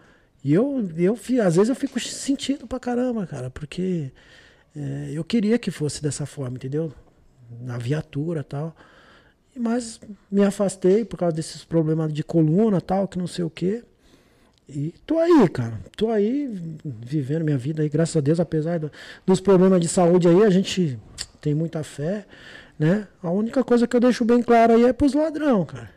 [0.45, 4.11] E eu, eu, às vezes eu fico sentindo pra caramba, cara, porque
[4.77, 6.93] é, eu queria que fosse dessa forma, entendeu?
[7.61, 8.75] Na viatura e tal.
[9.55, 10.01] Mas
[10.31, 13.85] me afastei por causa desses problemas de coluna tal, que não sei o quê.
[14.75, 15.81] E tô aí, cara.
[15.97, 18.91] Tô aí vivendo minha vida aí, graças a Deus, apesar do,
[19.27, 20.99] dos problemas de saúde aí, a gente
[21.41, 22.25] tem muita fé,
[22.79, 23.07] né?
[23.23, 25.91] A única coisa que eu deixo bem claro aí é pros ladrão, cara.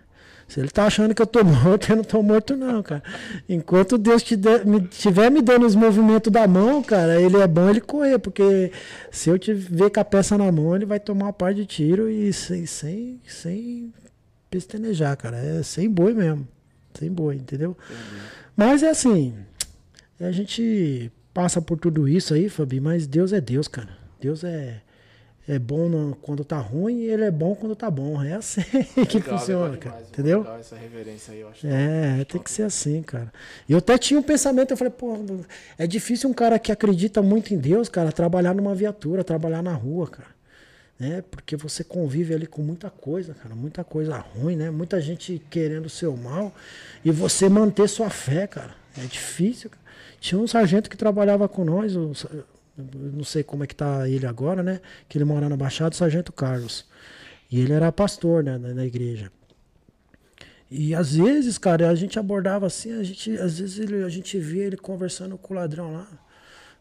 [0.48, 3.04] Se ele tá achando que eu tô morto, eu não tô morto não, cara.
[3.50, 7.48] Enquanto Deus te de, me, tiver me dando os movimentos da mão, cara, ele é
[7.48, 8.72] bom ele correr, porque
[9.12, 11.66] se eu te ver com a peça na mão, ele vai tomar uma par de
[11.66, 13.94] tiro e sem, sem, sem
[14.50, 15.38] pestenejar, cara.
[15.38, 16.48] É sem boi mesmo.
[16.94, 17.76] Sem boi, entendeu?
[17.90, 18.45] Entendi.
[18.56, 19.36] Mas é assim,
[20.20, 23.90] a gente passa por tudo isso aí, Fabi, mas Deus é Deus, cara.
[24.22, 24.82] Deus é,
[25.48, 28.24] é bom no, quando tá ruim e ele é bom quando tá bom.
[28.24, 28.62] É assim
[29.10, 30.06] que legal, funciona, legal cara.
[30.08, 30.40] Entendeu?
[30.40, 31.68] Legal essa reverência aí, eu acho.
[31.68, 33.32] É, tem que ser assim, cara.
[33.68, 35.18] E eu até tinha um pensamento, eu falei, pô,
[35.78, 39.74] é difícil um cara que acredita muito em Deus, cara, trabalhar numa viatura, trabalhar na
[39.74, 40.35] rua, cara.
[40.98, 41.22] Né?
[41.30, 44.70] Porque você convive ali com muita coisa, cara, muita coisa ruim, né?
[44.72, 46.56] Muita gente querendo o seu mal
[47.04, 48.74] e você manter sua fé, cara.
[48.98, 49.70] É difícil.
[49.70, 49.84] Cara.
[50.22, 54.64] Tinha um sargento que trabalhava com nós, não sei como é que tá ele agora,
[54.64, 54.80] né?
[55.10, 56.86] Que ele mora na Baixada, o sargento Carlos.
[57.52, 59.32] E ele era pastor, né, na igreja.
[60.72, 64.40] E às vezes, cara, a gente abordava assim, a gente, às vezes ele, a gente
[64.40, 66.25] via ele conversando com o ladrão lá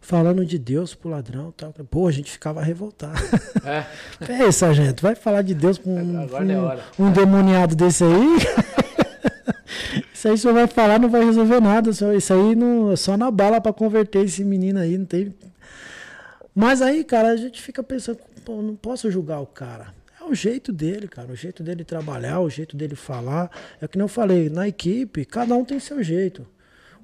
[0.04, 1.72] falando de Deus pro ladrão tal.
[1.90, 3.14] Pô, a gente ficava revoltado.
[3.64, 3.86] É.
[4.44, 8.36] é, sargento, vai falar de Deus com um, um, é um, demoniado desse aí?
[10.12, 11.88] Isso aí só vai falar, não vai resolver nada.
[11.88, 15.34] Isso aí não, só na bala para converter esse menino aí, não tem.
[16.54, 19.94] Mas aí, cara, a gente fica pensando, pô, não posso julgar o cara.
[20.20, 23.50] É o jeito dele, cara, o jeito dele trabalhar, o jeito dele falar.
[23.80, 26.46] É que nem eu falei, na equipe, cada um tem seu jeito.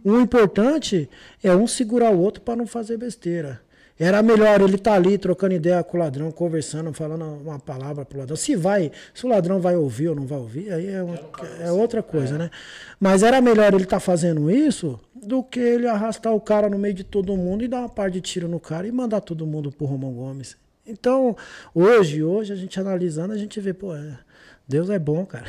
[0.05, 1.09] O importante
[1.43, 3.61] é um segurar o outro para não fazer besteira.
[3.99, 8.03] Era melhor ele estar tá ali trocando ideia com o ladrão, conversando, falando uma palavra
[8.03, 8.35] pro ladrão.
[8.35, 11.19] Se vai, se o ladrão vai ouvir ou não vai ouvir, aí é, uma,
[11.61, 12.39] é outra coisa, é.
[12.39, 12.51] né?
[12.99, 16.79] Mas era melhor ele estar tá fazendo isso do que ele arrastar o cara no
[16.79, 19.47] meio de todo mundo e dar uma par de tiro no cara e mandar todo
[19.47, 20.57] mundo pro Romão Gomes.
[20.87, 21.37] Então,
[21.75, 24.19] hoje, hoje a gente analisando, a gente vê, pô, é,
[24.67, 25.45] Deus é bom, cara.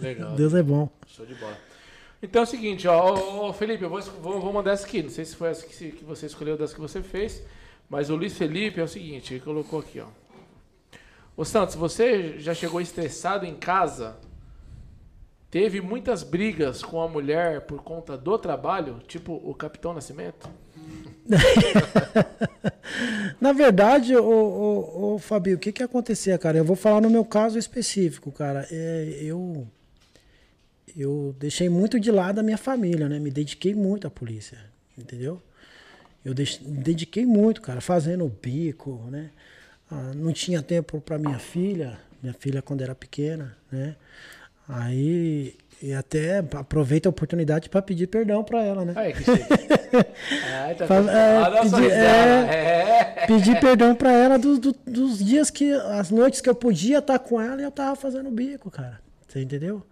[0.00, 0.34] Legal.
[0.38, 0.88] Deus é bom.
[1.04, 1.67] Show de bola.
[2.22, 5.02] Então é o seguinte, ó, ó Felipe, eu vou, vou, vou mandar essa aqui.
[5.02, 7.42] Não sei se foi essa que, que você escolheu das que você fez.
[7.88, 10.06] Mas o Luiz Felipe é o seguinte, ele colocou aqui, ó.
[11.36, 14.16] Ô Santos, você já chegou estressado em casa?
[15.50, 20.50] Teve muitas brigas com a mulher por conta do trabalho, tipo o Capitão Nascimento?
[23.40, 26.58] Na verdade, o Fabio, o que que acontecia, cara?
[26.58, 28.66] Eu vou falar no meu caso específico, cara.
[28.70, 29.66] É, eu
[30.98, 33.18] eu deixei muito de lado a minha família, né?
[33.18, 34.58] Me dediquei muito à polícia,
[34.96, 35.40] entendeu?
[36.24, 39.30] Eu dediquei muito, cara, fazendo bico, né?
[39.90, 43.96] Ah, não tinha tempo para minha filha, minha filha quando era pequena, né?
[44.68, 48.92] Aí e até aproveita a oportunidade para pedir perdão para ela, né?
[48.96, 49.22] Aí, que
[50.52, 53.26] Ai, tá Faz, é, pedir, é, é.
[53.26, 57.18] pedir perdão para ela do, do, dos dias que, as noites que eu podia estar
[57.20, 59.00] com ela e eu tava fazendo bico, cara.
[59.28, 59.86] Você entendeu?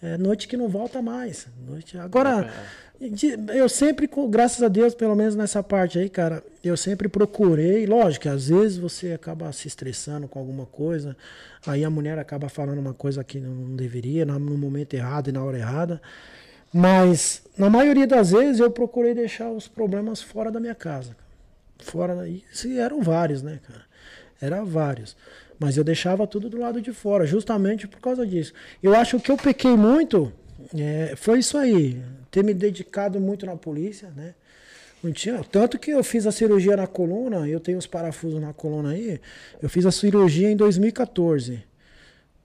[0.00, 1.48] É noite que não volta mais.
[1.66, 2.52] Noite, agora,
[3.00, 7.84] é, eu sempre, graças a Deus, pelo menos nessa parte aí, cara, eu sempre procurei.
[7.86, 11.16] Lógico que às vezes você acaba se estressando com alguma coisa,
[11.66, 15.42] aí a mulher acaba falando uma coisa que não deveria, no momento errado e na
[15.42, 16.00] hora errada.
[16.72, 21.16] Mas, na maioria das vezes, eu procurei deixar os problemas fora da minha casa.
[21.78, 22.44] Fora, e
[22.78, 23.82] eram vários, né, cara?
[24.40, 25.16] Eram vários.
[25.58, 28.52] Mas eu deixava tudo do lado de fora, justamente por causa disso.
[28.82, 30.32] Eu acho que eu pequei muito
[30.76, 32.02] é, foi isso aí.
[32.30, 34.34] Ter me dedicado muito na polícia, né?
[35.02, 38.52] Não tinha, tanto que eu fiz a cirurgia na coluna, eu tenho os parafusos na
[38.52, 39.20] coluna aí.
[39.62, 41.62] Eu fiz a cirurgia em 2014.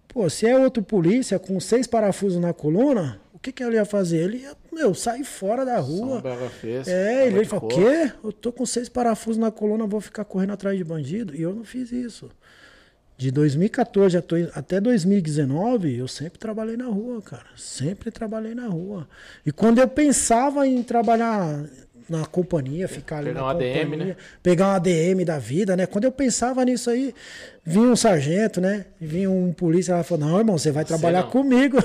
[0.07, 3.85] Pô, se é outro polícia com seis parafusos na coluna, o que, que ele ia
[3.85, 4.17] fazer?
[4.17, 6.21] Ele ia, meu, sair fora da rua.
[6.61, 8.11] Fez, é, ele ia falar, o quê?
[8.23, 11.35] Eu tô com seis parafusos na coluna, vou ficar correndo atrás de bandido.
[11.35, 12.29] E eu não fiz isso.
[13.23, 14.17] De 2014
[14.53, 17.45] até 2019, eu sempre trabalhei na rua, cara.
[17.55, 19.07] Sempre trabalhei na rua.
[19.45, 21.63] E quando eu pensava em trabalhar
[22.09, 24.15] na companhia, ficar ali pegar na companhia, ADM, né?
[24.41, 25.85] pegar um ADM da vida, né?
[25.85, 27.15] Quando eu pensava nisso aí,
[27.65, 28.85] vinha um sargento, né?
[28.99, 31.77] Vinha um polícia, ela falou: "Não, irmão, você vai trabalhar você comigo.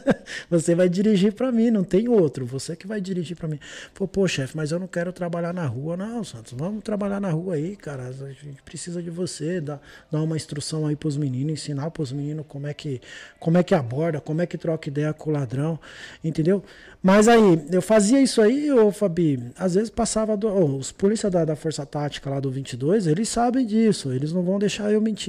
[0.50, 2.44] você vai dirigir para mim, não tem outro.
[2.46, 3.58] Você que vai dirigir para mim".
[3.94, 6.52] Pô, pô, chefe, mas eu não quero trabalhar na rua, não, Santos.
[6.52, 8.04] Vamos trabalhar na rua aí, cara.
[8.08, 9.80] A gente precisa de você, dar,
[10.10, 13.00] dar uma instrução aí pros meninos, ensinar pros meninos como é que
[13.40, 15.78] como é que aborda, como é que troca ideia com o ladrão,
[16.22, 16.62] entendeu?
[17.02, 20.36] Mas aí, eu fazia isso aí, ô Fabi, às vezes passava.
[20.36, 24.32] Do, oh, os polícias da, da Força Tática lá do 22, eles sabem disso, eles
[24.32, 25.21] não vão deixar eu mentir.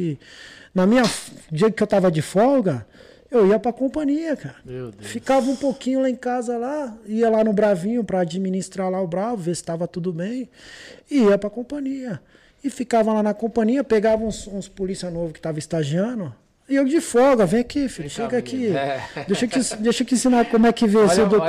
[0.73, 1.03] Na minha.
[1.51, 2.85] dia que eu tava de folga,
[3.29, 4.55] eu ia pra companhia, cara.
[4.99, 9.07] Ficava um pouquinho lá em casa lá, ia lá no Bravinho para administrar lá o
[9.07, 10.49] Bravo, ver se tava tudo bem,
[11.09, 12.21] e ia pra companhia.
[12.63, 16.33] E ficava lá na companhia, pegava uns, uns polícia novo que tava estagiando,
[16.67, 18.67] e eu de folga, vem aqui, filho, vem chega aqui.
[18.67, 19.01] É.
[19.27, 21.41] Deixa, eu te, deixa eu te ensinar como é que vê, olha, do,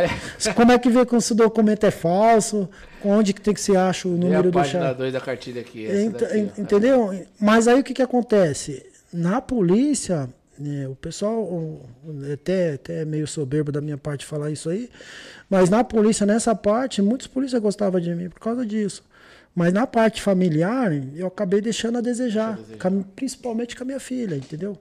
[0.55, 2.69] como é que vê quando o documento é falso,
[3.05, 4.89] onde que tem que se acha o número do chá.
[4.89, 5.87] a 2 da cartilha aqui.
[5.87, 7.27] Ent, daqui, entendeu?
[7.41, 8.85] Mas aí o que que acontece?
[9.13, 10.29] Na polícia,
[10.59, 11.81] né, o pessoal,
[12.33, 14.89] até, até meio soberbo da minha parte falar isso aí,
[15.49, 19.05] mas na polícia, nessa parte, muitos polícias gostavam de mim por causa disso.
[19.55, 22.91] Mas na parte familiar, eu acabei deixando a desejar, desejar.
[23.15, 24.77] principalmente com a minha filha, entendeu?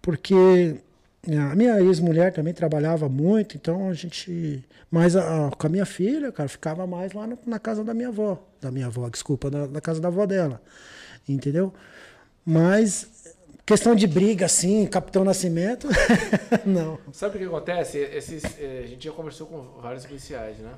[0.00, 0.76] Porque
[1.26, 4.62] a minha ex-mulher também trabalhava muito, então a gente.
[4.90, 7.94] Mas a, a, com a minha filha, cara, ficava mais lá no, na casa da
[7.94, 8.42] minha avó.
[8.60, 10.60] Da minha avó, desculpa, na, na casa da avó dela.
[11.26, 11.72] Entendeu?
[12.44, 13.34] Mas
[13.64, 15.88] questão de briga, assim, Capitão Nascimento,
[16.66, 16.98] não.
[17.12, 17.98] Sabe o que acontece?
[17.98, 20.74] Esses, eh, a gente já conversou com vários policiais, né?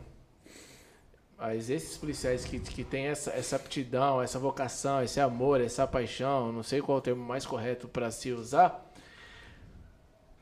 [1.36, 6.51] Mas esses policiais que, que têm essa, essa aptidão, essa vocação, esse amor, essa paixão,
[6.52, 8.86] não sei qual é o termo mais correto para se usar,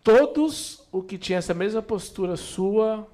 [0.05, 3.09] todos o que tinha essa mesma postura sua.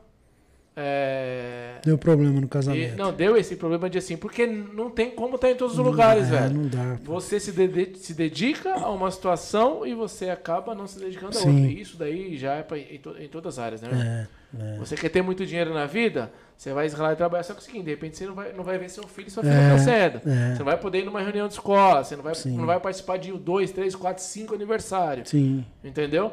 [0.77, 1.79] É...
[1.85, 2.95] Deu problema no casamento.
[2.95, 5.79] E, não, deu esse problema de assim, porque não tem como estar em todos os
[5.79, 6.55] não lugares, dá, velho.
[6.55, 6.99] Não dá.
[7.05, 7.53] Você se,
[7.95, 11.53] se dedica a uma situação e você acaba não se dedicando a outra.
[11.53, 14.27] E isso daí já é pra, em, to, em, todas as áreas, né?
[14.37, 14.41] É.
[14.59, 14.79] É.
[14.79, 16.33] Você quer ter muito dinheiro na vida?
[16.57, 18.53] Você vai escalar e trabalhar, só que é o seguinte, de repente você não vai,
[18.53, 20.17] não vai ver seu filho e sua filha é, crescendo.
[20.29, 20.53] É.
[20.53, 23.17] Você não vai poder ir numa reunião de escola, você não vai, não vai participar
[23.17, 25.31] de dois, três, quatro, cinco aniversários.
[25.31, 25.65] Sim.
[25.85, 26.33] Entendeu?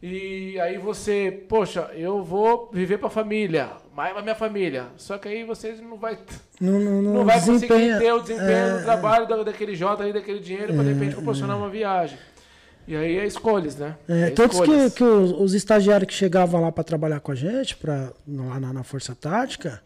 [0.00, 4.86] E aí você, poxa, eu vou viver para a família, mais a minha família.
[4.96, 6.16] Só que aí vocês não vai
[6.60, 10.00] não, não, não, não vai conseguir ter o desempenho é, do trabalho da, daquele J
[10.00, 12.16] ali, daquele dinheiro, para de repente proporcionar uma viagem.
[12.86, 13.96] E aí é escolhas, né?
[14.08, 17.34] É, é todos que, que os, os, estagiários que chegavam lá para trabalhar com a
[17.34, 19.82] gente, pra, lá na, na Força Tática,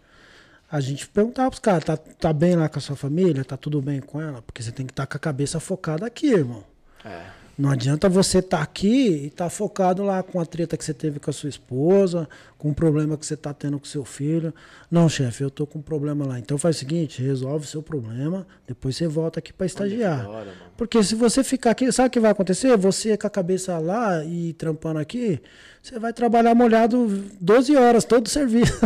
[0.71, 3.45] a gente perguntava pros caras, tá, tá bem lá com a sua família?
[3.45, 4.43] Tá tudo bem com ela?
[4.43, 6.63] Porque você tem que estar tá com a cabeça focada aqui, irmão.
[7.03, 7.42] É.
[7.59, 10.85] Não adianta você estar tá aqui e estar tá focado lá com a treta que
[10.85, 12.29] você teve com a sua esposa,
[12.63, 14.55] com o problema que você está tendo com seu filho.
[14.89, 16.39] Não, chefe, eu estou com um problema lá.
[16.39, 20.29] Então faz o seguinte, resolve o seu problema, depois você volta aqui para estagiar.
[20.29, 22.77] Hora, Porque se você ficar aqui, sabe o que vai acontecer?
[22.77, 25.43] Você com a cabeça lá e trampando aqui,
[25.83, 28.79] você vai trabalhar molhado 12 horas, todo o serviço.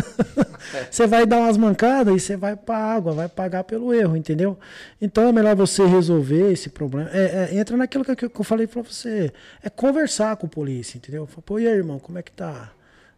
[0.72, 0.84] É.
[0.90, 4.58] você vai dar umas mancadas e você vai para água, vai pagar pelo erro, entendeu?
[4.98, 7.10] Então é melhor você resolver esse problema.
[7.12, 9.30] É, é, entra naquilo que, que eu falei para você.
[9.62, 11.28] É conversar com o polícia, entendeu?
[11.44, 12.72] Pô, e aí, irmão, como é que tá?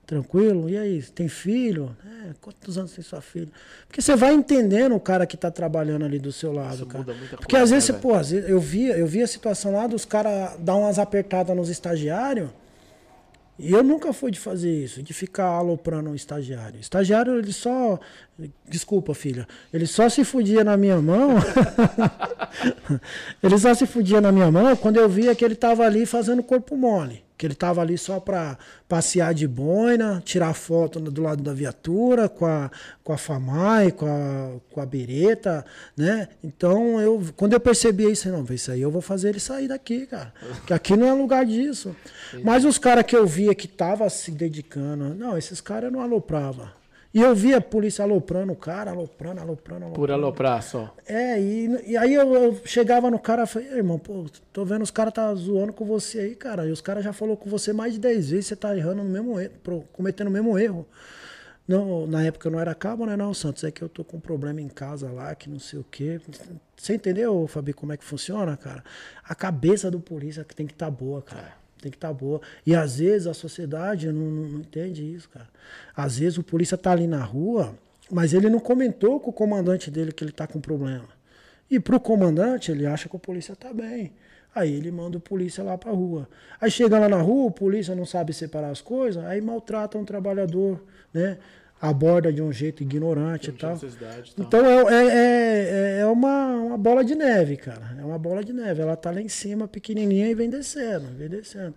[0.09, 0.71] Tranquilo?
[0.71, 1.95] E aí, tem filho?
[2.03, 3.51] É, quantos anos tem sua filha?
[3.87, 7.05] Porque você vai entendendo o cara que está trabalhando ali do seu lado, Isso cara.
[7.05, 9.87] Porque coisa, às vezes, né, pô, às vezes eu via, eu via a situação lá
[9.87, 12.49] dos caras dar umas apertadas nos estagiários.
[13.59, 16.81] E eu nunca fui de fazer isso, de ficar aloprando um estagiário.
[16.81, 18.01] Estagiário, ele só.
[18.67, 19.47] Desculpa, filha.
[19.71, 21.35] Ele só se fudia na minha mão.
[23.45, 26.43] ele só se fudia na minha mão quando eu via que ele estava ali fazendo
[26.43, 28.59] corpo mole que ele estava ali só para
[28.89, 32.69] passear de boina, tirar foto do lado da viatura com a,
[33.05, 35.65] com a FAMAI, com a, com a bereta,
[35.97, 36.29] né?
[36.43, 40.05] Então, eu, quando eu percebi isso, não, isso aí eu vou fazer ele sair daqui,
[40.07, 40.35] cara.
[40.67, 41.95] Que aqui não é lugar disso.
[42.43, 46.78] Mas os caras que eu via que estavam se dedicando, não, esses caras não alopravam.
[47.13, 49.95] E eu via a polícia aloprando o cara, aloprando, aloprando, aloprando.
[49.95, 50.95] Por aloprar só.
[51.07, 54.83] É, e, e aí eu, eu, chegava no cara e falei, irmão, pô, tô vendo
[54.83, 56.67] os caras tá zoando com você aí, cara.
[56.67, 59.09] E os caras já falou com você mais de 10 vezes, você tá errando no
[59.09, 60.87] mesmo erro, cometendo o mesmo erro.
[61.67, 63.63] Não, na época eu não era cabo, né, não, Santos?
[63.65, 66.19] É que eu tô com um problema em casa lá, que não sei o quê.
[66.77, 68.83] Você entendeu, Fabi, como é que funciona, cara?
[69.23, 71.58] A cabeça do polícia tem que estar tá boa, cara.
[71.81, 72.41] Tem que estar tá boa.
[72.67, 75.49] E às vezes a sociedade não, não, não, entende isso, cara.
[75.97, 77.75] Às vezes o polícia tá ali na rua,
[78.11, 81.09] mas ele não comentou com o comandante dele que ele tá com problema.
[81.71, 84.13] E pro comandante, ele acha que o polícia tá bem.
[84.55, 86.29] Aí ele manda o polícia lá pra rua.
[86.61, 90.05] Aí chega lá na rua, o polícia não sabe separar as coisas, aí maltrata um
[90.05, 90.83] trabalhador,
[91.13, 91.39] né?
[91.81, 93.79] Aborda de um jeito ignorante e tal.
[94.37, 97.97] Então é, é, é, é, uma, uma bola de neve, cara.
[97.99, 98.83] É uma bola de neve.
[98.83, 101.75] Ela tá lá em cima, pequenininha, e vem descendo, vem descendo.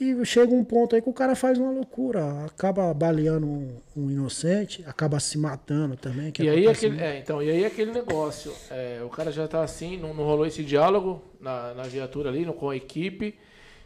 [0.00, 4.10] E chega um ponto aí que o cara faz uma loucura, acaba baleando um, um
[4.10, 6.32] inocente, acaba se matando também.
[6.38, 9.98] e, aí aquele, é, então, e aí aquele negócio, é, o cara já tá assim,
[9.98, 13.34] não, não rolou esse diálogo na, na viatura ali, com a equipe.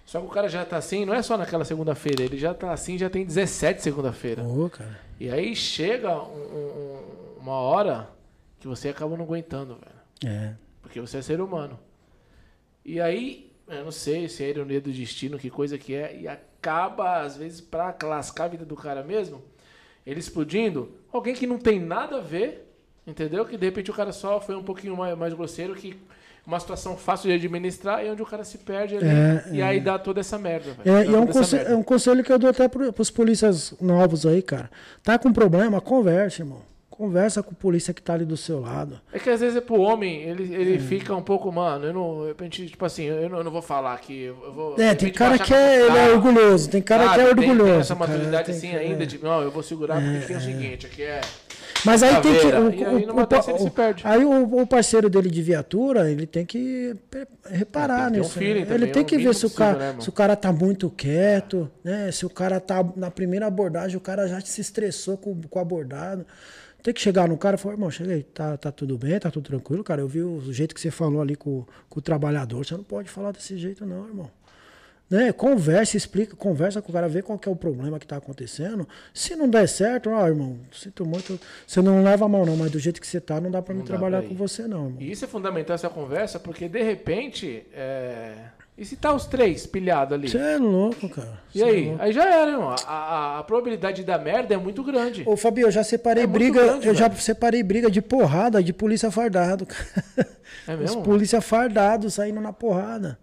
[0.05, 2.73] Só que o cara já tá assim, não é só naquela segunda-feira, ele já tá
[2.73, 4.43] assim, já tem 17 segunda-feira.
[4.43, 5.01] Oh, cara.
[5.19, 7.01] E aí chega um, um,
[7.41, 8.11] uma hora
[8.61, 10.35] que você acaba não aguentando, velho.
[10.35, 10.55] É.
[10.83, 11.79] Porque você é ser humano.
[12.85, 16.29] E aí, eu não sei se é ironia do destino, que coisa que é, e
[16.29, 19.43] acaba, às vezes, pra lascar a vida do cara mesmo,
[20.05, 22.71] ele explodindo, alguém que não tem nada a ver,
[23.07, 23.45] entendeu?
[23.47, 25.99] Que de repente o cara só foi um pouquinho mais, mais grosseiro, que
[26.47, 29.65] uma situação fácil de administrar e onde o cara se perde ali, é, e é.
[29.65, 30.77] aí dá toda essa merda.
[30.85, 33.75] É, e é um, conselho, é um conselho que eu dou até para os polícias
[33.81, 34.71] novos aí, cara.
[35.03, 36.61] Tá com problema, converse, irmão.
[36.91, 39.01] Conversa com o polícia que tá ali do seu lado.
[39.13, 40.79] É que às vezes é pro homem, ele, ele é.
[40.79, 42.27] fica um pouco, mano, eu não.
[42.29, 44.23] repente, tipo assim, eu não, eu não vou falar que.
[44.23, 47.27] Eu vou, é, tem cara que é, ele é orgulhoso, tem cara ah, que é
[47.27, 47.65] orgulhoso.
[47.65, 49.07] Tem, essa maturidade assim que, ainda, é.
[49.07, 51.21] de, não, eu vou segurar, porque é, é o seguinte, aqui é.
[51.85, 52.47] Mas aí tem que.
[52.47, 53.69] O, aí, o, o,
[54.05, 56.97] aí o, o, parceiro dele de viatura, ele tem que
[57.45, 58.39] reparar tem nisso.
[58.39, 58.75] Um né?
[58.75, 62.11] ele tem que ver se o, cara, né, se o cara tá muito quieto, né?
[62.11, 65.63] Se o cara tá na primeira abordagem, o cara já se estressou com, com o
[65.63, 66.27] abordado.
[66.83, 69.47] Tem que chegar no cara e falar, irmão, cheguei, tá, tá tudo bem, tá tudo
[69.47, 70.03] tranquilo, cara.
[70.03, 72.65] Eu vi o jeito que você falou ali com, com o trabalhador.
[72.65, 74.31] Você não pode falar desse jeito, não, irmão.
[75.09, 75.33] Né?
[75.33, 78.89] Conversa, explica, conversa com o cara, vê qual que é o problema que está acontecendo.
[79.13, 81.39] Se não der certo, ó, irmão, sinto muito.
[81.67, 83.75] Você não leva a mão, não, mas do jeito que você tá, não dá para
[83.75, 84.87] me trabalhar com você, não.
[84.87, 84.97] Irmão.
[85.01, 87.67] E isso é fundamental essa conversa, porque de repente.
[87.73, 88.35] É...
[88.77, 90.29] E se tá os três pilhados ali?
[90.29, 91.41] Você é louco, cara.
[91.55, 91.89] E Cê é aí?
[91.91, 92.71] É aí já era, irmão.
[92.71, 95.23] A, a, a, probabilidade da merda é muito grande.
[95.25, 96.61] Ô, Fabio, eu já separei é briga.
[96.61, 96.97] Grande, eu velho.
[96.97, 100.29] já separei briga de porrada de polícia fardado, cara.
[100.67, 100.99] É mesmo?
[100.99, 103.17] Os polícia fardado saindo na porrada.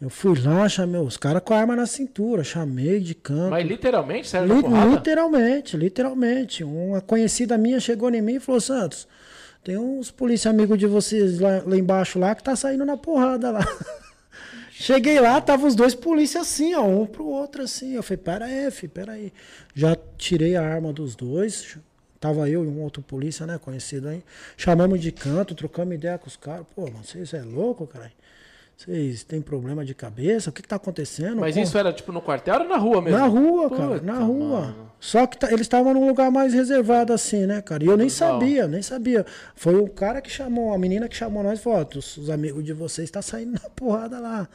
[0.00, 3.50] Eu fui lá, chamei os caras com a arma na cintura, chamei de canto.
[3.50, 4.48] Mas literalmente, sério?
[4.48, 6.64] Li literalmente, literalmente.
[6.64, 9.06] Uma conhecida minha chegou em mim e falou: Santos,
[9.62, 13.50] tem uns polícia amigos de vocês lá, lá embaixo lá que tá saindo na porrada
[13.50, 13.60] lá.
[14.72, 17.92] Cheguei lá, tava os dois polícias assim, ó, um pro outro assim.
[17.92, 19.30] Eu falei, pera aí, filho, pera aí.
[19.74, 21.76] Já tirei a arma dos dois.
[22.18, 24.22] Tava eu e um outro polícia, né, conhecido aí.
[24.56, 26.66] Chamamos de canto, trocamos ideia com os caras.
[26.74, 28.10] Pô, mano, vocês é louco, cara?
[28.80, 30.48] Vocês têm problema de cabeça?
[30.48, 31.38] O que, que tá acontecendo?
[31.38, 33.18] Mas Pô, isso era tipo no quartel ou na rua mesmo?
[33.18, 34.60] Na rua, cara, na rua.
[34.62, 34.92] Mano.
[34.98, 37.84] Só que tá, eles estavam num lugar mais reservado assim, né, cara?
[37.84, 39.26] E eu nem sabia, nem sabia.
[39.54, 42.64] Foi o cara que chamou, a menina que chamou nós e falou: os, os amigos
[42.64, 44.48] de vocês tá saindo na porrada lá.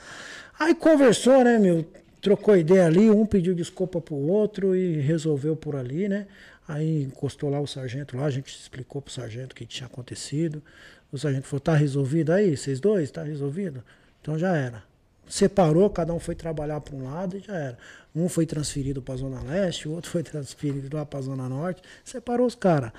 [0.59, 1.85] Aí conversou, né, meu?
[2.19, 6.25] Trocou ideia ali, um pediu desculpa pro outro e resolveu por ali, né?
[6.67, 10.63] Aí encostou lá o sargento lá, a gente explicou pro sargento o que tinha acontecido.
[11.11, 13.11] O sargento falou: tá resolvido aí, vocês dois?
[13.11, 13.83] Tá resolvido?
[14.25, 14.81] Então já era.
[15.29, 17.77] Separou, cada um foi trabalhar para um lado e já era.
[18.15, 21.47] Um foi transferido para a Zona Leste, o outro foi transferido lá para a Zona
[21.47, 21.83] Norte.
[22.03, 22.91] Separou os caras.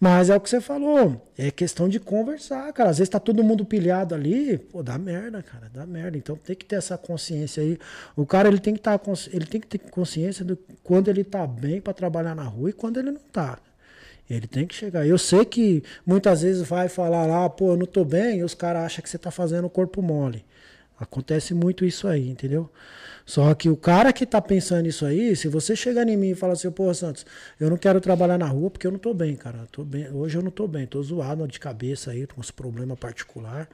[0.00, 1.30] Mas é o que você falou.
[1.36, 2.88] É questão de conversar, cara.
[2.88, 4.56] Às vezes tá todo mundo pilhado ali.
[4.56, 5.70] Pô, dá merda, cara.
[5.70, 6.16] Dá merda.
[6.16, 7.78] Então tem que ter essa consciência aí.
[8.16, 8.98] O cara ele tem que, tá,
[9.30, 12.72] ele tem que ter consciência de quando ele tá bem para trabalhar na rua e
[12.72, 13.58] quando ele não tá.
[14.28, 15.06] Ele tem que chegar.
[15.06, 18.54] Eu sei que muitas vezes vai falar lá, pô, eu não tô bem, e os
[18.54, 20.44] caras acham que você tá fazendo o corpo mole.
[20.98, 22.70] Acontece muito isso aí, entendeu?
[23.24, 26.34] Só que o cara que tá pensando isso aí, se você chegar em mim e
[26.34, 27.24] falar assim, pô, Santos,
[27.58, 29.66] eu não quero trabalhar na rua porque eu não tô bem, cara.
[29.70, 32.98] tô bem, hoje eu não tô bem, tô zoado de cabeça aí, com uns problemas
[32.98, 33.68] particulares.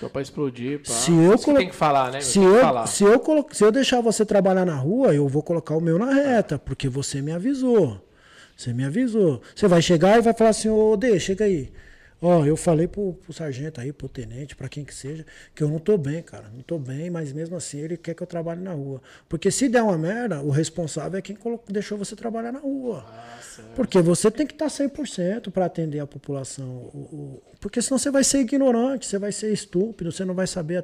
[0.00, 0.92] Tô pra explodir, pá.
[0.92, 1.58] Se eu colo...
[1.58, 2.20] tem que falar, né?
[2.20, 2.86] Se eu, falar.
[2.86, 3.46] Se, eu colo...
[3.52, 6.88] se eu deixar você trabalhar na rua, eu vou colocar o meu na reta, porque
[6.88, 8.04] você me avisou.
[8.56, 9.42] Você me avisou.
[9.54, 11.72] Você vai chegar e vai falar assim, ô, Dê, chega aí.
[12.24, 15.68] Ó, eu falei pro, pro sargento aí, pro tenente, para quem que seja, que eu
[15.68, 16.48] não tô bem, cara.
[16.54, 19.02] Não tô bem, mas mesmo assim ele quer que eu trabalhe na rua.
[19.28, 23.04] Porque se der uma merda, o responsável é quem colocou, deixou você trabalhar na rua.
[23.08, 23.40] Ah,
[23.74, 26.68] porque você tem que estar tá 100% para atender a população.
[26.94, 30.46] O, o, porque senão você vai ser ignorante, você vai ser estúpido, você não vai
[30.46, 30.80] saber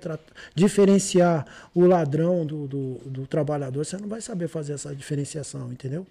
[0.57, 6.05] diferenciar o ladrão do, do, do trabalhador, você não vai saber fazer essa diferenciação, entendeu?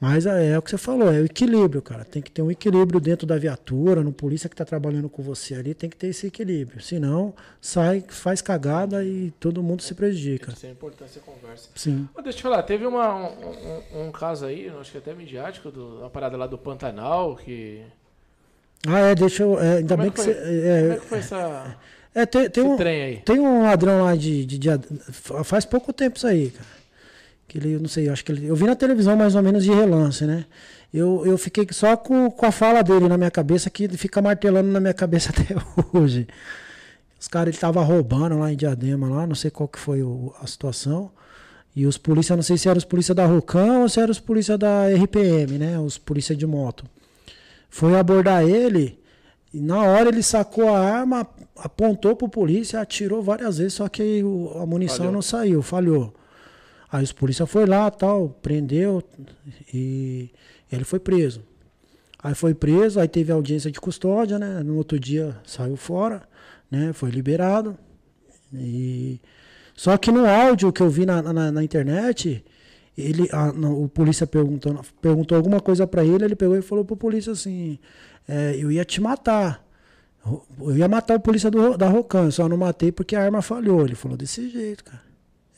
[0.00, 2.04] Mas é, é, o que você falou, é o equilíbrio, cara.
[2.04, 5.56] Tem que ter um equilíbrio dentro da viatura, no polícia que está trabalhando com você
[5.56, 6.80] ali, tem que ter esse equilíbrio.
[6.80, 10.52] Senão, sai, faz cagada e todo mundo se prejudica.
[10.52, 11.68] Isso é importante a conversa.
[11.74, 12.08] Sim.
[12.14, 15.68] deixa eu te falar, teve uma, um, um, um, caso aí, acho que até midiático,
[15.70, 17.82] do, uma parada lá do Pantanal, que.
[18.86, 19.58] Ah, é, deixa eu.
[19.58, 20.30] É, ainda Como bem é que, você.
[20.30, 21.76] É, Como é que foi essa.
[22.14, 23.16] É, tem, tem um, trem aí?
[23.18, 24.68] Tem um ladrão lá de, de, de.
[25.44, 26.77] Faz pouco tempo isso aí, cara
[27.48, 29.64] que ele, eu não sei, acho que ele, eu vi na televisão mais ou menos
[29.64, 30.44] de relance, né?
[30.92, 34.70] Eu, eu fiquei só com, com a fala dele na minha cabeça, que fica martelando
[34.70, 35.56] na minha cabeça até
[35.92, 36.28] hoje.
[37.18, 40.46] Os caras estavam roubando lá em Diadema, lá, não sei qual que foi o, a
[40.46, 41.10] situação.
[41.74, 44.20] E os polícias, não sei se eram os polícias da Rocam ou se eram os
[44.20, 45.78] polícias da RPM, né?
[45.78, 46.84] Os polícias de moto.
[47.70, 48.98] Foi abordar ele,
[49.52, 51.26] e na hora ele sacou a arma,
[51.56, 55.12] apontou pro polícia, atirou várias vezes, só que o, a munição falhou.
[55.12, 56.14] não saiu, falhou.
[56.90, 59.02] Aí os polícia foi lá, tal, prendeu
[59.72, 60.30] e
[60.72, 61.42] ele foi preso.
[62.22, 64.62] Aí foi preso, aí teve audiência de custódia, né?
[64.62, 66.22] No outro dia saiu fora,
[66.70, 66.92] né?
[66.92, 67.78] Foi liberado.
[68.52, 69.20] E
[69.74, 72.44] só que no áudio que eu vi na, na, na internet,
[72.96, 76.96] ele, a, o polícia perguntou, perguntou alguma coisa para ele, ele pegou e falou pro
[76.96, 77.78] polícia assim:
[78.26, 79.64] é, eu ia te matar.
[80.60, 83.84] Eu ia matar o polícia do, da Rocan, só não matei porque a arma falhou.
[83.84, 85.07] Ele falou desse jeito, cara.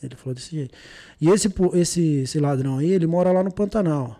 [0.01, 0.77] Ele falou desse jeito.
[1.19, 4.19] E esse, esse, esse ladrão aí, ele mora lá no Pantanal.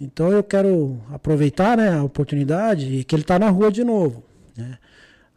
[0.00, 4.22] Então eu quero aproveitar né, a oportunidade que ele está na rua de novo.
[4.56, 4.78] Né?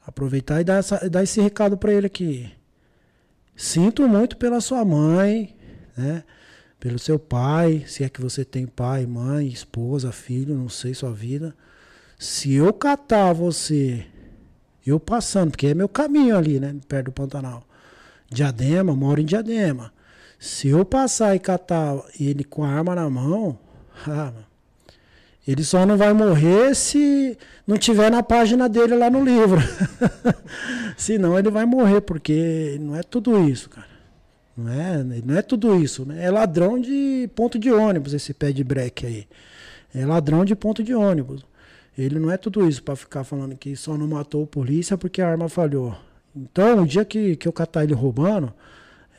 [0.05, 2.51] Aproveitar e dar, essa, dar esse recado para ele aqui.
[3.55, 5.55] Sinto muito pela sua mãe,
[5.97, 6.23] né?
[6.79, 11.11] pelo seu pai, se é que você tem pai, mãe, esposa, filho, não sei sua
[11.11, 11.55] vida.
[12.17, 14.05] Se eu catar você,
[14.85, 16.75] eu passando, porque é meu caminho ali, né?
[16.87, 17.63] Perto do Pantanal.
[18.31, 19.91] Diadema, moro em Diadema.
[20.39, 23.59] Se eu passar e catar ele com a arma na mão,
[24.07, 24.31] ah,
[25.45, 27.37] ele só não vai morrer se
[27.67, 29.59] não tiver na página dele lá no livro.
[30.95, 33.91] Senão ele vai morrer, porque não é tudo isso, cara.
[34.55, 36.05] Não é, não é tudo isso.
[36.05, 36.23] Né?
[36.23, 39.27] É ladrão de ponto de ônibus esse pé de break aí.
[39.93, 41.43] É ladrão de ponto de ônibus.
[41.97, 45.21] Ele não é tudo isso para ficar falando que só não matou a polícia porque
[45.21, 45.95] a arma falhou.
[46.35, 48.53] Então, o dia que, que eu catar ele roubando,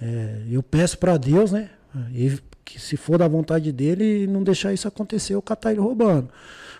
[0.01, 1.71] é, eu peço para Deus, né?
[2.15, 6.29] E, que se for da vontade dele, não deixar isso acontecer, eu catar ele roubando.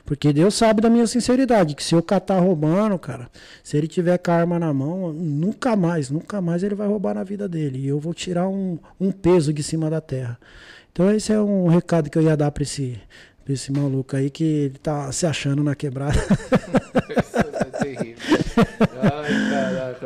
[0.05, 3.31] Porque Deus sabe da minha sinceridade, que se eu catar roubando, cara,
[3.63, 7.15] se ele tiver com a arma na mão, nunca mais, nunca mais ele vai roubar
[7.15, 7.79] na vida dele.
[7.79, 10.39] E eu vou tirar um, um peso de cima da terra.
[10.93, 12.99] Então esse é um recado que eu ia dar para esse,
[13.45, 16.19] pra esse maluco aí que ele tá se achando na quebrada.
[19.03, 19.11] Ai,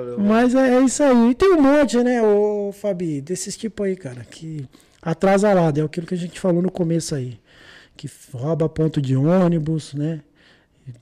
[0.00, 1.30] caraca, meu Mas é, é, isso aí.
[1.30, 4.68] E tem um monte, né, ô, Fabi, desses tipos aí, cara, que
[5.02, 7.38] atrasa lá, é aquilo que a gente falou no começo aí
[7.96, 10.20] que rouba ponto de ônibus, né?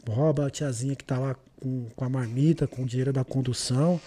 [0.08, 4.00] Rouba a tiazinha que tá lá com, com a marmita, com o dinheiro da condução.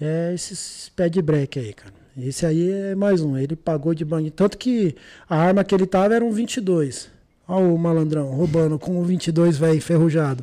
[0.00, 1.92] É esses pé de break aí, cara.
[2.16, 3.36] Esse aí é mais um.
[3.36, 4.34] Ele pagou de bandido.
[4.34, 4.96] Tanto que
[5.28, 7.10] a arma que ele tava era um 22.
[7.46, 10.42] Olha o malandrão roubando com o 22 velho enferrujado.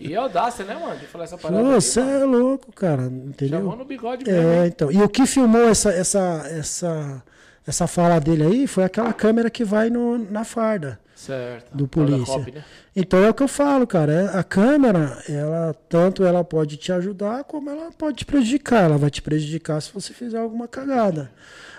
[0.00, 0.98] E é audácia, né, mano?
[0.98, 1.62] De falar essa parada.
[1.62, 3.04] Você é louco, cara.
[3.04, 3.60] Entendeu?
[3.60, 4.50] Chamou no bigode é, mesmo.
[4.50, 4.90] É, então.
[4.90, 7.22] E o que filmou essa, essa, essa
[7.66, 10.98] essa fala dele aí foi aquela câmera que vai no, na farda.
[11.14, 11.76] Certo.
[11.76, 12.38] Do polícia.
[12.38, 12.64] Né?
[12.96, 14.12] Então é o que eu falo, cara.
[14.12, 18.84] É, a câmera, ela tanto ela pode te ajudar, como ela pode te prejudicar.
[18.84, 21.30] Ela vai te prejudicar se você fizer alguma cagada.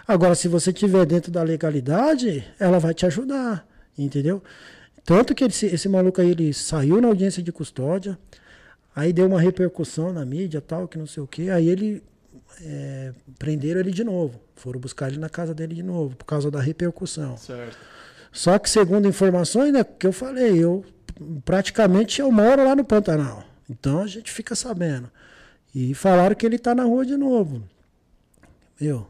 [0.08, 3.66] Agora, se você estiver dentro da legalidade, ela vai te ajudar.
[3.98, 4.42] Entendeu?
[5.06, 8.18] Tanto que esse, esse maluco aí, ele saiu na audiência de custódia,
[8.96, 12.02] aí deu uma repercussão na mídia tal, que não sei o que, aí ele
[12.62, 14.40] é, prenderam ele de novo.
[14.56, 17.36] Foram buscar ele na casa dele de novo, por causa da repercussão.
[17.38, 17.78] Certo.
[18.32, 20.84] Só que, segundo informações, né, que eu falei, eu
[21.46, 23.44] praticamente eu moro lá no Pantanal.
[23.70, 25.10] Então a gente fica sabendo.
[25.74, 27.64] E falaram que ele está na rua de novo.
[28.80, 29.08] Meu,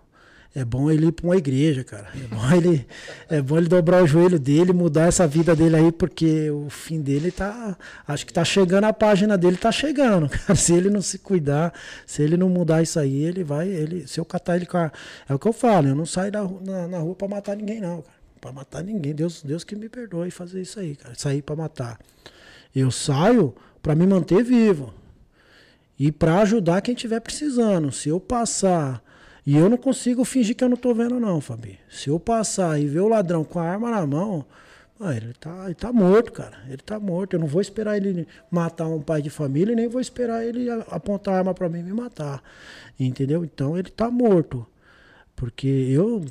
[0.55, 2.09] é bom ele ir para uma igreja, cara.
[2.13, 2.88] É bom ele,
[3.27, 7.01] é bom ele dobrar o joelho dele, mudar essa vida dele aí, porque o fim
[7.01, 7.75] dele tá.
[8.07, 10.53] Acho que tá chegando a página dele, tá chegando, cara.
[10.53, 11.73] Se ele não se cuidar,
[12.05, 13.67] se ele não mudar isso aí, ele vai.
[13.67, 14.91] Ele, se eu catar ele com a,
[15.27, 16.31] É o que eu falo, eu não saio
[16.61, 18.17] na, na rua para matar ninguém, não, cara.
[18.39, 19.15] Pra matar ninguém.
[19.15, 21.15] Deus, Deus que me perdoe fazer isso aí, cara.
[21.17, 21.99] Sair para matar.
[22.75, 24.93] Eu saio para me manter vivo.
[25.97, 27.91] E para ajudar quem estiver precisando.
[27.91, 29.02] Se eu passar
[29.45, 31.78] e eu não consigo fingir que eu não tô vendo, não, Fabi.
[31.90, 34.45] Se eu passar e ver o ladrão com a arma na mão,
[34.99, 36.57] ah, ele, tá, ele tá morto, cara.
[36.68, 37.36] Ele tá morto.
[37.36, 41.34] Eu não vou esperar ele matar um pai de família, nem vou esperar ele apontar
[41.34, 42.41] a arma para mim e me matar.
[42.98, 43.44] Entendeu?
[43.44, 44.65] Então ele tá morto.
[45.35, 46.23] Porque eu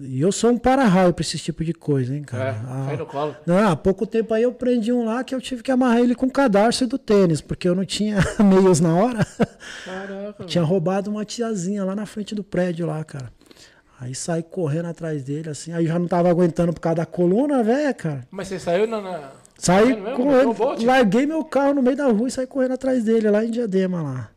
[0.00, 2.50] eu sou um para-raio pra esse tipo de coisa, hein, cara.
[2.50, 3.34] É, ah, no colo.
[3.44, 6.14] Não, há pouco tempo aí eu prendi um lá que eu tive que amarrar ele
[6.14, 9.26] com o cadarço do tênis, porque eu não tinha meios na hora.
[9.84, 10.44] Caraca.
[10.44, 13.32] tinha roubado uma tiazinha lá na frente do prédio lá, cara.
[14.00, 15.72] Aí saí correndo atrás dele, assim.
[15.72, 18.28] Aí já não tava aguentando por causa da coluna, velho, cara.
[18.30, 19.00] Mas você saiu na.
[19.00, 19.32] na...
[19.58, 23.44] Saí correndo, larguei meu carro no meio da rua e saí correndo atrás dele, lá
[23.44, 24.30] em Diadema, lá.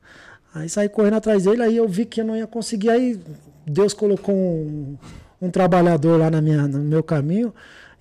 [0.55, 3.19] Aí saí correndo atrás dele, aí eu vi que eu não ia conseguir, aí
[3.65, 4.97] Deus colocou um,
[5.41, 7.53] um trabalhador lá na minha, no meu caminho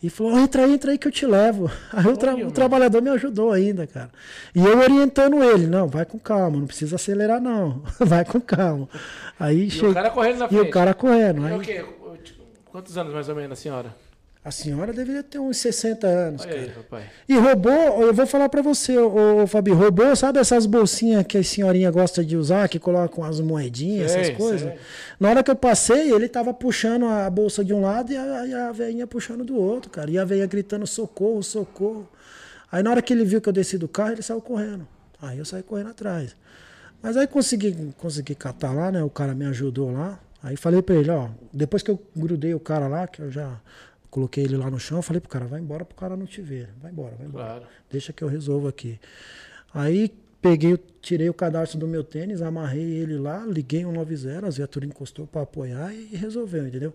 [0.02, 1.70] e falou: entra aí, entra aí que eu te levo.
[1.92, 4.10] Aí o, tra o trabalhador me ajudou ainda, cara.
[4.54, 7.82] E eu orientando ele: não, vai com calma, não precisa acelerar, não.
[8.00, 8.88] vai com calma.
[9.38, 10.64] Aí e o cara correndo na frente.
[10.64, 11.46] E o cara correndo.
[11.46, 11.56] Aí...
[11.56, 11.84] o quê?
[12.66, 13.94] Quantos anos mais ou menos a senhora?
[14.42, 17.02] A senhora deveria ter uns 60 anos, Olha cara.
[17.02, 21.26] Aí, e roubou, eu vou falar para você, ô, ô Fabi, roubou, sabe essas bolsinhas
[21.26, 24.62] que a senhorinha gosta de usar, que colocam as moedinhas, sei, essas coisas?
[24.62, 24.78] Sei.
[25.20, 28.46] Na hora que eu passei, ele tava puxando a bolsa de um lado e a,
[28.46, 30.10] e a velhinha puxando do outro, cara.
[30.10, 32.08] E a velhinha gritando socorro, socorro.
[32.72, 34.88] Aí na hora que ele viu que eu desci do carro, ele saiu correndo.
[35.20, 36.34] Aí eu saí correndo atrás.
[37.02, 39.02] Mas aí consegui, consegui catar lá, né?
[39.02, 40.18] O cara me ajudou lá.
[40.42, 43.60] Aí falei pra ele, ó, depois que eu grudei o cara lá, que eu já
[44.10, 46.68] Coloquei ele lá no chão, falei pro cara, vai embora pro cara não te ver.
[46.82, 47.44] Vai embora, vai embora.
[47.44, 47.64] Claro.
[47.90, 48.98] Deixa que eu resolvo aqui.
[49.72, 50.12] Aí
[50.42, 54.86] peguei, tirei o cadastro do meu tênis, amarrei ele lá, liguei um 90, a viatura
[54.86, 56.94] encostou para apoiar e resolveu, entendeu?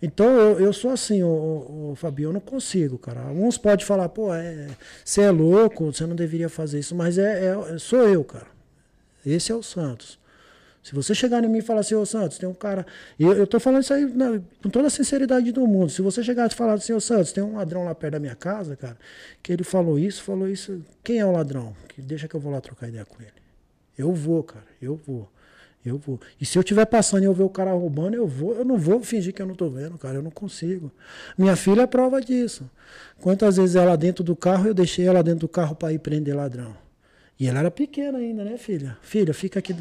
[0.00, 3.26] Então eu, eu sou assim, o, o, Fabio, eu não consigo, cara.
[3.26, 4.68] Uns podem falar, pô, é,
[5.04, 8.46] você é louco, você não deveria fazer isso, mas é, é, sou eu, cara.
[9.24, 10.18] Esse é o Santos.
[10.86, 12.86] Se você chegar em mim e falar assim, ô Santos, tem um cara.
[13.18, 15.90] Eu, eu tô falando isso aí na, com toda a sinceridade do mundo.
[15.90, 18.36] Se você chegar e falar assim, ô Santos, tem um ladrão lá perto da minha
[18.36, 18.96] casa, cara,
[19.42, 20.80] que ele falou isso, falou isso.
[21.02, 21.74] Quem é o ladrão?
[21.88, 23.32] Que deixa que eu vou lá trocar ideia com ele.
[23.98, 25.28] Eu vou, cara, eu vou.
[25.84, 26.20] Eu vou.
[26.40, 28.54] E se eu estiver passando e eu ver o cara roubando, eu vou.
[28.54, 30.14] Eu não vou fingir que eu não estou vendo, cara.
[30.14, 30.92] Eu não consigo.
[31.36, 32.70] Minha filha é prova disso.
[33.20, 36.36] Quantas vezes ela dentro do carro, eu deixei ela dentro do carro para ir prender
[36.36, 36.76] ladrão.
[37.40, 38.96] E ela era pequena ainda, né, filha?
[39.02, 39.74] Filha, fica aqui.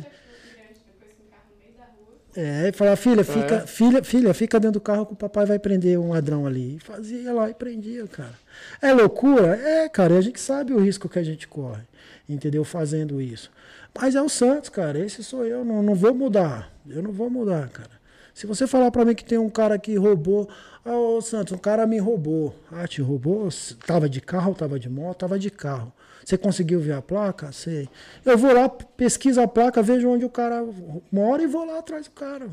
[2.36, 3.68] É, e falava, filha, fica, é.
[3.68, 6.76] filha, filha, fica dentro do carro que o papai vai prender um ladrão ali.
[6.76, 8.34] E fazia lá e prendia, cara.
[8.82, 9.56] É loucura?
[9.56, 11.84] É, cara, e a gente sabe o risco que a gente corre,
[12.28, 12.66] entendeu?
[12.66, 13.49] Fazendo isso.
[13.98, 16.70] Mas é o Santos, cara, esse sou eu, não, não vou mudar.
[16.90, 17.91] Eu não vou mudar, cara.
[18.34, 20.49] Se você falar para mim que tem um cara que roubou,
[20.84, 22.53] ah, ô Santos, um cara me roubou.
[22.70, 23.48] Ah, te roubou?
[23.88, 25.94] Tava de carro, tava de moto, tava de carro.
[26.26, 27.52] Você conseguiu ver a placa?
[27.52, 27.88] Sei.
[28.26, 30.66] Eu vou lá, pesquiso a placa, vejo onde o cara
[31.12, 32.50] mora e vou lá atrás do cara.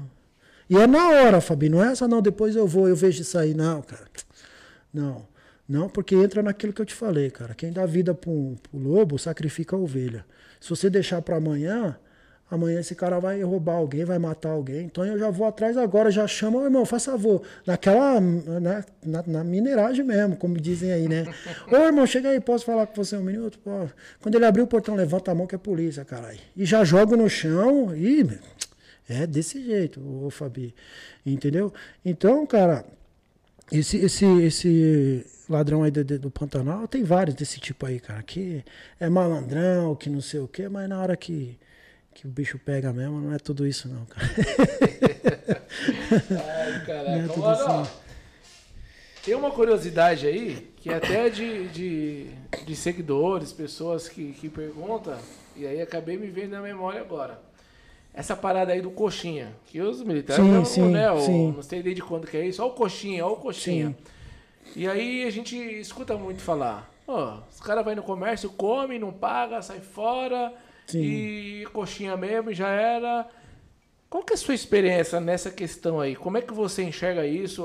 [0.69, 3.39] E é na hora, Fabi, não é essa não, depois eu vou, eu vejo isso
[3.39, 3.55] aí.
[3.55, 4.07] Não, cara.
[4.93, 5.27] Não.
[5.67, 7.55] Não, porque entra naquilo que eu te falei, cara.
[7.55, 10.27] Quem dá vida pro, pro lobo, sacrifica a ovelha.
[10.61, 11.97] Se você deixar para amanhã,
[12.53, 14.83] Amanhã esse cara vai roubar alguém, vai matar alguém.
[14.83, 17.41] Então eu já vou atrás agora, já chama, oh, irmão, faz favor.
[17.67, 21.25] Naquela, na, na, na, mineragem mesmo, como dizem aí, né?
[21.73, 23.59] Ô irmão, chega aí, posso falar com você um minuto?
[23.61, 23.89] Pô.
[24.21, 26.39] Quando ele abrir o portão, levanta a mão que é polícia, caralho.
[26.55, 28.29] E já joga no chão e.
[29.09, 30.75] É desse jeito, ô Fabi.
[31.25, 31.73] Entendeu?
[32.05, 32.85] Então, cara,
[33.73, 38.23] esse, esse, esse ladrão aí do, do, Pantanal, tem vários desse tipo aí, cara.
[38.23, 38.63] Que
[39.01, 41.59] é malandrão, que não sei o quê, mas na hora que
[42.15, 44.27] que o bicho pega mesmo, não é tudo isso não, cara.
[46.31, 47.11] Ai, caraca.
[47.11, 47.93] Não é tudo isso,
[49.25, 52.27] Tem uma curiosidade aí, que é até de, de,
[52.67, 55.17] de seguidores, pessoas que, que perguntam,
[55.57, 57.41] e aí acabei me vendo na memória agora.
[58.15, 61.07] Essa parada aí do coxinha, que os militares sim, não, sim, né?
[61.19, 61.53] sim.
[61.53, 63.89] não sei desde quando que é isso, ó o coxinha, ó o coxinha.
[63.89, 63.97] Sim.
[64.77, 69.13] E aí a gente escuta muito falar, ó, os caras vão no comércio, come, não
[69.13, 70.53] paga, sai fora
[70.87, 71.01] Sim.
[71.01, 73.27] E coxinha mesmo, já era.
[74.13, 76.15] Qual que é a sua experiência nessa questão aí?
[76.15, 77.65] Como é que você enxerga isso?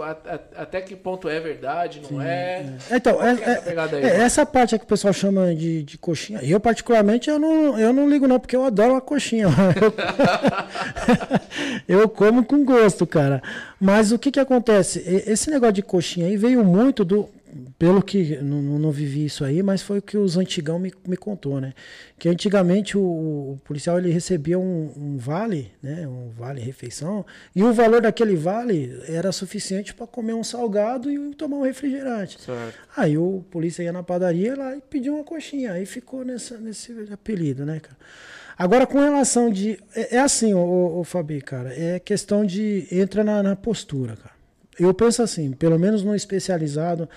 [0.56, 2.74] Até que ponto é verdade, não Sim, é?
[2.90, 2.96] é?
[2.96, 5.98] Então, é, é, essa, aí, é, essa parte é que o pessoal chama de, de
[5.98, 6.40] coxinha.
[6.42, 9.48] Eu, particularmente, eu não, eu não ligo não, porque eu adoro uma coxinha.
[11.86, 13.44] Eu, eu como com gosto, cara.
[13.78, 15.04] Mas o que que acontece?
[15.28, 17.28] Esse negócio de coxinha aí veio muito do
[17.78, 21.18] pelo que não, não, vivi isso aí, mas foi o que os antigão me, me
[21.18, 21.74] contou, né?
[22.18, 26.08] Que antigamente o, o policial ele recebia um, um, vale, né?
[26.08, 27.26] Um vale refeição
[27.56, 32.42] e o valor daquele vale era suficiente para comer um salgado e tomar um refrigerante.
[32.42, 32.78] Certo.
[32.96, 36.94] Aí o polícia ia na padaria lá e pediu uma coxinha, aí ficou nessa, nesse
[37.12, 37.98] apelido, né, cara?
[38.58, 39.80] Agora, com relação de.
[39.96, 42.88] É, é assim, o Fabi, cara, é questão de.
[42.92, 44.38] Entra na, na postura, cara.
[44.80, 47.10] Eu penso assim, pelo menos no especializado,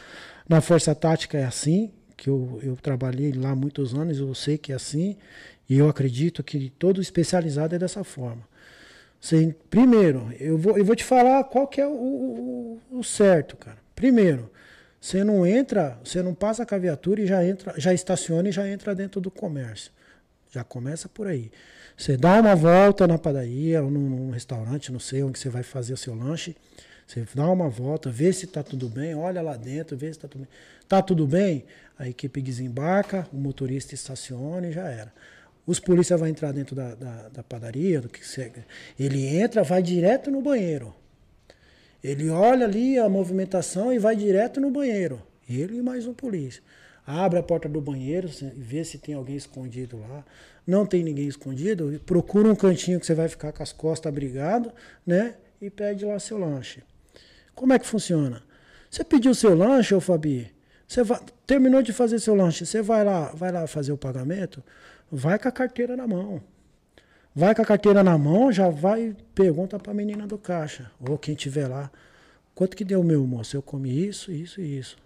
[0.51, 4.73] na Força Tática é assim, que eu, eu trabalhei lá muitos anos, eu sei que
[4.73, 5.17] é assim,
[5.69, 8.43] e eu acredito que todo especializado é dessa forma.
[9.71, 13.79] Primeiro, eu vou, eu vou te falar qual que é o, o, o certo, cara.
[13.95, 14.51] Primeiro,
[15.01, 18.53] você não entra, você não passa com a viatura e já entra, já estaciona e
[18.53, 19.93] já entra dentro do comércio.
[20.51, 21.53] Já começa por aí.
[21.97, 25.63] Você dá uma volta na padaria ou num, num restaurante, não sei onde você vai
[25.63, 26.57] fazer o seu lanche.
[27.11, 30.29] Você dá uma volta, vê se está tudo bem, olha lá dentro, vê se está
[30.29, 30.49] tudo bem.
[30.81, 31.65] Está tudo bem?
[31.99, 35.13] A equipe desembarca, o motorista estaciona e já era.
[35.67, 38.63] Os polícias vão entrar dentro da, da, da padaria, do que segue.
[38.97, 40.95] Ele entra, vai direto no banheiro.
[42.03, 45.21] Ele olha ali a movimentação e vai direto no banheiro.
[45.49, 46.63] Ele e mais um polícia.
[47.05, 50.25] Abre a porta do banheiro, vê se tem alguém escondido lá.
[50.65, 54.73] Não tem ninguém escondido, procura um cantinho que você vai ficar com as costas abrigado,
[55.05, 55.35] né?
[55.61, 56.85] E pede lá seu lanche.
[57.61, 58.43] Como é que funciona?
[58.91, 60.51] Você pediu seu lanche, ô Fabi,
[60.89, 64.65] você vai, terminou de fazer seu lanche, você vai lá, vai lá fazer o pagamento,
[65.13, 66.41] vai com a carteira na mão.
[67.35, 71.19] Vai com a carteira na mão, já vai pergunta para a menina do caixa, ou
[71.19, 71.91] quem tiver lá,
[72.55, 73.55] quanto que deu meu moço?
[73.55, 74.97] Eu comi isso, isso e isso.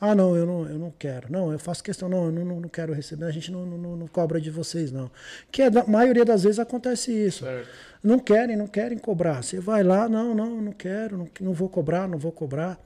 [0.00, 1.32] Ah, não, eu não, eu não quero.
[1.32, 4.06] Não, eu faço questão, não, eu não, não quero receber, a gente não, não, não
[4.06, 5.10] cobra de vocês, não.
[5.50, 7.44] Que é, a maioria das vezes acontece isso.
[7.44, 7.68] Certo.
[8.02, 9.42] Não querem, não querem cobrar.
[9.42, 12.78] Você vai lá, não, não, não quero, não, não vou cobrar, não vou cobrar.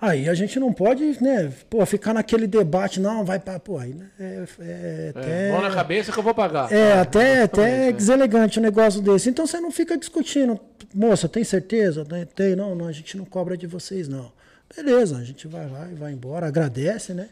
[0.00, 3.92] Aí a gente não pode, né, pô, ficar naquele debate, não, vai para, pô, aí,
[3.92, 6.72] né, é, é, é, mão na cabeça que eu vou pagar.
[6.72, 9.28] É, ah, até, até é deselegante um negócio desse.
[9.28, 10.58] Então você não fica discutindo,
[10.94, 12.06] moça, tem certeza?
[12.34, 14.32] Tem, não, não, a gente não cobra de vocês, não.
[14.74, 17.28] Beleza, a gente vai lá e vai embora, agradece, né?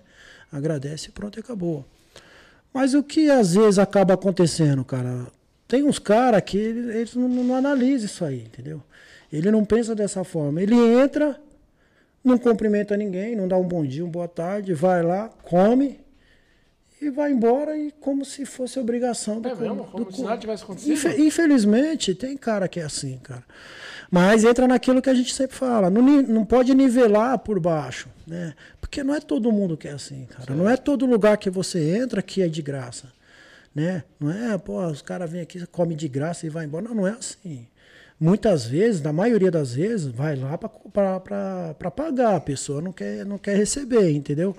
[0.51, 1.85] Agradece e pronto, acabou.
[2.73, 5.27] Mas o que às vezes acaba acontecendo, cara?
[5.66, 8.82] Tem uns caras que eles não, não analisam isso aí, entendeu?
[9.32, 10.62] Ele não pensa dessa forma.
[10.62, 11.39] Ele entra,
[12.24, 16.01] não cumprimenta ninguém, não dá um bom dia, uma boa tarde, vai lá, come
[17.01, 19.85] e vai embora e como se fosse obrigação do É mesmo?
[19.85, 21.20] Como do, se nada tivesse acontecido?
[21.20, 23.44] Infelizmente, tem cara que é assim, cara.
[24.10, 28.55] Mas entra naquilo que a gente sempre fala, não, não pode nivelar por baixo, né?
[28.80, 30.44] Porque não é todo mundo que é assim, cara.
[30.44, 30.56] Certo.
[30.56, 33.09] Não é todo lugar que você entra que é de graça
[33.78, 34.02] né?
[34.18, 36.85] Não é, pô, os caras vêm aqui, come de graça e vai embora.
[36.85, 37.66] Não, não é assim.
[38.18, 42.35] Muitas vezes, na maioria das vezes, vai lá para pagar.
[42.35, 44.56] A pessoa não quer, não quer receber, entendeu?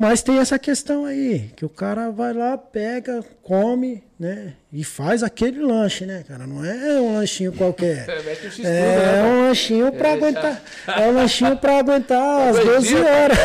[0.00, 4.54] Mas tem essa questão aí, que o cara vai lá, pega, come, né?
[4.72, 6.46] E faz aquele lanche, né, cara?
[6.46, 8.06] Não é um lanchinho qualquer.
[8.64, 10.62] É, é né, um lanchinho para aguentar.
[10.86, 13.38] É um lanchinho para aguentar as 12 horas.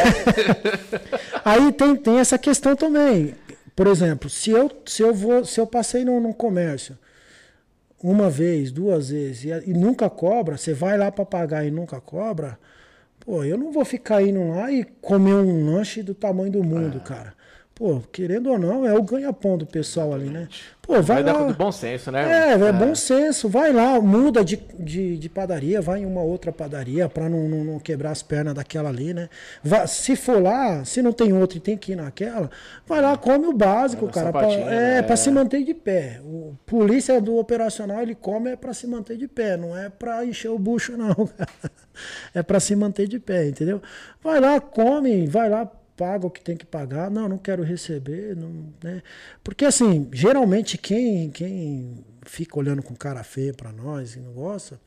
[1.43, 3.35] aí tem, tem essa questão também.
[3.75, 6.97] Por exemplo, se eu, se eu vou, se eu passei num, num comércio
[8.01, 11.99] uma vez, duas vezes e, e nunca cobra, você vai lá para pagar e nunca
[11.99, 12.57] cobra,
[13.25, 16.97] Pô, eu não vou ficar indo lá e comer um lanche do tamanho do mundo,
[16.97, 16.99] é.
[16.99, 17.33] cara.
[17.75, 20.47] Pô, querendo ou não, é o ganha-pão do pessoal ali, né?
[20.81, 21.43] Pô, vai, vai lá.
[21.43, 22.23] Dar bom senso, né?
[22.23, 23.49] É, é, é, bom senso.
[23.49, 27.65] Vai lá, muda de, de, de padaria, vai em uma outra padaria para não, não,
[27.65, 29.27] não, quebrar as pernas daquela ali, né?
[29.61, 32.49] Vai, se for lá, se não tem outra e tem que ir naquela,
[32.87, 34.31] vai lá, come o básico, cara.
[34.31, 35.01] Pra, é, né?
[35.01, 36.21] para se manter de pé.
[36.23, 40.25] O polícia do operacional, ele come é para se manter de pé, não é para
[40.25, 41.29] encher o bucho, não.
[42.33, 43.81] é para se manter de pé, entendeu?
[44.23, 47.09] Vai lá, come, vai lá paga o que tem que pagar.
[47.09, 48.35] Não, não quero receber.
[48.35, 49.01] Não, né?
[49.43, 54.79] Porque, assim, geralmente quem, quem fica olhando com cara feia para nós e não gosta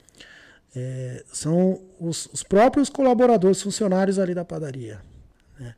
[0.75, 5.01] é, são os, os, próprios colaboradores, funcionários ali da padaria.
[5.59, 5.75] Né?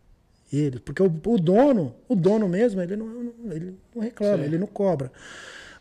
[0.53, 4.45] Eles, porque o, o, dono, o dono mesmo, ele não, ele não reclama, Sim.
[4.45, 5.13] ele não cobra.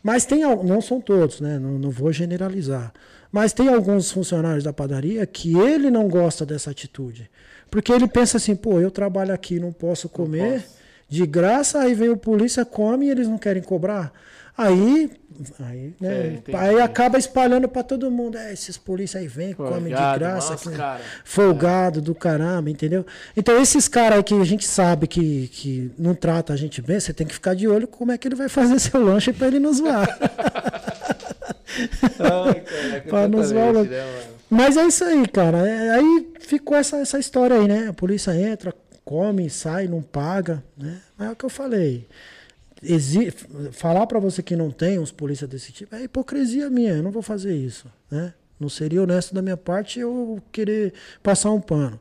[0.02, 1.58] Mas tem, não são todos, né?
[1.58, 2.92] Não, não vou generalizar.
[3.30, 7.30] Mas tem alguns funcionários da padaria que ele não gosta dessa atitude.
[7.70, 10.76] Porque ele pensa assim, pô, eu trabalho aqui, não posso comer não posso.
[11.08, 14.12] de graça, aí vem o polícia, come e eles não querem cobrar.
[14.60, 15.10] Aí,
[15.60, 18.36] aí, né, é, aí acaba espalhando para todo mundo.
[18.36, 20.50] É, esses polícias aí vêm, comem de graça.
[20.52, 20.76] Nossa, que,
[21.24, 22.02] folgado é.
[22.02, 23.06] do caramba, entendeu?
[23.34, 27.00] Então, esses caras aí que a gente sabe que, que não trata a gente bem,
[27.00, 29.46] você tem que ficar de olho como é que ele vai fazer seu lanche para
[29.46, 30.18] ele nos zoar.
[33.08, 33.72] para nos zoar.
[33.72, 34.12] Né,
[34.50, 35.58] Mas é isso aí, cara.
[35.58, 37.88] É, aí ficou essa, essa história aí, né?
[37.88, 38.74] A polícia entra,
[39.04, 41.00] come, sai, não paga, né?
[41.16, 42.08] Mas é o que eu falei.
[42.82, 43.30] Exi
[43.72, 47.10] falar para você que não tem uns polícia desse tipo é hipocrisia minha, eu não
[47.10, 48.32] vou fazer isso, né?
[48.58, 52.00] Não seria honesto da minha parte eu querer passar um pano.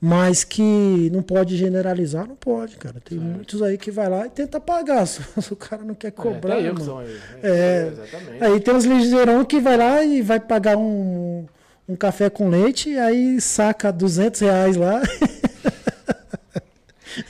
[0.00, 3.00] Mas que não pode generalizar, não pode, cara.
[3.00, 6.10] Tem muitos aí que vai lá e tenta pagar, se o cara não quer é,
[6.10, 6.60] cobrar.
[6.60, 6.98] É, mano.
[6.98, 7.92] Aí, é,
[8.40, 11.46] é, aí tem uns ligeirão que vai lá e vai pagar um,
[11.88, 15.02] um café com leite e aí saca 200 reais lá.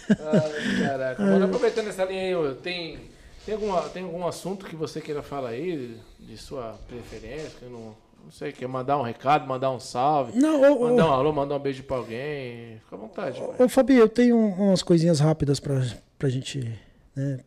[0.08, 1.22] Ai, caraca.
[1.22, 2.98] Mano, aproveitando essa linha aí, tem,
[3.44, 7.94] tem, alguma, tem algum assunto que você queira falar aí, de sua preferência, que não,
[8.24, 11.56] não sei, quer mandar um recado, mandar um salve, não, ô, mandar um alô, mandar
[11.56, 13.40] um beijo pra alguém, fica à vontade.
[13.40, 15.82] Ô, ô Fabi, eu tenho umas coisinhas rápidas pra,
[16.18, 16.78] pra gente
[17.14, 17.40] né,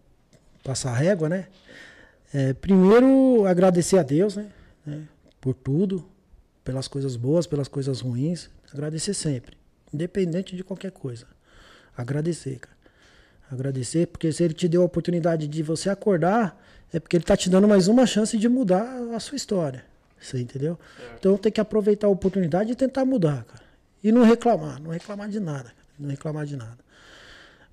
[0.64, 1.48] passar a régua, né?
[2.34, 4.48] É, primeiro, agradecer a Deus, né,
[4.86, 5.04] né,
[5.40, 6.06] por tudo,
[6.68, 8.50] pelas coisas boas, pelas coisas ruins.
[8.74, 9.56] Agradecer sempre,
[9.94, 11.26] independente de qualquer coisa.
[11.96, 12.76] Agradecer, cara.
[13.50, 16.62] Agradecer, porque se ele te deu a oportunidade de você acordar,
[16.92, 18.84] é porque ele tá te dando mais uma chance de mudar
[19.16, 19.86] a sua história.
[20.20, 20.78] Você entendeu?
[21.18, 23.64] Então tem que aproveitar a oportunidade e tentar mudar, cara.
[24.04, 25.76] E não reclamar, não reclamar de nada, cara.
[25.98, 26.80] não reclamar de nada.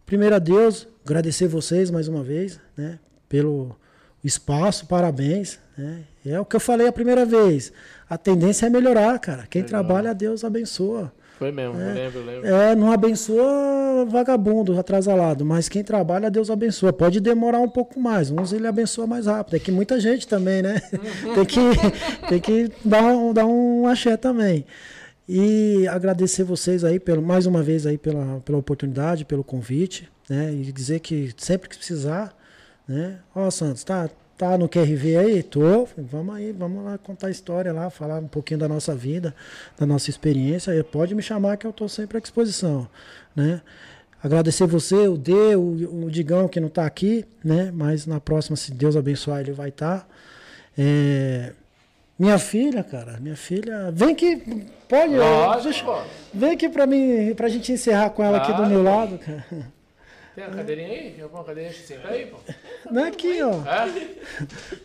[0.07, 3.77] Primeiro a Deus, agradecer vocês mais uma vez, né, pelo
[4.23, 6.05] espaço, parabéns, né?
[6.25, 7.73] É o que eu falei a primeira vez.
[8.09, 9.47] A tendência é melhorar, cara.
[9.49, 9.69] Quem Legal.
[9.69, 11.13] trabalha, Deus abençoa.
[11.39, 12.47] Foi mesmo, é, lembro, lembro.
[12.47, 16.93] É, não abençoa vagabundo, atrasalado, mas quem trabalha, Deus abençoa.
[16.93, 19.57] Pode demorar um pouco mais, uns ele abençoa mais rápido.
[19.57, 20.81] É que muita gente também, né?
[21.35, 21.61] tem que,
[22.29, 24.65] tem que dar, um, dar um axé também.
[25.29, 30.53] E agradecer vocês aí, pelo, mais uma vez aí pela, pela oportunidade, pelo convite, né?
[30.53, 32.33] E dizer que sempre que precisar,
[32.87, 33.19] né?
[33.35, 35.43] Ó, Santos, tá, Tá no QRV aí?
[35.43, 35.86] Tô.
[35.97, 39.35] Vamos aí, vamos lá contar a história lá, falar um pouquinho da nossa vida,
[39.78, 40.82] da nossa experiência.
[40.82, 42.89] Pode me chamar que eu tô sempre à disposição,
[43.35, 43.61] né?
[44.23, 47.70] Agradecer você, o D, o, o Digão que não está aqui, né?
[47.73, 50.01] Mas na próxima, se Deus abençoar, ele vai estar.
[50.01, 50.06] Tá.
[50.77, 51.52] É...
[52.19, 54.36] Minha filha, cara, minha filha, vem que
[54.89, 58.85] pode, Lógico, deixa, vem aqui para mim, pra gente encerrar com ela aqui do meu
[58.85, 59.44] lado, cara.
[60.35, 61.11] Tem uma cadeirinha aí?
[61.12, 62.39] Tem alguma cadeirinha que senta aí, pô?
[62.90, 63.62] Não é aqui, ó.
[63.62, 64.09] É?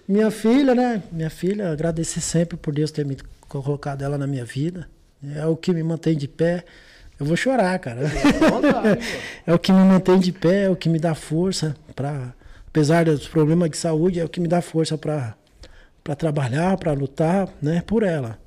[0.08, 1.02] Minha filha, né?
[1.12, 3.18] Minha filha, agradecer sempre por Deus ter me
[3.48, 4.88] colocado ela na minha vida.
[5.36, 6.64] É o que me mantém de pé.
[7.20, 8.02] Eu vou chorar, cara.
[9.46, 12.34] É, é o que me mantém de pé, é o que me dá força para,
[12.68, 15.36] apesar dos problemas de saúde, é o que me dá força para
[16.04, 18.40] para trabalhar, para lutar, né, por ela.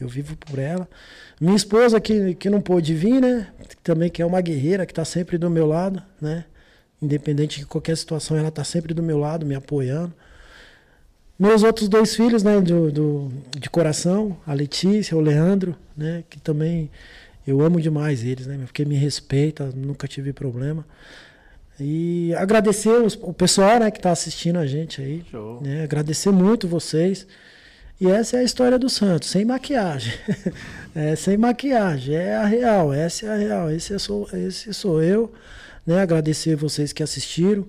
[0.00, 0.88] Eu vivo por ela.
[1.40, 3.48] Minha esposa, que, que não pôde vir, né?
[3.82, 6.44] Também que é uma guerreira, que está sempre do meu lado, né?
[7.00, 10.12] Independente de qualquer situação, ela está sempre do meu lado, me apoiando.
[11.38, 16.40] Meus outros dois filhos, né, do, do, de coração, a Letícia, o Leandro, né, que
[16.40, 16.90] também
[17.46, 18.58] Eu amo demais eles, né?
[18.66, 20.84] Porque me respeita, nunca tive problema.
[21.80, 25.24] E agradecer os, o pessoal né, que está assistindo a gente aí.
[25.62, 25.82] Né?
[25.82, 27.26] Agradecer muito vocês.
[28.00, 30.12] E essa é a história do Santos, sem maquiagem.
[30.94, 33.70] é, sem maquiagem, é a real, essa é a real.
[33.70, 35.32] Esse, é sou, esse sou eu.
[35.84, 36.00] Né?
[36.00, 37.66] Agradecer vocês que assistiram.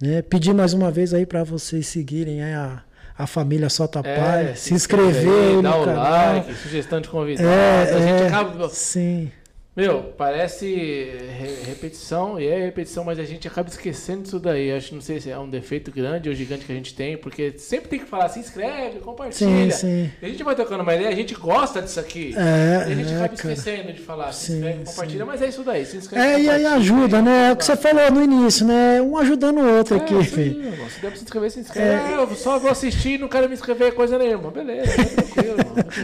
[0.00, 0.22] Né?
[0.22, 2.82] Pedir mais uma vez aí para vocês seguirem a,
[3.18, 6.34] a família Solta é, Pai, se, se inscrever aí, no o canal.
[6.34, 7.48] like, sugestão de convidado.
[7.48, 8.68] É, a gente é, acaba.
[8.68, 9.32] Sim.
[9.76, 11.18] Meu, parece
[11.66, 14.72] repetição, e é repetição, mas a gente acaba esquecendo disso daí.
[14.72, 17.54] Acho não sei se é um defeito grande ou gigante que a gente tem, porque
[17.58, 19.72] sempre tem que falar, se inscreve, compartilha.
[19.72, 20.10] Sim, sim.
[20.22, 22.32] A gente vai tocando uma ideia, a gente gosta disso aqui.
[22.36, 25.30] É, e a gente é, acaba esquecendo de falar, se sim, inscreve, compartilha, sim.
[25.30, 26.24] mas é isso daí, se inscreve.
[26.24, 27.48] É, e aí ajuda, né?
[27.48, 29.02] É o que você falou no início, né?
[29.02, 30.72] Um ajudando o outro é, aqui, filho.
[30.88, 32.12] Se der pra se inscrever, se inscreve.
[32.12, 32.16] É.
[32.16, 34.52] Eu só vou assistir e não quero me inscrever coisa nenhuma.
[34.52, 35.56] Beleza, tá tranquilo.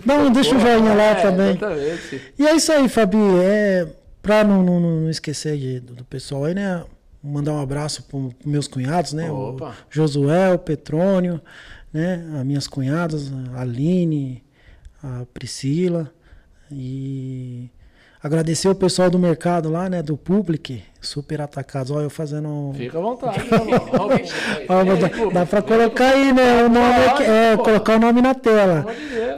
[0.05, 1.51] Não, deixa o joinha lá é, também.
[1.51, 2.33] Exatamente.
[2.37, 3.19] E é isso aí, Fabi.
[3.45, 3.60] É
[4.23, 6.85] Pra não, não, não esquecer de, do, pessoal aí, né?
[7.23, 9.31] Mandar um abraço para meus cunhados, né?
[9.31, 9.71] Opa.
[9.71, 11.41] O Josué, o Petrônio,
[11.93, 12.23] né?
[12.39, 14.43] As minhas cunhadas, a Aline,
[15.03, 16.13] a Priscila.
[16.71, 17.71] E
[18.23, 20.03] agradecer o pessoal do mercado lá, né?
[20.03, 21.91] Do Public, super atacados.
[21.91, 22.73] Olha, eu fazendo.
[22.75, 23.49] Fica à vontade,
[24.95, 26.65] dá, dá para colocar aí, né?
[26.65, 28.87] O nome, é, colocar o nome na tela.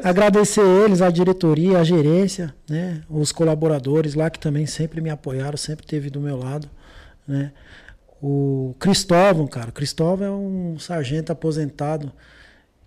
[0.03, 3.03] Agradecer eles, a diretoria, a gerência, né?
[3.09, 6.69] Os colaboradores lá que também sempre me apoiaram, sempre teve do meu lado,
[7.27, 7.53] né?
[8.21, 9.71] O Cristóvão, cara.
[9.73, 12.13] Cristóvão é um sargento aposentado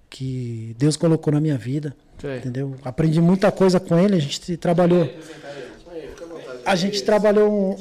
[0.10, 1.96] que Deus colocou na minha vida.
[2.38, 2.76] Entendeu?
[2.84, 5.10] Aprendi muita coisa com ele, a gente trabalhou.
[6.66, 7.78] A gente trabalhou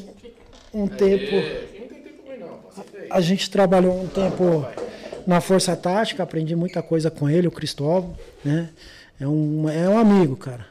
[0.72, 1.34] um, um tempo.
[3.10, 4.66] A gente trabalhou um tempo
[5.26, 8.70] na Força Tática, aprendi muita coisa com ele, o Cristóvão, né?
[9.18, 10.66] É um, é um amigo, cara.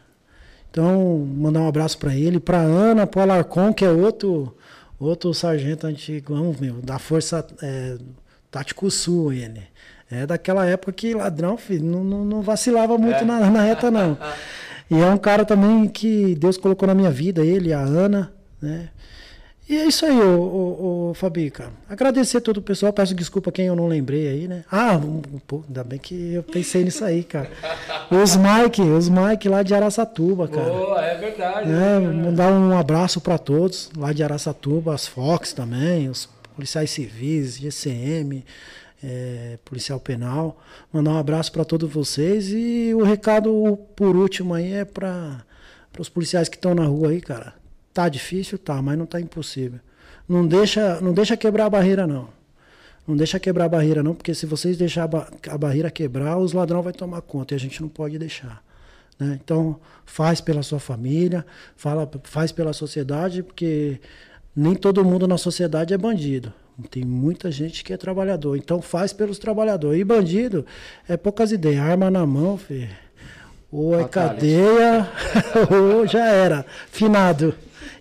[0.69, 4.55] Então, mandar um abraço para ele, para Ana, para o Alarcon, que é outro
[4.99, 7.97] outro sargento antigo, meu, da Força é,
[8.49, 9.61] Tático Sul, ele.
[10.09, 13.25] É daquela época que ladrão, filho, não, não, não vacilava muito é.
[13.25, 14.17] na, na reta, não.
[14.91, 18.89] E é um cara também que Deus colocou na minha vida, ele, a Ana, né?
[19.67, 21.71] E é isso aí, ô, ô, ô Fabi, cara.
[21.87, 24.65] Agradecer todo o pessoal, peço desculpa quem eu não lembrei aí, né?
[24.69, 24.99] Ah,
[25.47, 27.49] pô, ainda bem que eu pensei nisso aí, cara.
[28.11, 30.69] Os Mike, os Mike lá de Araçatuba, cara.
[30.69, 31.71] Boa, é verdade.
[31.71, 37.57] É, mandar um abraço para todos lá de Araçatuba, as Fox também, os policiais civis,
[37.57, 38.43] GCM,
[39.01, 40.61] é, policial penal.
[40.91, 45.41] Mandar um abraço para todos vocês e o recado por último aí é para
[45.97, 47.62] os policiais que estão na rua aí, cara.
[47.93, 49.79] Tá difícil, tá, mas não tá impossível.
[50.27, 52.27] Não deixa, não deixa quebrar a barreira não.
[53.07, 56.37] Não deixa quebrar a barreira não, porque se vocês deixar a, ba a barreira quebrar,
[56.37, 58.63] os ladrões vão tomar conta e a gente não pode deixar.
[59.19, 59.39] Né?
[59.43, 61.45] Então, faz pela sua família,
[61.75, 63.99] fala, faz pela sociedade, porque
[64.55, 66.53] nem todo mundo na sociedade é bandido.
[66.89, 68.57] Tem muita gente que é trabalhador.
[68.57, 70.01] Então faz pelos trabalhadores.
[70.01, 70.65] E bandido
[71.07, 71.79] é poucas ideias.
[71.79, 72.89] Arma na mão, filho.
[73.71, 75.07] Ou é cadeia,
[75.69, 76.65] ou já era.
[76.89, 77.53] Finado.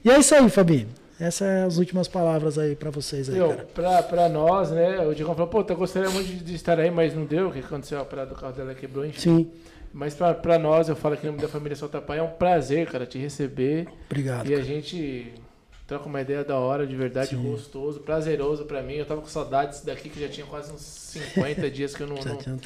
[0.05, 0.87] E é isso aí, Fabi.
[1.21, 5.07] Essas são as últimas palavras aí para vocês aí, Eu, Pra, pra nós, né?
[5.07, 7.49] O Digão falou, pô, eu gostaria muito de estar aí, mas não deu.
[7.49, 8.01] O que aconteceu?
[8.01, 9.21] A parada do carro dela quebrou, enfim.
[9.21, 9.51] Sim.
[9.93, 12.31] Mas pra, pra nós, eu falo aqui no nome da família Solta Pai, é um
[12.31, 13.87] prazer, cara, te receber.
[14.07, 14.47] Obrigado.
[14.47, 14.61] E cara.
[14.61, 15.33] a gente
[15.87, 17.43] troca uma ideia da hora, de verdade, Sim.
[17.43, 18.95] gostoso, prazeroso para mim.
[18.95, 22.17] Eu tava com saudades daqui, que já tinha quase uns 50 dias que eu não,
[22.17, 22.61] não,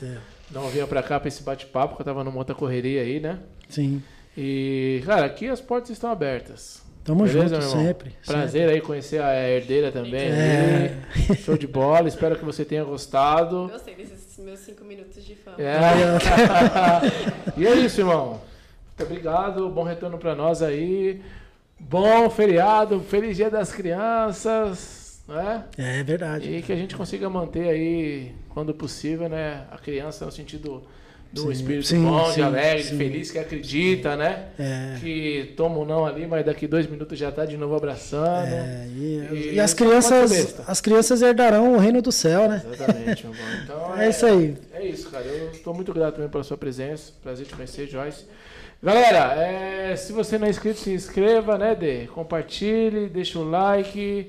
[0.51, 3.41] não vinha pra cá pra esse bate-papo, que eu tava numa outra correria aí, né?
[3.69, 4.03] Sim.
[4.39, 6.86] E, cara, aqui as portas estão abertas.
[7.07, 8.13] Tamo Beleza, junto sempre.
[8.27, 8.75] Prazer sempre.
[8.75, 10.29] aí conhecer a herdeira também.
[10.29, 10.99] É.
[11.37, 13.69] Show de bola, espero que você tenha gostado.
[13.71, 15.57] Gostei desses meus cinco minutos de fama.
[15.57, 15.79] É.
[17.57, 18.41] e é isso, irmão.
[18.99, 21.23] Muito obrigado, bom retorno para nós aí.
[21.79, 25.65] Bom feriado, feliz dia das crianças, né?
[25.79, 26.51] É verdade.
[26.51, 30.83] E que a gente consiga manter aí, quando possível, né, a criança no sentido
[31.33, 34.47] do sim, espírito sim, bom, sim, de alegre, de feliz, que acredita, né?
[34.59, 34.97] É.
[35.01, 38.47] Que toma um não ali, mas daqui dois minutos já está de novo abraçando.
[38.47, 42.63] É, e, e, e as crianças, as crianças herdarão o reino do céu, né?
[42.73, 43.35] Exatamente, meu
[43.65, 44.57] Então é, é, isso aí.
[44.73, 45.25] É isso, cara.
[45.25, 47.13] Eu estou muito grato também pela sua presença.
[47.23, 48.25] Prazer te conhecer, Joyce.
[48.83, 52.07] Galera, é, se você não é inscrito, se inscreva, né, Dê?
[52.07, 54.27] Compartilhe, deixa o like.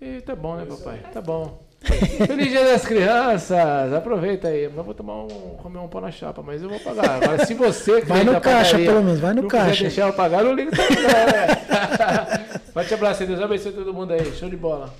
[0.00, 1.00] E tá bom, né, papai?
[1.12, 1.67] Tá bom.
[1.80, 3.92] Feliz dia das crianças!
[3.92, 4.64] Aproveita aí.
[4.64, 5.28] Eu vou tomar um,
[5.62, 7.22] comer um pão na chapa, mas eu vou pagar.
[7.22, 9.82] Agora, se você Vai no caixa, padaria, pelo menos, vai no não caixa.
[9.82, 12.58] deixar eu pagar, eu ligo também, né?
[12.74, 14.32] Forte abraço, Deus abençoe todo mundo aí.
[14.32, 14.92] Show de bola.